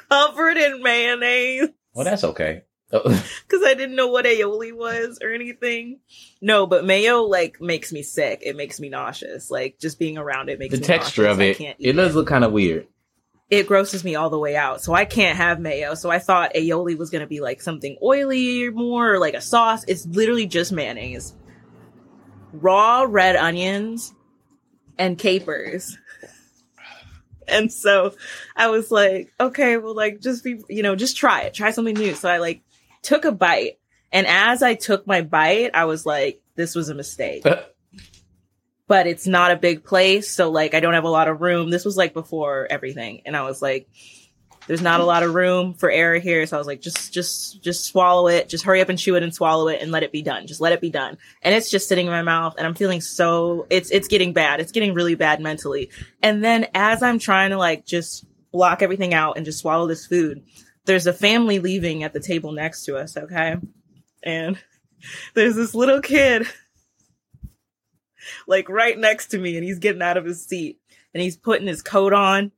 [0.09, 1.69] covered in mayonnaise.
[1.95, 2.63] Well, that's okay.
[2.91, 6.01] because I didn't know what aioli was or anything.
[6.43, 8.41] No, but mayo like makes me sick.
[8.43, 9.49] It makes me nauseous.
[9.51, 11.35] Like just being around it makes the me texture nauseous.
[11.37, 12.89] of I it, can't it does look kind of weird.
[13.51, 14.81] It grosses me all the way out.
[14.83, 15.95] So I can't have mayo.
[15.95, 19.85] So I thought aioli was gonna be like something oily more or like a sauce.
[19.89, 21.35] It's literally just mayonnaise.
[22.53, 24.15] raw red onions
[24.99, 25.97] and capers.
[27.49, 28.15] And so
[28.55, 31.97] I was like, okay, well, like, just be, you know, just try it, try something
[31.97, 32.15] new.
[32.15, 32.63] So I like
[33.03, 33.79] took a bite.
[34.13, 37.45] And as I took my bite, I was like, this was a mistake.
[38.91, 40.35] but it's not a big place.
[40.35, 41.71] So, like, I don't have a lot of room.
[41.71, 43.23] This was like before everything.
[43.25, 43.89] And I was like,
[44.67, 46.45] there's not a lot of room for error here.
[46.45, 48.49] So I was like, just, just, just swallow it.
[48.49, 50.49] Just hurry up and chew it and swallow it and let it be done.
[50.49, 51.19] Just let it be done.
[51.41, 54.59] And it's just sitting in my mouth and I'm feeling so, it's, it's getting bad.
[54.59, 55.91] It's getting really bad mentally.
[56.21, 60.05] And then as I'm trying to like just block everything out and just swallow this
[60.05, 60.43] food,
[60.87, 63.17] there's a family leaving at the table next to us.
[63.17, 63.55] Okay.
[64.25, 64.59] And
[65.35, 66.49] there's this little kid
[68.47, 70.79] like right next to me and he's getting out of his seat
[71.15, 72.53] and he's putting his coat on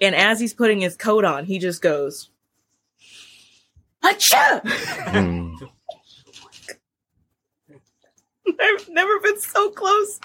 [0.00, 2.30] and as he's putting his coat on, he just goes,
[4.04, 4.60] Achoo!
[4.62, 5.54] Mm.
[8.60, 10.20] I've never been so close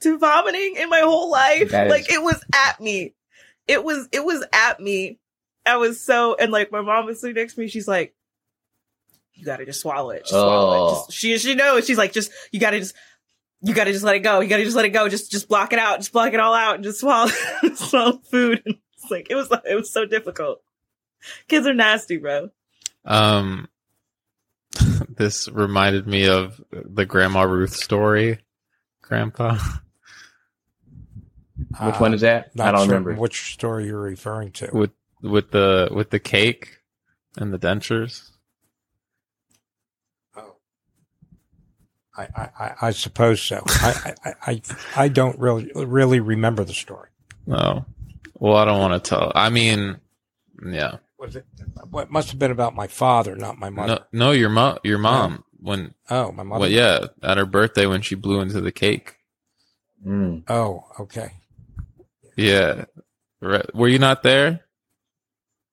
[0.00, 1.70] to vomiting in my whole life.
[1.70, 3.14] That is- Like it was at me.
[3.68, 5.18] It was it was at me.
[5.64, 7.68] I was so and like my mom was sitting next to me.
[7.68, 8.14] She's like,
[9.34, 10.20] "You gotta just swallow it.
[10.20, 11.04] Just swallow it." Oh.
[11.08, 11.84] Just, she she knows.
[11.86, 12.94] She's like, "Just you gotta just."
[13.62, 14.40] You gotta just let it go.
[14.40, 15.08] You gotta just let it go.
[15.08, 15.98] Just, just block it out.
[15.98, 17.30] Just block it all out and just swallow,
[17.74, 18.62] swallow food.
[18.64, 20.62] And it's like, it was, it was so difficult.
[21.48, 22.50] Kids are nasty, bro.
[23.04, 23.68] Um,
[25.08, 28.38] this reminded me of the Grandma Ruth story,
[29.02, 29.58] Grandpa.
[31.80, 32.50] Which one is that?
[32.58, 33.20] I don't certain remember.
[33.20, 34.68] which story you're referring to.
[34.72, 34.90] with
[35.22, 36.80] with the with the cake
[37.36, 38.30] and the dentures.
[40.36, 40.56] Oh.
[42.16, 43.62] I, I, I- I suppose so.
[43.66, 44.62] I, I, I,
[44.96, 47.08] I don't really really remember the story.
[47.46, 47.84] No,
[48.38, 49.32] well, I don't want to tell.
[49.34, 49.98] I mean,
[50.66, 51.44] yeah, Was it?
[51.90, 54.04] What must have been about my father, not my mother.
[54.12, 56.60] no, no, your mom, your mom, when, Oh, my mother.
[56.60, 59.14] well, yeah, at her birthday when she blew into the cake.
[60.04, 60.42] Mm.
[60.48, 61.32] Oh, okay.
[62.36, 62.84] Yeah,
[63.40, 63.72] right.
[63.74, 64.60] Were you not there?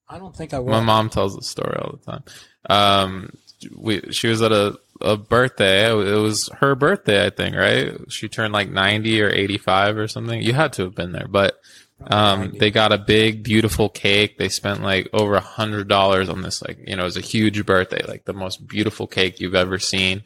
[0.08, 0.70] I don't think I was.
[0.72, 2.24] My mom tells the story all the time.
[2.70, 3.34] Um,
[3.76, 5.90] we she was at a a birthday.
[5.90, 7.56] It was her birthday, I think.
[7.56, 8.00] Right?
[8.10, 10.42] She turned like ninety or eighty five or something.
[10.42, 11.60] You had to have been there, but
[12.08, 14.38] um, they got a big, beautiful cake.
[14.38, 16.62] They spent like over a hundred dollars on this.
[16.62, 19.80] Like you know, it was a huge birthday, like the most beautiful cake you've ever
[19.80, 20.24] seen.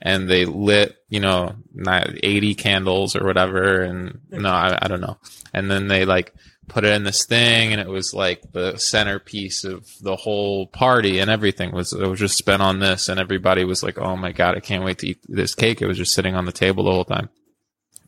[0.00, 3.80] And they lit, you know, 80 candles or whatever.
[3.80, 5.18] And no, I, I don't know.
[5.52, 6.32] And then they like
[6.68, 11.18] put it in this thing and it was like the centerpiece of the whole party
[11.18, 14.32] and everything was it was just spent on this and everybody was like oh my
[14.32, 15.80] god i can't wait to eat this cake.
[15.80, 17.30] It was just sitting on the table the whole time.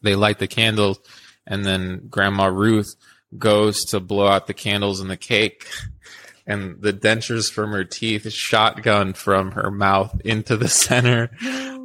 [0.02, 1.00] They light the candles
[1.46, 2.94] and then grandma ruth
[3.38, 5.66] goes to blow out the candles in the cake
[6.46, 11.30] and the dentures from her teeth shotgun from her mouth into the center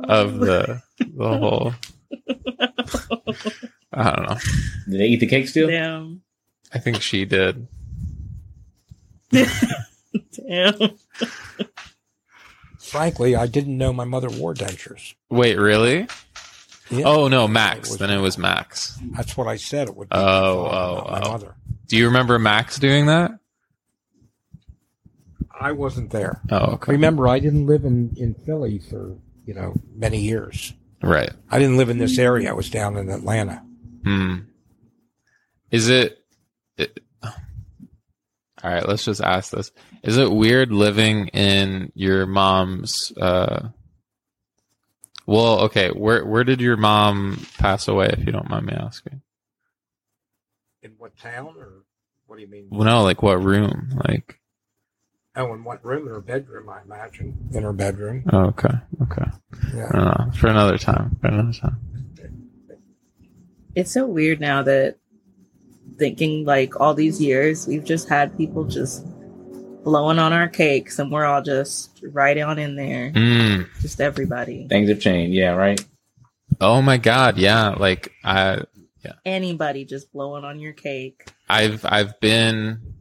[0.03, 1.73] of the the whole.
[3.93, 4.37] I don't know.
[4.89, 5.67] Did they eat the cake still?
[5.67, 6.21] Damn.
[6.75, 7.67] I think she did
[9.31, 10.73] Damn.
[12.79, 15.15] Frankly, I didn't know my mother wore dentures.
[15.29, 16.07] wait really
[16.89, 17.05] Yeah.
[17.05, 17.89] Oh no, Max.
[17.89, 18.97] It was- then it was Max.
[19.15, 19.87] That's what I said.
[19.89, 21.31] It would be Oh, my father, oh, my oh.
[21.31, 21.55] mother.
[21.87, 23.31] Do you remember Max doing that?
[25.59, 26.41] I wasn't there.
[26.51, 26.91] Oh, okay.
[26.91, 30.73] Remember, I didn't live in, in Philly for, you know, many years.
[31.01, 31.31] Right.
[31.49, 32.49] I didn't live in this area.
[32.49, 33.63] I was down in Atlanta.
[34.03, 34.35] Hmm.
[35.71, 36.23] Is it,
[36.77, 36.99] it?
[38.63, 38.87] All right.
[38.87, 39.71] Let's just ask this:
[40.03, 43.11] Is it weird living in your mom's?
[43.17, 43.69] uh
[45.25, 45.89] Well, okay.
[45.89, 48.09] Where where did your mom pass away?
[48.17, 49.21] If you don't mind me asking.
[50.81, 51.83] In what town or
[52.27, 52.67] what do you mean?
[52.69, 53.99] Well, no, like what room?
[54.07, 54.39] Like.
[55.35, 56.07] Oh, in what room?
[56.07, 57.49] In her bedroom, I imagine.
[57.53, 58.23] In her bedroom.
[58.31, 58.69] Oh, okay.
[59.01, 59.25] Okay.
[59.75, 59.89] Yeah.
[59.93, 60.31] I.
[60.37, 61.17] For another time.
[61.19, 61.77] For another time.
[63.75, 64.97] It's so weird now that
[65.97, 69.05] thinking like all these years we've just had people just
[69.85, 73.11] blowing on our cakes and we're all just right on in there.
[73.11, 73.67] Mm.
[73.81, 74.67] Just everybody.
[74.67, 75.35] Things have changed.
[75.35, 75.83] Yeah, right.
[76.59, 77.37] Oh my God.
[77.37, 77.69] Yeah.
[77.69, 78.63] Like I.
[79.03, 79.13] yeah.
[79.23, 81.31] Anybody just blowing on your cake.
[81.47, 82.95] I've I've been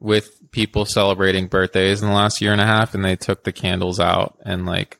[0.00, 3.52] with people celebrating birthdays in the last year and a half, and they took the
[3.52, 4.98] candles out and like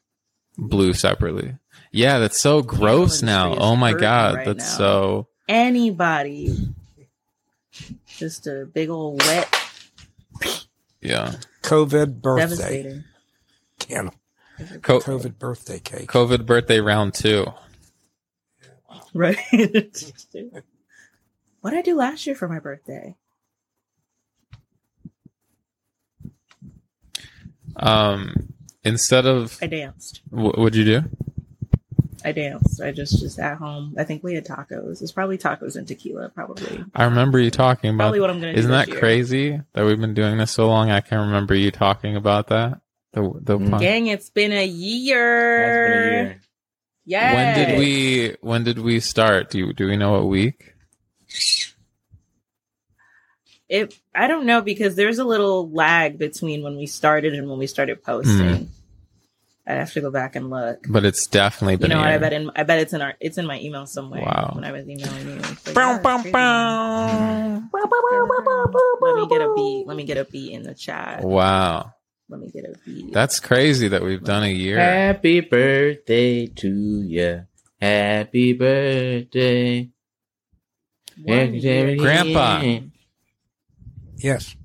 [0.58, 1.54] blew separately.
[1.90, 3.56] Yeah, that's so gross now.
[3.56, 4.78] Oh my god, right that's now.
[4.78, 5.28] so.
[5.48, 6.54] Anybody.
[8.20, 9.48] Just a big old wet
[11.00, 12.42] Yeah, COVID birthday.
[12.42, 13.04] devastating.
[13.78, 14.14] Candle.
[14.82, 16.06] Co- COVID birthday cake.
[16.06, 17.46] COVID birthday round two.
[19.14, 19.38] Right.
[21.60, 23.16] what did I do last year for my birthday?
[27.76, 28.52] Um,
[28.84, 30.20] instead of I danced.
[30.28, 31.02] what would you do?
[32.24, 32.80] I danced.
[32.82, 33.94] I just just at home.
[33.98, 35.02] I think we had tacos.
[35.02, 36.28] It's probably tacos and tequila.
[36.30, 36.84] Probably.
[36.94, 38.04] I remember you talking about.
[38.04, 38.52] Probably what I'm gonna.
[38.52, 38.98] Isn't do that year.
[38.98, 40.90] crazy that we've been doing this so long?
[40.90, 42.80] I can't remember you talking about that.
[43.12, 43.70] The the Mm.
[43.70, 45.58] pun- Gang, it's been a year.
[45.58, 46.40] That's been a year.
[47.06, 47.34] Yeah.
[47.34, 49.50] When did we when did we start?
[49.50, 50.74] Do you, do we know what week?
[53.68, 53.94] It.
[54.14, 57.66] I don't know because there's a little lag between when we started and when we
[57.68, 58.56] started posting.
[58.56, 58.64] Hmm.
[59.70, 60.84] I have to go back and look.
[60.88, 61.90] But it's definitely You been.
[61.90, 62.08] know, a what?
[62.10, 64.22] I bet in I bet it's in our it's in my email somewhere.
[64.22, 64.52] Wow.
[64.54, 65.36] When I was emailing you.
[65.36, 67.62] Like, Bow, bow, bow.
[67.72, 69.86] Let me get a beat.
[69.86, 71.22] Let me get a beat in the chat.
[71.24, 71.92] Wow,
[72.28, 73.12] Let me get a beat.
[73.12, 74.78] that's crazy that we've done a year.
[74.78, 77.46] Happy birthday to you.
[77.80, 79.88] Happy birthday.
[81.22, 81.96] One.
[81.98, 82.62] Grandpa.
[84.16, 84.56] Yes.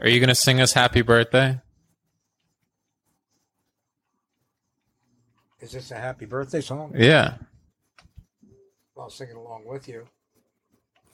[0.00, 1.60] Are you gonna sing us happy birthday?
[5.66, 6.92] Is this a happy birthday song?
[6.96, 7.34] Yeah,
[8.96, 10.06] I'll sing it along with you.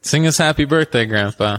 [0.02, 1.56] sing us happy birthday, Grandpa.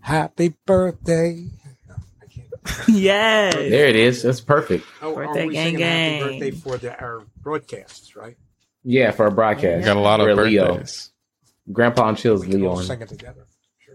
[0.00, 1.46] Happy birthday.
[1.88, 2.48] No, I can't.
[2.88, 3.54] yes.
[3.54, 4.22] There it is.
[4.22, 4.84] That's perfect.
[5.00, 6.20] Oh, oh Birthday are we gang singing gang.
[6.20, 8.36] happy birthday for the, our broadcasts, right?
[8.84, 9.86] Yeah, for a We broadcast.
[9.86, 10.66] got a lot of We're Leo.
[10.74, 11.12] birthdays.
[11.72, 12.70] Grandpa and Chill's We can Leo.
[12.72, 13.46] all on- sing it together.
[13.78, 13.94] Sure.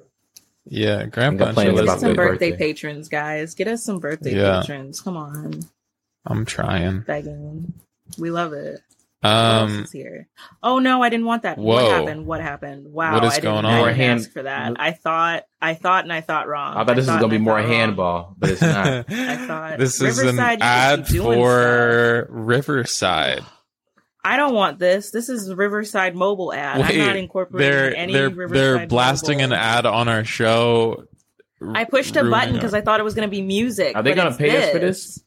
[0.65, 1.45] Yeah, Grandpa.
[1.47, 2.57] complaining Chilla- about Get some birthday birthday.
[2.73, 3.53] patrons, guys.
[3.53, 4.61] Get us some birthday Yeah.
[4.61, 5.01] patrons.
[5.01, 5.59] Come on.
[6.27, 7.01] I'm trying.
[7.01, 7.73] Begging.
[8.17, 8.81] We love it.
[9.23, 10.27] Um, here?
[10.61, 11.57] Oh no, I didn't want that.
[11.57, 11.73] Whoa.
[11.73, 12.25] What happened?
[12.27, 12.93] What happened?
[12.93, 13.15] Wow.
[13.15, 13.73] What is I didn't, going I on?
[13.73, 14.73] didn't More hand- ask for that.
[14.79, 16.75] I thought I thought and I thought wrong.
[16.77, 17.71] I thought this was and gonna be I more thought wrong.
[17.73, 18.87] handball, but it's not.
[19.09, 23.43] I thought this is an ad just be doing for Riverside.
[24.23, 25.09] I don't want this.
[25.11, 26.81] This is Riverside mobile ad.
[26.81, 29.53] I'm not incorporating They're any they're Riverside they're blasting mobile.
[29.55, 31.05] an ad on our show.
[31.61, 33.95] I pushed a button because I thought it was going to be music.
[33.95, 35.19] Are they gonna it's pay us for this?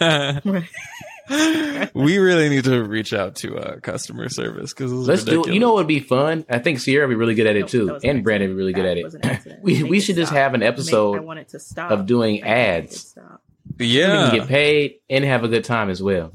[0.00, 1.90] I.
[1.94, 5.52] we really need to reach out to uh, customer service because Let's do it.
[5.54, 6.44] You know what would be fun?
[6.50, 7.86] I think Sierra would be really good at it too.
[7.86, 9.58] that was an And Brandon would be really good That at it.
[9.62, 11.90] we Make we it should just have an Make- I episode want it to stop.
[11.92, 13.00] of doing I want it to ads.
[13.10, 13.42] stop.
[13.78, 14.30] We Yeah.
[14.30, 16.32] can get paid and have a good time as well.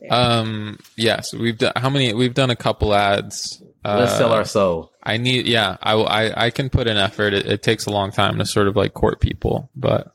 [0.00, 0.12] There.
[0.12, 0.78] Um.
[0.96, 2.12] Yes, we've done how many?
[2.14, 3.62] We've done a couple ads.
[3.84, 4.92] Let's sell Uh, our soul.
[5.02, 5.46] I need.
[5.46, 5.76] Yeah.
[5.82, 5.94] I.
[5.96, 6.32] will- I.
[6.36, 7.32] I can put in effort.
[7.34, 10.10] It, it takes a long time to sort of like court people, but Who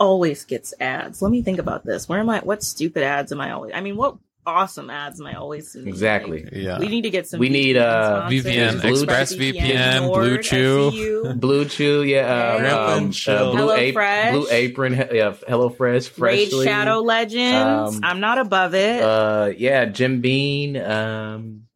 [0.00, 1.22] always gets ads?
[1.22, 2.08] Let me think about this.
[2.08, 2.40] Where am I?
[2.40, 3.72] What stupid ads am I always?
[3.74, 4.16] I mean, what
[4.46, 5.86] awesome ads am I always seeing?
[5.86, 6.48] Exactly.
[6.50, 6.78] yeah.
[6.78, 7.38] We need to get some.
[7.38, 8.44] We need, uh, sponsors.
[8.46, 11.38] VPN, Blue- ExpressVPN, Lord, BlueChew.
[11.40, 12.54] Blue Chew, yeah.
[12.54, 14.32] Uh, um, uh, Blue, Hello Ap- Fresh.
[14.32, 15.78] Blue Apron, he- yeah, HelloFresh,
[16.18, 16.64] Raid freshly.
[16.66, 17.96] Shadow Legends.
[17.96, 19.02] Um, I'm not above it.
[19.02, 20.74] Uh, yeah, Jim Beam.
[20.76, 21.66] Um,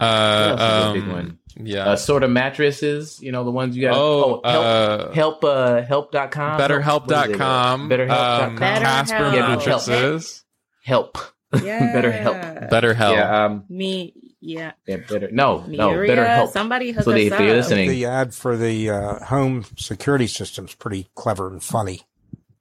[0.00, 0.60] Uh, what
[0.96, 1.38] a um, one?
[1.56, 1.84] Yeah.
[1.90, 3.20] uh, sort of mattresses.
[3.22, 3.96] You know the ones you got.
[3.96, 6.58] oh, help, uh, help, uh, help.com.
[6.60, 7.88] BetterHelp.com.
[7.90, 8.50] BetterHelp.com.
[8.52, 9.48] Um, Better Casper Help.
[9.58, 10.44] mattresses.
[10.84, 11.18] help.
[11.62, 11.92] yeah.
[11.92, 12.36] better help.
[12.36, 13.14] BetterHelp.
[13.14, 13.44] Yeah.
[13.44, 13.64] Um.
[13.68, 14.14] Me.
[14.40, 14.72] Yeah.
[14.86, 14.96] Yeah.
[15.08, 15.30] Better.
[15.30, 15.64] No.
[15.68, 15.90] No.
[15.90, 16.50] Miria, Better help.
[16.52, 17.56] Somebody hook So they- us if you're up.
[17.56, 22.00] listening- The ad for the uh, home security system is pretty clever and funny.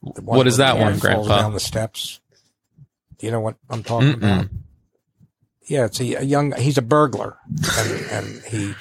[0.01, 1.41] What is that the guy one, falls Grandpa?
[1.41, 2.19] Down the steps.
[3.17, 4.17] Do you know what I'm talking Mm-mm.
[4.17, 4.47] about?
[5.67, 6.53] Yeah, it's a, a young.
[6.53, 7.37] He's a burglar,
[7.77, 8.73] and, and he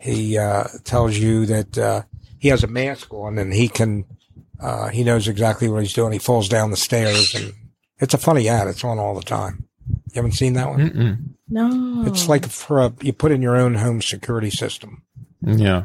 [0.00, 2.02] he uh, tells you that uh,
[2.38, 4.04] he has a mask on and he can.
[4.60, 6.12] Uh, he knows exactly what he's doing.
[6.12, 7.54] He falls down the stairs, and
[7.98, 8.68] it's a funny ad.
[8.68, 9.68] It's on all the time.
[9.88, 10.90] You haven't seen that one?
[10.90, 11.18] Mm-mm.
[11.48, 12.04] No.
[12.06, 15.02] It's like for a you put in your own home security system.
[15.42, 15.84] Yeah.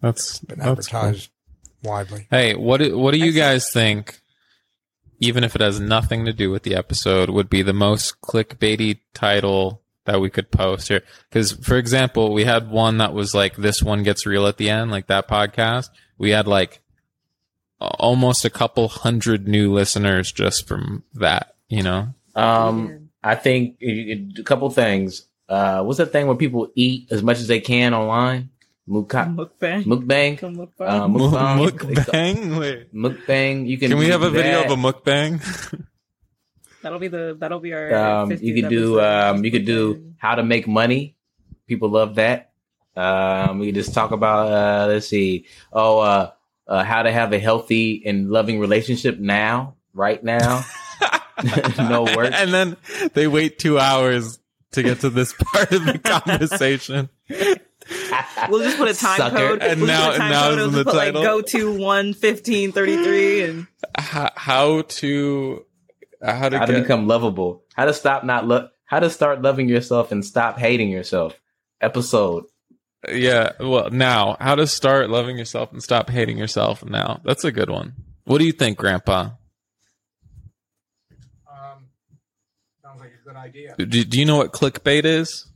[0.00, 1.00] That's, Been that's cool.
[1.00, 1.30] advertised
[1.82, 2.26] widely.
[2.30, 4.20] Hey, what do, what do you guys think?
[5.22, 8.98] Even if it has nothing to do with the episode, would be the most clickbaity
[9.14, 11.02] title that we could post here.
[11.30, 14.68] Because, for example, we had one that was like "This one gets real at the
[14.68, 15.90] end," like that podcast.
[16.18, 16.80] We had like
[17.80, 21.54] almost a couple hundred new listeners just from that.
[21.68, 22.98] You know, Um.
[23.24, 25.26] I think it- it- a couple things.
[25.48, 28.48] Uh, what's that thing where people eat as much as they can online?
[28.88, 29.84] Mukha- Mukbang.
[29.86, 30.38] mukbang.
[30.40, 30.88] Mukbang.
[30.90, 31.70] Um, mukbang.
[31.70, 32.58] mukbang.
[32.58, 32.92] Wait.
[32.92, 33.66] Mukbang.
[33.68, 33.90] You can.
[33.90, 35.38] Can we have a do video of a mukbang?
[36.82, 37.94] That'll be the that'll be our.
[37.94, 39.00] Um, you could do.
[39.00, 41.16] Um, you could do how to make money.
[41.68, 42.50] People love that.
[42.96, 44.50] Um, we could just talk about.
[44.50, 45.46] Uh, let's see.
[45.72, 46.30] Oh, uh,
[46.66, 50.64] uh, how to have a healthy and loving relationship now, right now.
[51.78, 52.32] no work.
[52.34, 52.76] and then
[53.14, 54.38] they wait two hours
[54.72, 57.08] to get to this part of the conversation.
[58.48, 59.36] We'll just put a time Sucker.
[59.36, 59.62] code.
[59.62, 60.58] And we'll now- just put a time now code.
[60.58, 61.20] We'll the put title.
[61.20, 63.66] like go to one fifteen thirty three and
[63.96, 65.64] how, how to
[66.22, 67.64] how to how to become lovable.
[67.74, 68.70] How to stop not love.
[68.84, 71.38] How to start loving yourself and stop hating yourself.
[71.80, 72.44] Episode.
[73.12, 77.50] yeah well now how to start loving yourself and stop hating yourself now that's a
[77.50, 77.92] good one
[78.24, 79.30] what do you think grandpa
[81.50, 81.88] um,
[82.82, 83.74] Sounds like a good idea.
[83.76, 85.46] Do, do you know what clickbait is?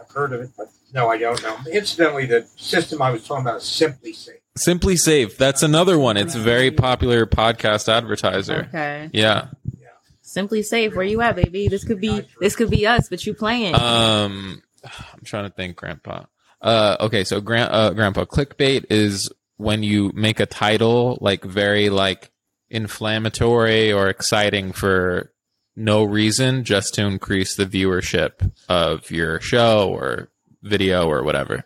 [0.00, 1.56] I've heard of it, but no, I don't know.
[1.72, 4.38] Incidentally, the system I was talking about is SimpliSafe.
[4.56, 5.38] Simply Safe.
[5.38, 6.18] That's another one.
[6.18, 8.66] It's a very popular podcast advertiser.
[8.68, 9.08] Okay.
[9.12, 9.46] Yeah.
[10.36, 10.94] SimpliSafe.
[10.94, 11.68] Where you at, baby?
[11.68, 13.74] This could be this could be us, but you playing.
[13.74, 16.24] Um, I'm trying to think, Grandpa.
[16.60, 21.90] Uh, okay, so grand, uh, Grandpa, clickbait is when you make a title like very
[21.90, 22.30] like
[22.70, 25.32] inflammatory or exciting for
[25.74, 30.28] no reason, just to increase the viewership of your show or
[30.62, 31.64] video or whatever.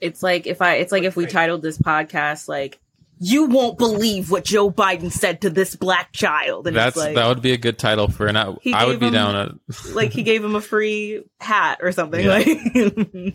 [0.00, 2.78] it's like if I it's like if we titled this podcast like
[3.20, 6.68] you won't believe what Joe Biden said to this black child.
[6.68, 8.36] And That's it's like that would be a good title for an.
[8.36, 9.54] I, I would be him- down a.
[9.92, 12.24] like he gave him a free hat or something.
[12.24, 12.30] Yeah.
[12.30, 13.34] Like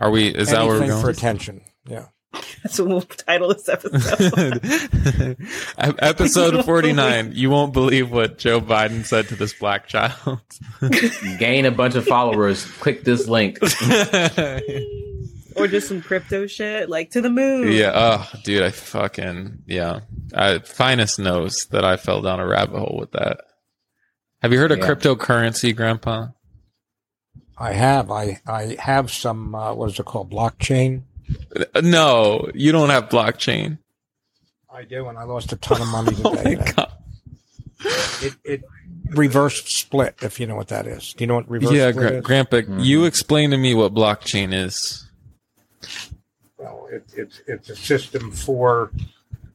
[0.00, 0.28] Are we?
[0.28, 1.02] Is that where we're going?
[1.02, 1.60] for attention.
[1.86, 2.06] Yeah.
[2.62, 4.60] that's what we'll title this episode.
[5.98, 7.32] Episode 49.
[7.34, 10.40] You won't believe what Joe Biden said to this black child.
[11.38, 12.64] Gain a bunch of followers.
[12.64, 13.58] Click this link.
[15.56, 17.72] or just some crypto shit, like to the moon.
[17.72, 17.92] yeah.
[17.94, 20.00] Oh, dude, I fucking, yeah.
[20.34, 23.40] I, Finest knows that I fell down a rabbit hole with that.
[24.42, 24.86] Have you heard of Yeah.
[24.86, 26.28] cryptocurrency, Grandpa?
[27.56, 28.10] I have.
[28.10, 30.30] I, I have some, uh, what is it called?
[30.30, 31.02] Blockchain.
[31.74, 33.78] Uh, No, you don't have blockchain.
[34.72, 36.72] I do, and I lost a ton of money Oh my today.
[36.76, 36.92] god.
[38.22, 38.62] it, it
[39.10, 41.14] reverse split, if you know what that is.
[41.14, 42.24] Do you know what reverse Yeah, split gra- is?
[42.24, 45.08] Grandpa, you explain to me what blockchain is.
[46.58, 48.90] Well, it, it's it's a system for,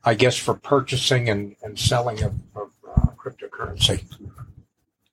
[0.03, 4.03] I guess, for purchasing and, and selling of, of uh, cryptocurrency.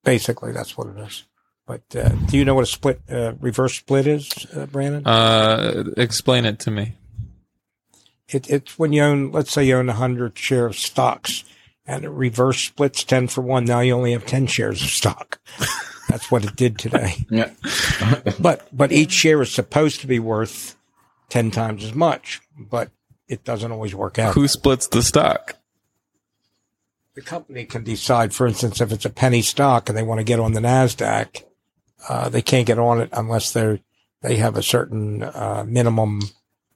[0.05, 1.25] Basically, that's what it is.
[1.71, 5.07] But uh, do you know what a split, uh, reverse split is, uh, Brandon?
[5.07, 6.97] Uh, explain it to me.
[8.29, 11.45] it, it's when you own, let's say, you own hundred share of stocks,
[11.87, 13.67] and it reverse splits ten for one.
[13.67, 15.39] Now you only have ten shares of stock.
[16.09, 17.15] That's what it did today.
[17.31, 17.53] Yeah.
[18.41, 20.75] But but each share is supposed to be worth
[21.29, 22.91] ten times as much, but
[23.29, 24.35] it doesn't always work out.
[24.35, 25.55] Who splits the stock?
[27.15, 30.25] the company can decide, for instance, if it's a penny stock and they want to
[30.25, 31.43] get on the Nasdaq,
[32.09, 33.81] uh, they can't get on it unless they're
[34.23, 36.21] they have a certain uh, minimum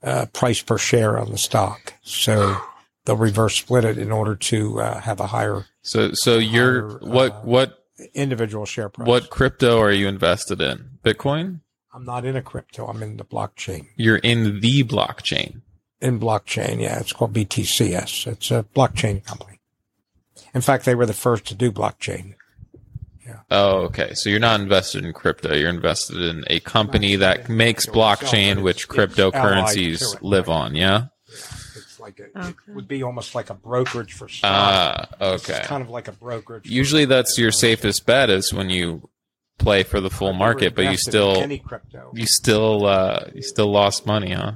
[0.02, 1.94] uh, price per share on the stock.
[2.02, 2.56] So
[3.04, 6.98] they'll reverse split it in order to uh, have a higher So, so you're Higher,
[7.00, 7.84] what uh, what
[8.14, 9.06] individual share price.
[9.06, 10.98] what crypto are you invested in?
[11.04, 11.60] Bitcoin?
[11.92, 12.86] I'm not in a crypto.
[12.86, 13.86] I'm in the blockchain.
[13.96, 15.60] You're in the blockchain.
[16.00, 18.26] In blockchain, yeah, it's called BTCS.
[18.26, 19.60] It's a blockchain company.
[20.52, 22.34] In fact, they were the first to do blockchain.
[23.50, 24.14] Oh, okay.
[24.14, 25.54] So you're not invested in crypto.
[25.54, 30.74] You're invested in a company that makes blockchain, which It's- it's allied cryptocurrencies live on.
[30.74, 31.06] Yeah.
[31.28, 32.48] It's like a, Okay.
[32.68, 34.50] it would be almost like a brokerage for stock.
[34.52, 35.62] Ah, It's okay.
[35.64, 36.68] kind of like a brokerage.
[36.68, 39.08] Usually, that's your safest bet is when you
[39.58, 42.10] play for the full market, but you still any crypto.
[42.14, 44.52] you still uh, you still lost money, huh?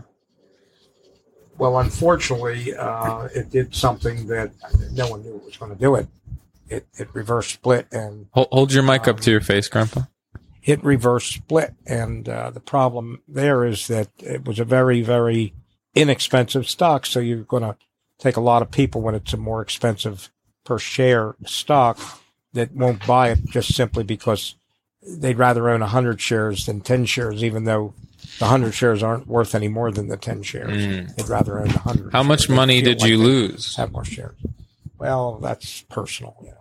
[1.57, 4.53] Well, unfortunately, uh, it did something that
[4.93, 5.97] no one knew it was going to do.
[5.97, 6.07] It
[6.69, 10.03] it it reverse split and Hold, hold your mic up to your face, Grandpa.
[10.62, 11.74] it reverse split.
[11.86, 15.55] And uh, the problem there is that it was a very very
[15.95, 17.07] inexpensive stock.
[17.07, 17.77] So you're going to
[18.19, 20.31] take a lot of people when it's a more expensive
[20.65, 21.99] per share stock
[22.53, 24.55] that won't buy it just simply because
[25.07, 27.95] they'd rather own 100 shares than 10 shares, even though
[28.39, 30.77] the 100 shares aren't worth any more than the 10 shares.
[30.77, 31.15] Mm.
[31.15, 32.12] They'd rather own 100.
[32.12, 32.49] How much.
[32.49, 33.77] Money did like you lose?
[33.77, 34.36] Have more shares.
[34.99, 36.36] Well, that's personal.
[36.43, 36.53] Know.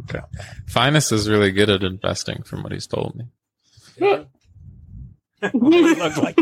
[0.00, 0.20] Okay.
[0.68, 3.24] Finest is really good at investing, from what he's told me.
[3.98, 4.28] Look
[6.16, 6.38] like-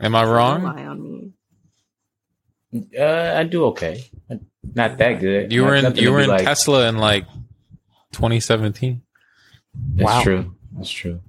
[0.00, 0.62] Am I wrong?
[0.62, 1.32] Rely on
[2.72, 2.86] me.
[2.98, 4.04] Uh, I do okay.
[4.74, 5.52] Not that good.
[5.52, 7.26] You were in you were in like- Tesla in like
[8.12, 9.02] 2017.
[9.94, 10.22] That's Wow.
[10.22, 10.54] true.
[10.72, 11.20] That's true.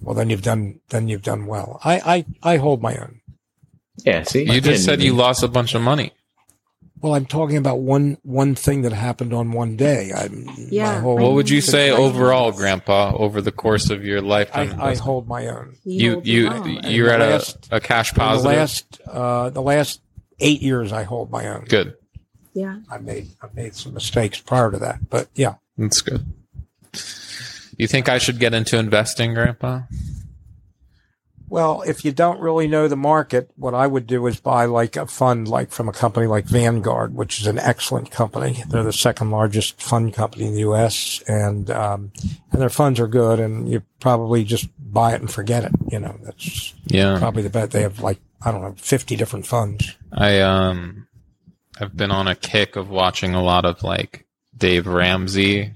[0.00, 0.80] well, then you've done.
[0.90, 1.80] Then you've done well.
[1.82, 3.20] I I, I hold my own.
[4.04, 4.22] Yeah.
[4.24, 6.12] See, You just said you lost a bunch of money.
[7.02, 10.12] Well, I'm talking about one one thing that happened on one day.
[10.16, 10.94] I'm, Yeah.
[10.94, 14.80] my whole- What would you say I- overall, Grandpa, over the course of your lifetime?
[14.80, 15.74] I, I hold my own.
[15.82, 16.42] He you you
[16.84, 18.56] you're at the a, a cash In the positive.
[18.56, 20.00] last uh, the last
[20.38, 21.64] eight years, I hold my own.
[21.68, 21.94] Good.
[22.54, 22.76] yeah.
[22.90, 26.24] I made I made some mistakes prior to that, but yeah, That's good.
[27.78, 29.80] You think I should get into investing, Grandpa?
[31.52, 34.96] Well, if you don't really know the market, what I would do is buy like
[34.96, 38.64] a fund, like from a company like Vanguard, which is an excellent company.
[38.68, 41.22] They're the second largest fund company in the U.S.
[41.28, 42.10] and um,
[42.50, 43.38] and their funds are good.
[43.38, 45.72] And you probably just buy it and forget it.
[45.90, 47.18] You know, that's Yeah.
[47.18, 47.70] probably the bet.
[47.70, 49.94] They have like I don't know, fifty different funds.
[50.10, 51.06] I um
[51.78, 54.24] I've been on a kick of watching a lot of like
[54.56, 55.74] Dave Ramsey,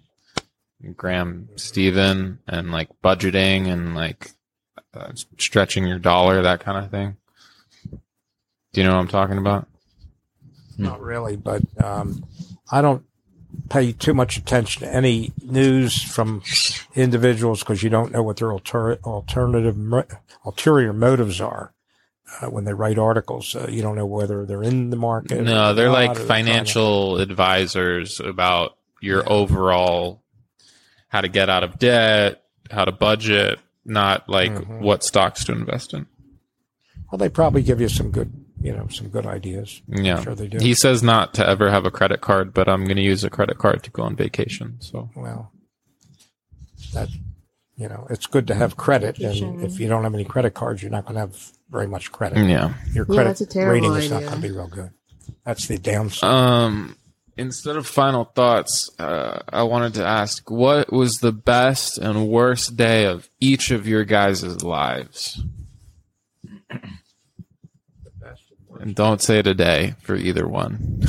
[0.97, 4.31] Graham Stephan, and like budgeting and like
[4.97, 7.17] uh, stretching your dollar, that kind of thing.
[8.73, 9.67] Do you know what I'm talking about?
[10.79, 12.25] Not really, but um,
[12.71, 13.05] I don't
[13.71, 16.43] pay too much attention to any news from
[16.95, 19.77] individuals because you don't know what their alter- alternative
[20.45, 21.73] ulterior motives are
[22.43, 23.55] uh, when they write articles.
[23.57, 25.43] Uh, you don't know whether they're in the market.
[25.43, 29.29] No, or they're not, like or trying to- financial advisors about your Yeah.
[29.29, 30.23] overall
[31.09, 34.81] how to get out of debt, how to budget, not like Mhm.
[34.81, 36.07] what stocks to invest in.
[37.11, 39.81] Well, they probably give you some good, you know, some good ideas.
[39.89, 40.21] Yeah.
[40.23, 40.59] sure they do.
[40.59, 43.31] He says not to ever have a credit card, but I'm going to use a
[43.31, 44.77] credit card to go on vacation.
[44.81, 45.53] So well,
[46.93, 47.09] that
[47.77, 50.83] you know, it's good to have credit, and if you don't have any credit cards,
[50.83, 52.39] you're not going to have very much credit.
[52.49, 52.73] yeah.
[52.95, 54.91] Your credit that's a terrible rating is not going to be real good.
[55.45, 56.25] That's the downside.
[56.29, 56.97] Um,
[57.37, 62.77] instead of final thoughts, uh, I wanted to ask, what was the best and worst
[62.77, 65.43] day of each of your guys' lives?
[68.79, 71.03] And don't say today for either one.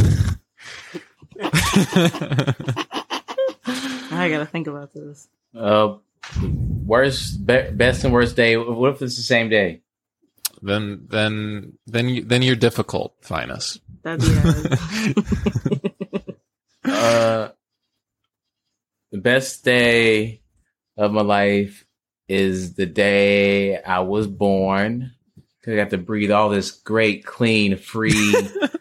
[4.09, 5.27] I gotta think about this.
[5.53, 5.95] Uh,
[6.41, 8.55] worst, be- best and worst day.
[8.57, 9.81] What if it's the same day?
[10.61, 13.79] then, then, then, you, then you're difficult, Finus.
[14.03, 14.27] That'd be
[15.91, 15.96] a,
[16.87, 17.49] Uh,
[19.11, 20.41] the best day
[20.97, 21.85] of my life
[22.27, 25.11] is the day I was born.
[25.63, 28.35] Cause I got to breathe all this great, clean, free,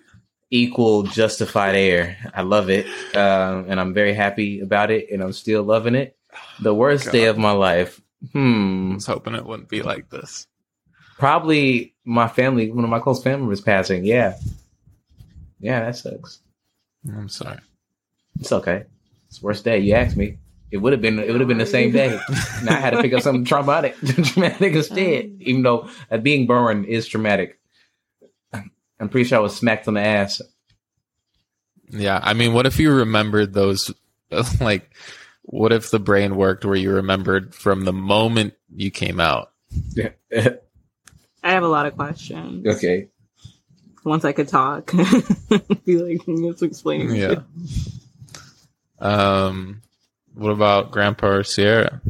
[0.50, 2.16] equal, justified air.
[2.34, 2.86] I love it.
[3.16, 6.16] Um, and I'm very happy about it and I'm still loving it.
[6.60, 8.00] The worst day of my life.
[8.32, 8.92] Hmm.
[8.92, 10.46] I was hoping it wouldn't be like this.
[11.18, 14.04] Probably my family, one of my close family was passing.
[14.04, 14.36] Yeah.
[15.58, 16.40] Yeah, that sucks.
[17.08, 17.58] I'm sorry.
[18.40, 18.84] It's okay.
[19.28, 19.78] It's the worst day.
[19.78, 20.38] You asked me.
[20.70, 21.18] It would have been.
[21.18, 22.18] It would have been the same day.
[22.64, 25.36] now I had to pick up something traumatic, traumatic instead.
[25.40, 27.58] Even though uh, being burned is traumatic.
[28.98, 30.40] I'm pretty sure I was smacked on the ass.
[31.90, 33.92] Yeah, I mean, what if you remembered those?
[34.60, 34.90] Like,
[35.42, 39.52] what if the brain worked where you remembered from the moment you came out?
[39.96, 40.14] okay.
[41.44, 42.66] I have a lot of questions.
[42.66, 43.08] Okay.
[44.04, 44.90] Once I could talk,
[45.84, 47.12] be like, let's explain.
[47.12, 47.42] it." Yeah.
[48.98, 49.82] Um,
[50.34, 52.00] what about Grandpa or Sierra?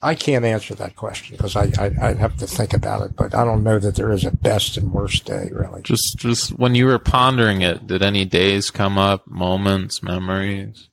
[0.00, 3.34] I can't answer that question because I, I I'd have to think about it, but
[3.34, 5.82] I don't know that there is a best and worst day really.
[5.82, 9.26] Just, just when you were pondering it, did any days come up?
[9.26, 10.88] Moments, memories?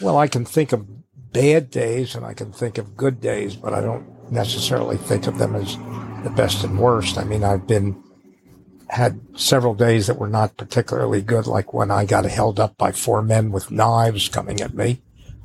[0.00, 0.86] Well, I can think of
[1.32, 5.38] bad days and I can think of good days, but I don't necessarily think of
[5.38, 5.76] them as
[6.22, 7.18] the best and worst.
[7.18, 8.00] I mean, I've been
[8.94, 12.92] had several days that were not particularly good, like when I got held up by
[12.92, 15.02] four men with knives coming at me,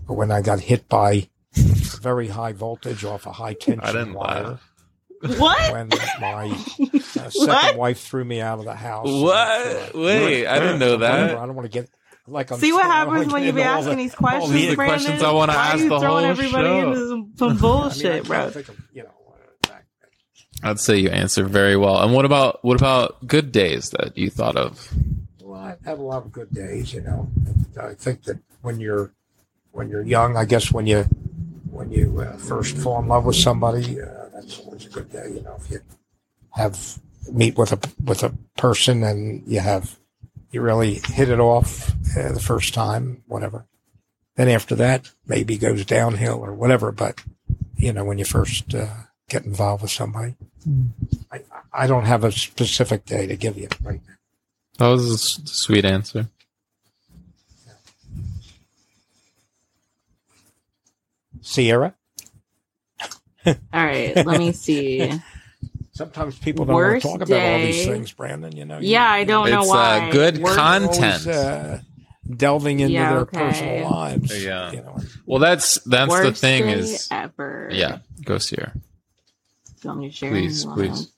[0.07, 4.13] or when I got hit by very high voltage off a high tension I didn't
[4.13, 4.59] wire.
[5.37, 5.73] What?
[5.73, 5.89] When
[6.21, 7.75] my uh, second What?
[7.77, 9.07] wife threw me out of the house.
[9.09, 9.93] What?
[9.95, 11.37] Wait, I didn't know Whatever, that.
[11.37, 11.89] I don't want to get
[12.27, 14.17] like I'm See what I don't wanna happens when you be asking the- these all
[14.19, 14.99] questions, these are the Brandon?
[14.99, 16.87] questions I wanna Why ask are you the throwing whole everybody show?
[16.87, 18.49] into some, some I mean, I bullshit, can't bro?
[18.51, 19.18] think of, you know, uh, back-
[20.61, 22.01] I'd say you answered very well.
[22.01, 24.93] And what about what about good days that you thought of?
[25.41, 27.29] Well, I've a lot of good days, you know.
[27.79, 29.11] I think that when you're
[29.71, 31.03] when you're young, I guess when you
[31.71, 35.31] when you uh, first fall in love with somebody, uh, that's always a good day,
[35.33, 35.57] you know.
[35.63, 35.81] If you
[36.51, 36.99] have
[37.31, 39.97] meet with a with a person and you have
[40.51, 43.65] you really hit it off uh, the first time, whatever.
[44.35, 46.91] Then after that, maybe goes downhill or whatever.
[46.91, 47.21] But
[47.75, 48.87] you know, when you first uh,
[49.29, 50.35] get involved with somebody,
[51.31, 51.41] I,
[51.73, 54.13] I don't have a specific day to give you right now.
[54.77, 56.27] That was a s- sweet answer.
[61.41, 61.93] Sierra.
[63.45, 65.11] All right, let me see.
[65.93, 67.91] Sometimes people don't want to talk about all these day.
[67.93, 68.55] things, Brandon.
[68.55, 68.79] You know.
[68.81, 70.09] Yeah, I don't know It's, uh, why.
[70.11, 71.27] good Worst- con- Always, content.
[71.27, 71.77] uh,
[72.35, 73.37] delving into Yeah, their okay.
[73.37, 74.43] personal lives.
[74.43, 74.71] Yeah.
[74.71, 74.97] You know.
[75.25, 77.69] Well, that's that's the worst thing day is ever.
[77.71, 77.99] yeah.
[78.23, 78.73] Go Sierra,
[79.81, 80.29] Do you want me to share?
[80.31, 81.11] please, please.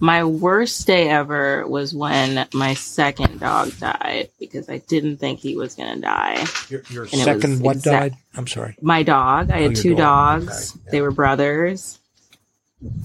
[0.00, 5.56] My worst day ever was when my second dog died because I didn't think he
[5.56, 6.44] was going to die.
[6.68, 8.20] Your, your second what exact- died?
[8.36, 8.76] I'm sorry.
[8.80, 10.42] My dog, I Oh, had two dog.
[10.46, 10.70] dogs.
[10.76, 10.90] Okay, yeah.
[10.92, 11.98] They were brothers.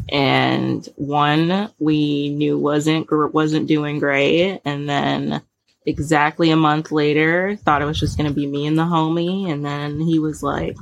[0.08, 5.42] And one we knew wasn't gr- wasn't doing great and then
[5.88, 9.52] exactly a month later thought it was just going to be me and the homie
[9.52, 10.78] and then he was like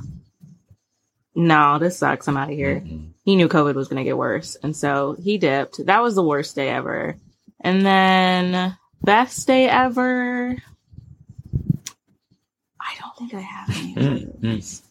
[1.34, 2.28] no, this sucks.
[2.28, 2.80] I'm out of here.
[2.80, 3.11] Mm-hmm.
[3.24, 4.56] He knew COVID was going to get worse.
[4.62, 5.84] And so he dipped.
[5.86, 7.16] That was the worst day ever.
[7.60, 10.56] And then best day ever.
[12.80, 13.92] I don't think I have any.
[13.96, 14.82] of Mm, those.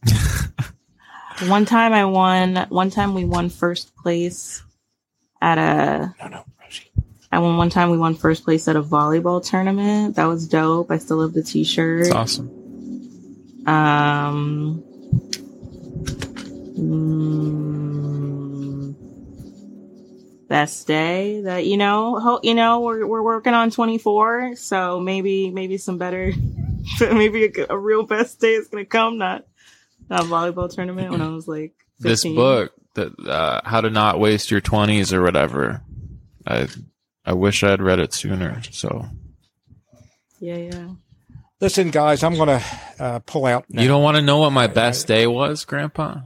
[1.49, 2.55] one time I won.
[2.69, 4.63] One time we won first place
[5.41, 6.13] at a.
[6.21, 6.89] No, no, Rosie.
[7.33, 7.89] I won one time.
[7.89, 10.15] We won first place at a volleyball tournament.
[10.15, 10.89] That was dope.
[10.91, 12.01] I still have the T-shirt.
[12.07, 12.47] It's awesome.
[13.67, 14.83] Um.
[16.77, 17.80] mm,
[20.51, 24.99] best day that you know, ho- you know, we're we're working on twenty four, so
[24.99, 26.33] maybe maybe some better,
[26.99, 29.17] maybe a real best day is gonna come.
[29.17, 29.45] Not
[30.09, 32.09] not volleyball tournament when I was like 15.
[32.09, 35.81] This book, that uh, how to not waste your twenties or whatever.
[36.45, 36.67] I
[37.25, 38.61] I wish I had read it sooner.
[38.71, 39.05] So
[40.41, 40.89] Yeah, yeah.
[41.61, 42.65] Listen, guys, I'm going to
[42.99, 43.65] uh, pull out.
[43.69, 43.83] Now.
[43.83, 46.21] you don't want to know what my best day was, Grandpa?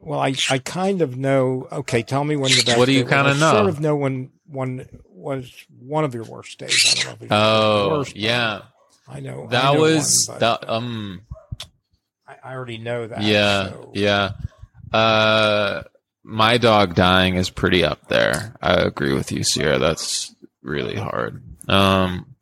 [0.00, 1.66] Well, I, I kind of know.
[1.72, 2.78] Okay, tell me when the best.
[2.78, 3.52] What do you kinda know?
[3.52, 6.84] Sort of know when one was one of your worst days.
[6.86, 8.62] I don't know if it was the Oh, worst, yeah.
[9.08, 10.68] I know I That know was one, that.
[10.68, 11.20] Um.
[12.28, 13.22] I, I already know that.
[13.22, 14.32] Yeah, so- yeah.
[14.92, 15.82] Uh,
[16.22, 18.54] my dog dying is pretty up there.
[18.62, 19.78] I agree with you, Sierra.
[19.78, 21.42] That's really hard.
[21.68, 22.34] Um,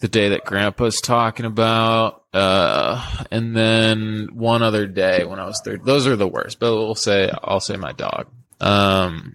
[0.00, 5.60] the day that Grandpa's talking about, uh, and then one other day when I was
[5.60, 5.84] third.
[5.84, 6.60] Those are the worst.
[6.60, 8.28] But we'll say I'll say my dog.
[8.60, 9.34] Um,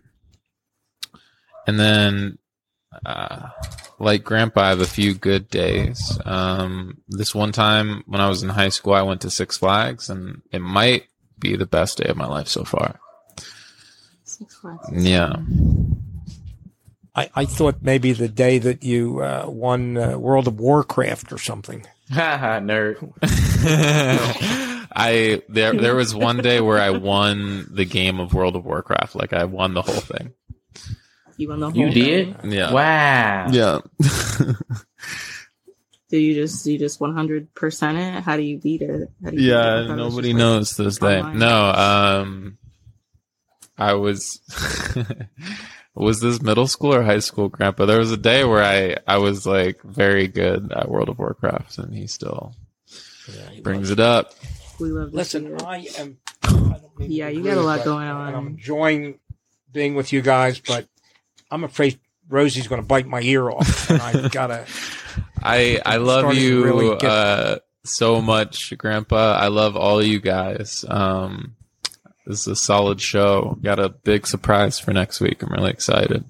[1.67, 2.37] and then,
[3.05, 3.49] uh,
[3.99, 6.17] like Grandpa, I have a few good days.
[6.25, 10.09] Um, this one time when I was in high school, I went to Six Flags,
[10.09, 11.07] and it might
[11.39, 12.99] be the best day of my life so far.
[14.23, 14.87] Six Flags.
[14.91, 15.35] Yeah.
[17.15, 21.37] I, I thought maybe the day that you uh, won uh, World of Warcraft or
[21.37, 21.85] something.
[22.11, 22.97] Haha, nerd.
[24.95, 29.15] I there there was one day where I won the game of World of Warcraft.
[29.15, 30.33] Like I won the whole thing.
[31.37, 32.39] You won the whole You did?
[32.41, 32.51] thing.
[32.51, 32.71] Yeah.
[32.71, 33.47] Wow.
[33.51, 33.79] Yeah.
[36.09, 38.21] Do you just you just one hundred percent it?
[38.23, 39.09] How do you beat it?
[39.23, 39.53] How do you beat it?
[39.55, 41.21] I yeah, thought it nobody just like- knows this day.
[41.33, 42.57] No, um
[43.79, 44.39] I was
[45.95, 47.85] was this middle school or high school grandpa?
[47.85, 51.77] There was a day where I I was like very good at World of Warcraft
[51.77, 52.55] and he still
[53.61, 54.33] brings it up.
[54.79, 55.61] We love to see Listen, it.
[55.63, 56.17] I am.
[56.43, 58.33] I don't mean Yeah, you got a lot going on.
[58.35, 59.19] I'm enjoying
[59.71, 60.87] being with you guys, but
[61.51, 61.99] I'm afraid
[62.29, 64.65] Rosie's going to bite my ear off, and I've got to.
[65.41, 69.33] I I I'm love you really get- uh, so much, Grandpa.
[69.39, 70.85] I love all you guys.
[70.87, 71.55] Um,
[72.25, 73.57] this is a solid show.
[73.61, 75.41] Got a big surprise for next week.
[75.43, 76.23] I'm really excited.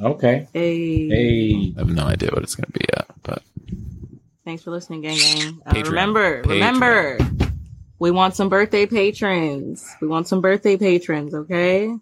[0.00, 0.48] Okay.
[0.52, 1.74] Hey, Hey.
[1.76, 3.42] I have no idea what it's going to be yet, but
[4.44, 5.60] thanks for listening, gang gang.
[5.64, 6.48] Uh, remember, Patreon.
[6.50, 7.18] remember,
[7.98, 9.86] we want some birthday patrons.
[10.00, 11.34] We want some birthday patrons.
[11.34, 11.94] Okay.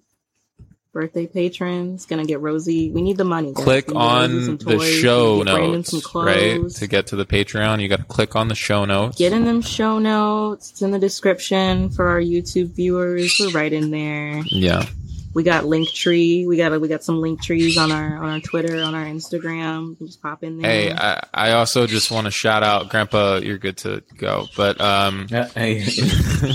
[0.93, 2.90] Birthday patrons gonna get Rosie.
[2.90, 3.55] We need the money.
[3.55, 3.64] guys.
[3.64, 4.14] click We need Rosie
[4.44, 6.70] on the show need to get Brandon some notes, right?
[6.70, 9.16] To get to the Patreon, you got to click on the show notes.
[9.16, 10.70] Get in them show notes.
[10.70, 13.36] It's in the description for our YouTube viewers.
[13.40, 14.43] We're right in there.
[14.47, 14.86] Yeah.
[15.35, 16.47] We got Linktree.
[16.47, 19.98] We got we got some Linktrees on our on our Twitter, on our Instagram.
[19.98, 20.70] Just pop in there.
[20.70, 23.36] Hey, I, I also just want to shout out Grandpa.
[23.36, 25.86] You're good to go, but um, Yeah, Hey.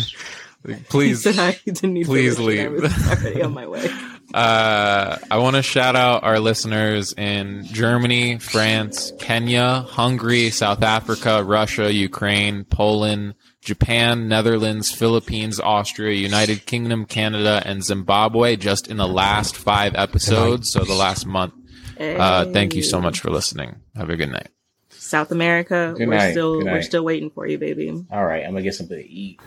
[0.67, 2.37] He please said I didn't need to please.
[2.37, 2.71] I leave.
[2.71, 3.89] was already on my way.
[4.33, 11.43] Uh, I want to shout out our listeners in Germany, France, Kenya, Hungary, South Africa,
[11.43, 19.07] Russia, Ukraine, Poland, Japan, Netherlands, Philippines, Austria, United Kingdom, Canada, and Zimbabwe just in the
[19.07, 20.71] last five episodes.
[20.71, 21.53] So the last month.
[21.99, 23.77] Uh, thank you so much for listening.
[23.95, 24.49] Have a good night.
[24.89, 25.93] South America.
[25.97, 26.31] Good we're night.
[26.31, 26.83] still Good we're night.
[26.83, 28.05] still waiting for you, baby.
[28.11, 29.39] All right, I'm gonna get something to eat.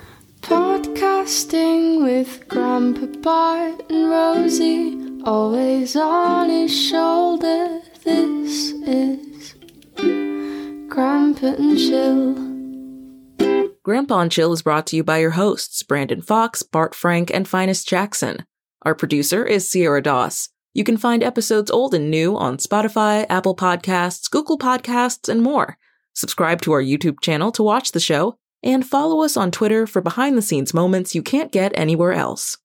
[0.42, 7.80] Podcasting with Grandpa Bart and Rosie, always on his shoulder.
[8.04, 9.54] This is
[10.88, 12.34] Grandpa and Chill.
[13.82, 17.46] Grandpa and Chill is brought to you by your hosts, Brandon Fox, Bart Frank, and
[17.46, 18.44] Finest Jackson.
[18.82, 20.48] Our producer is Sierra Doss.
[20.72, 25.76] You can find episodes old and new on Spotify, Apple Podcasts, Google Podcasts, and more.
[26.14, 30.00] Subscribe to our YouTube channel to watch the show, and follow us on Twitter for
[30.00, 32.58] behind the scenes moments you can't get anywhere else.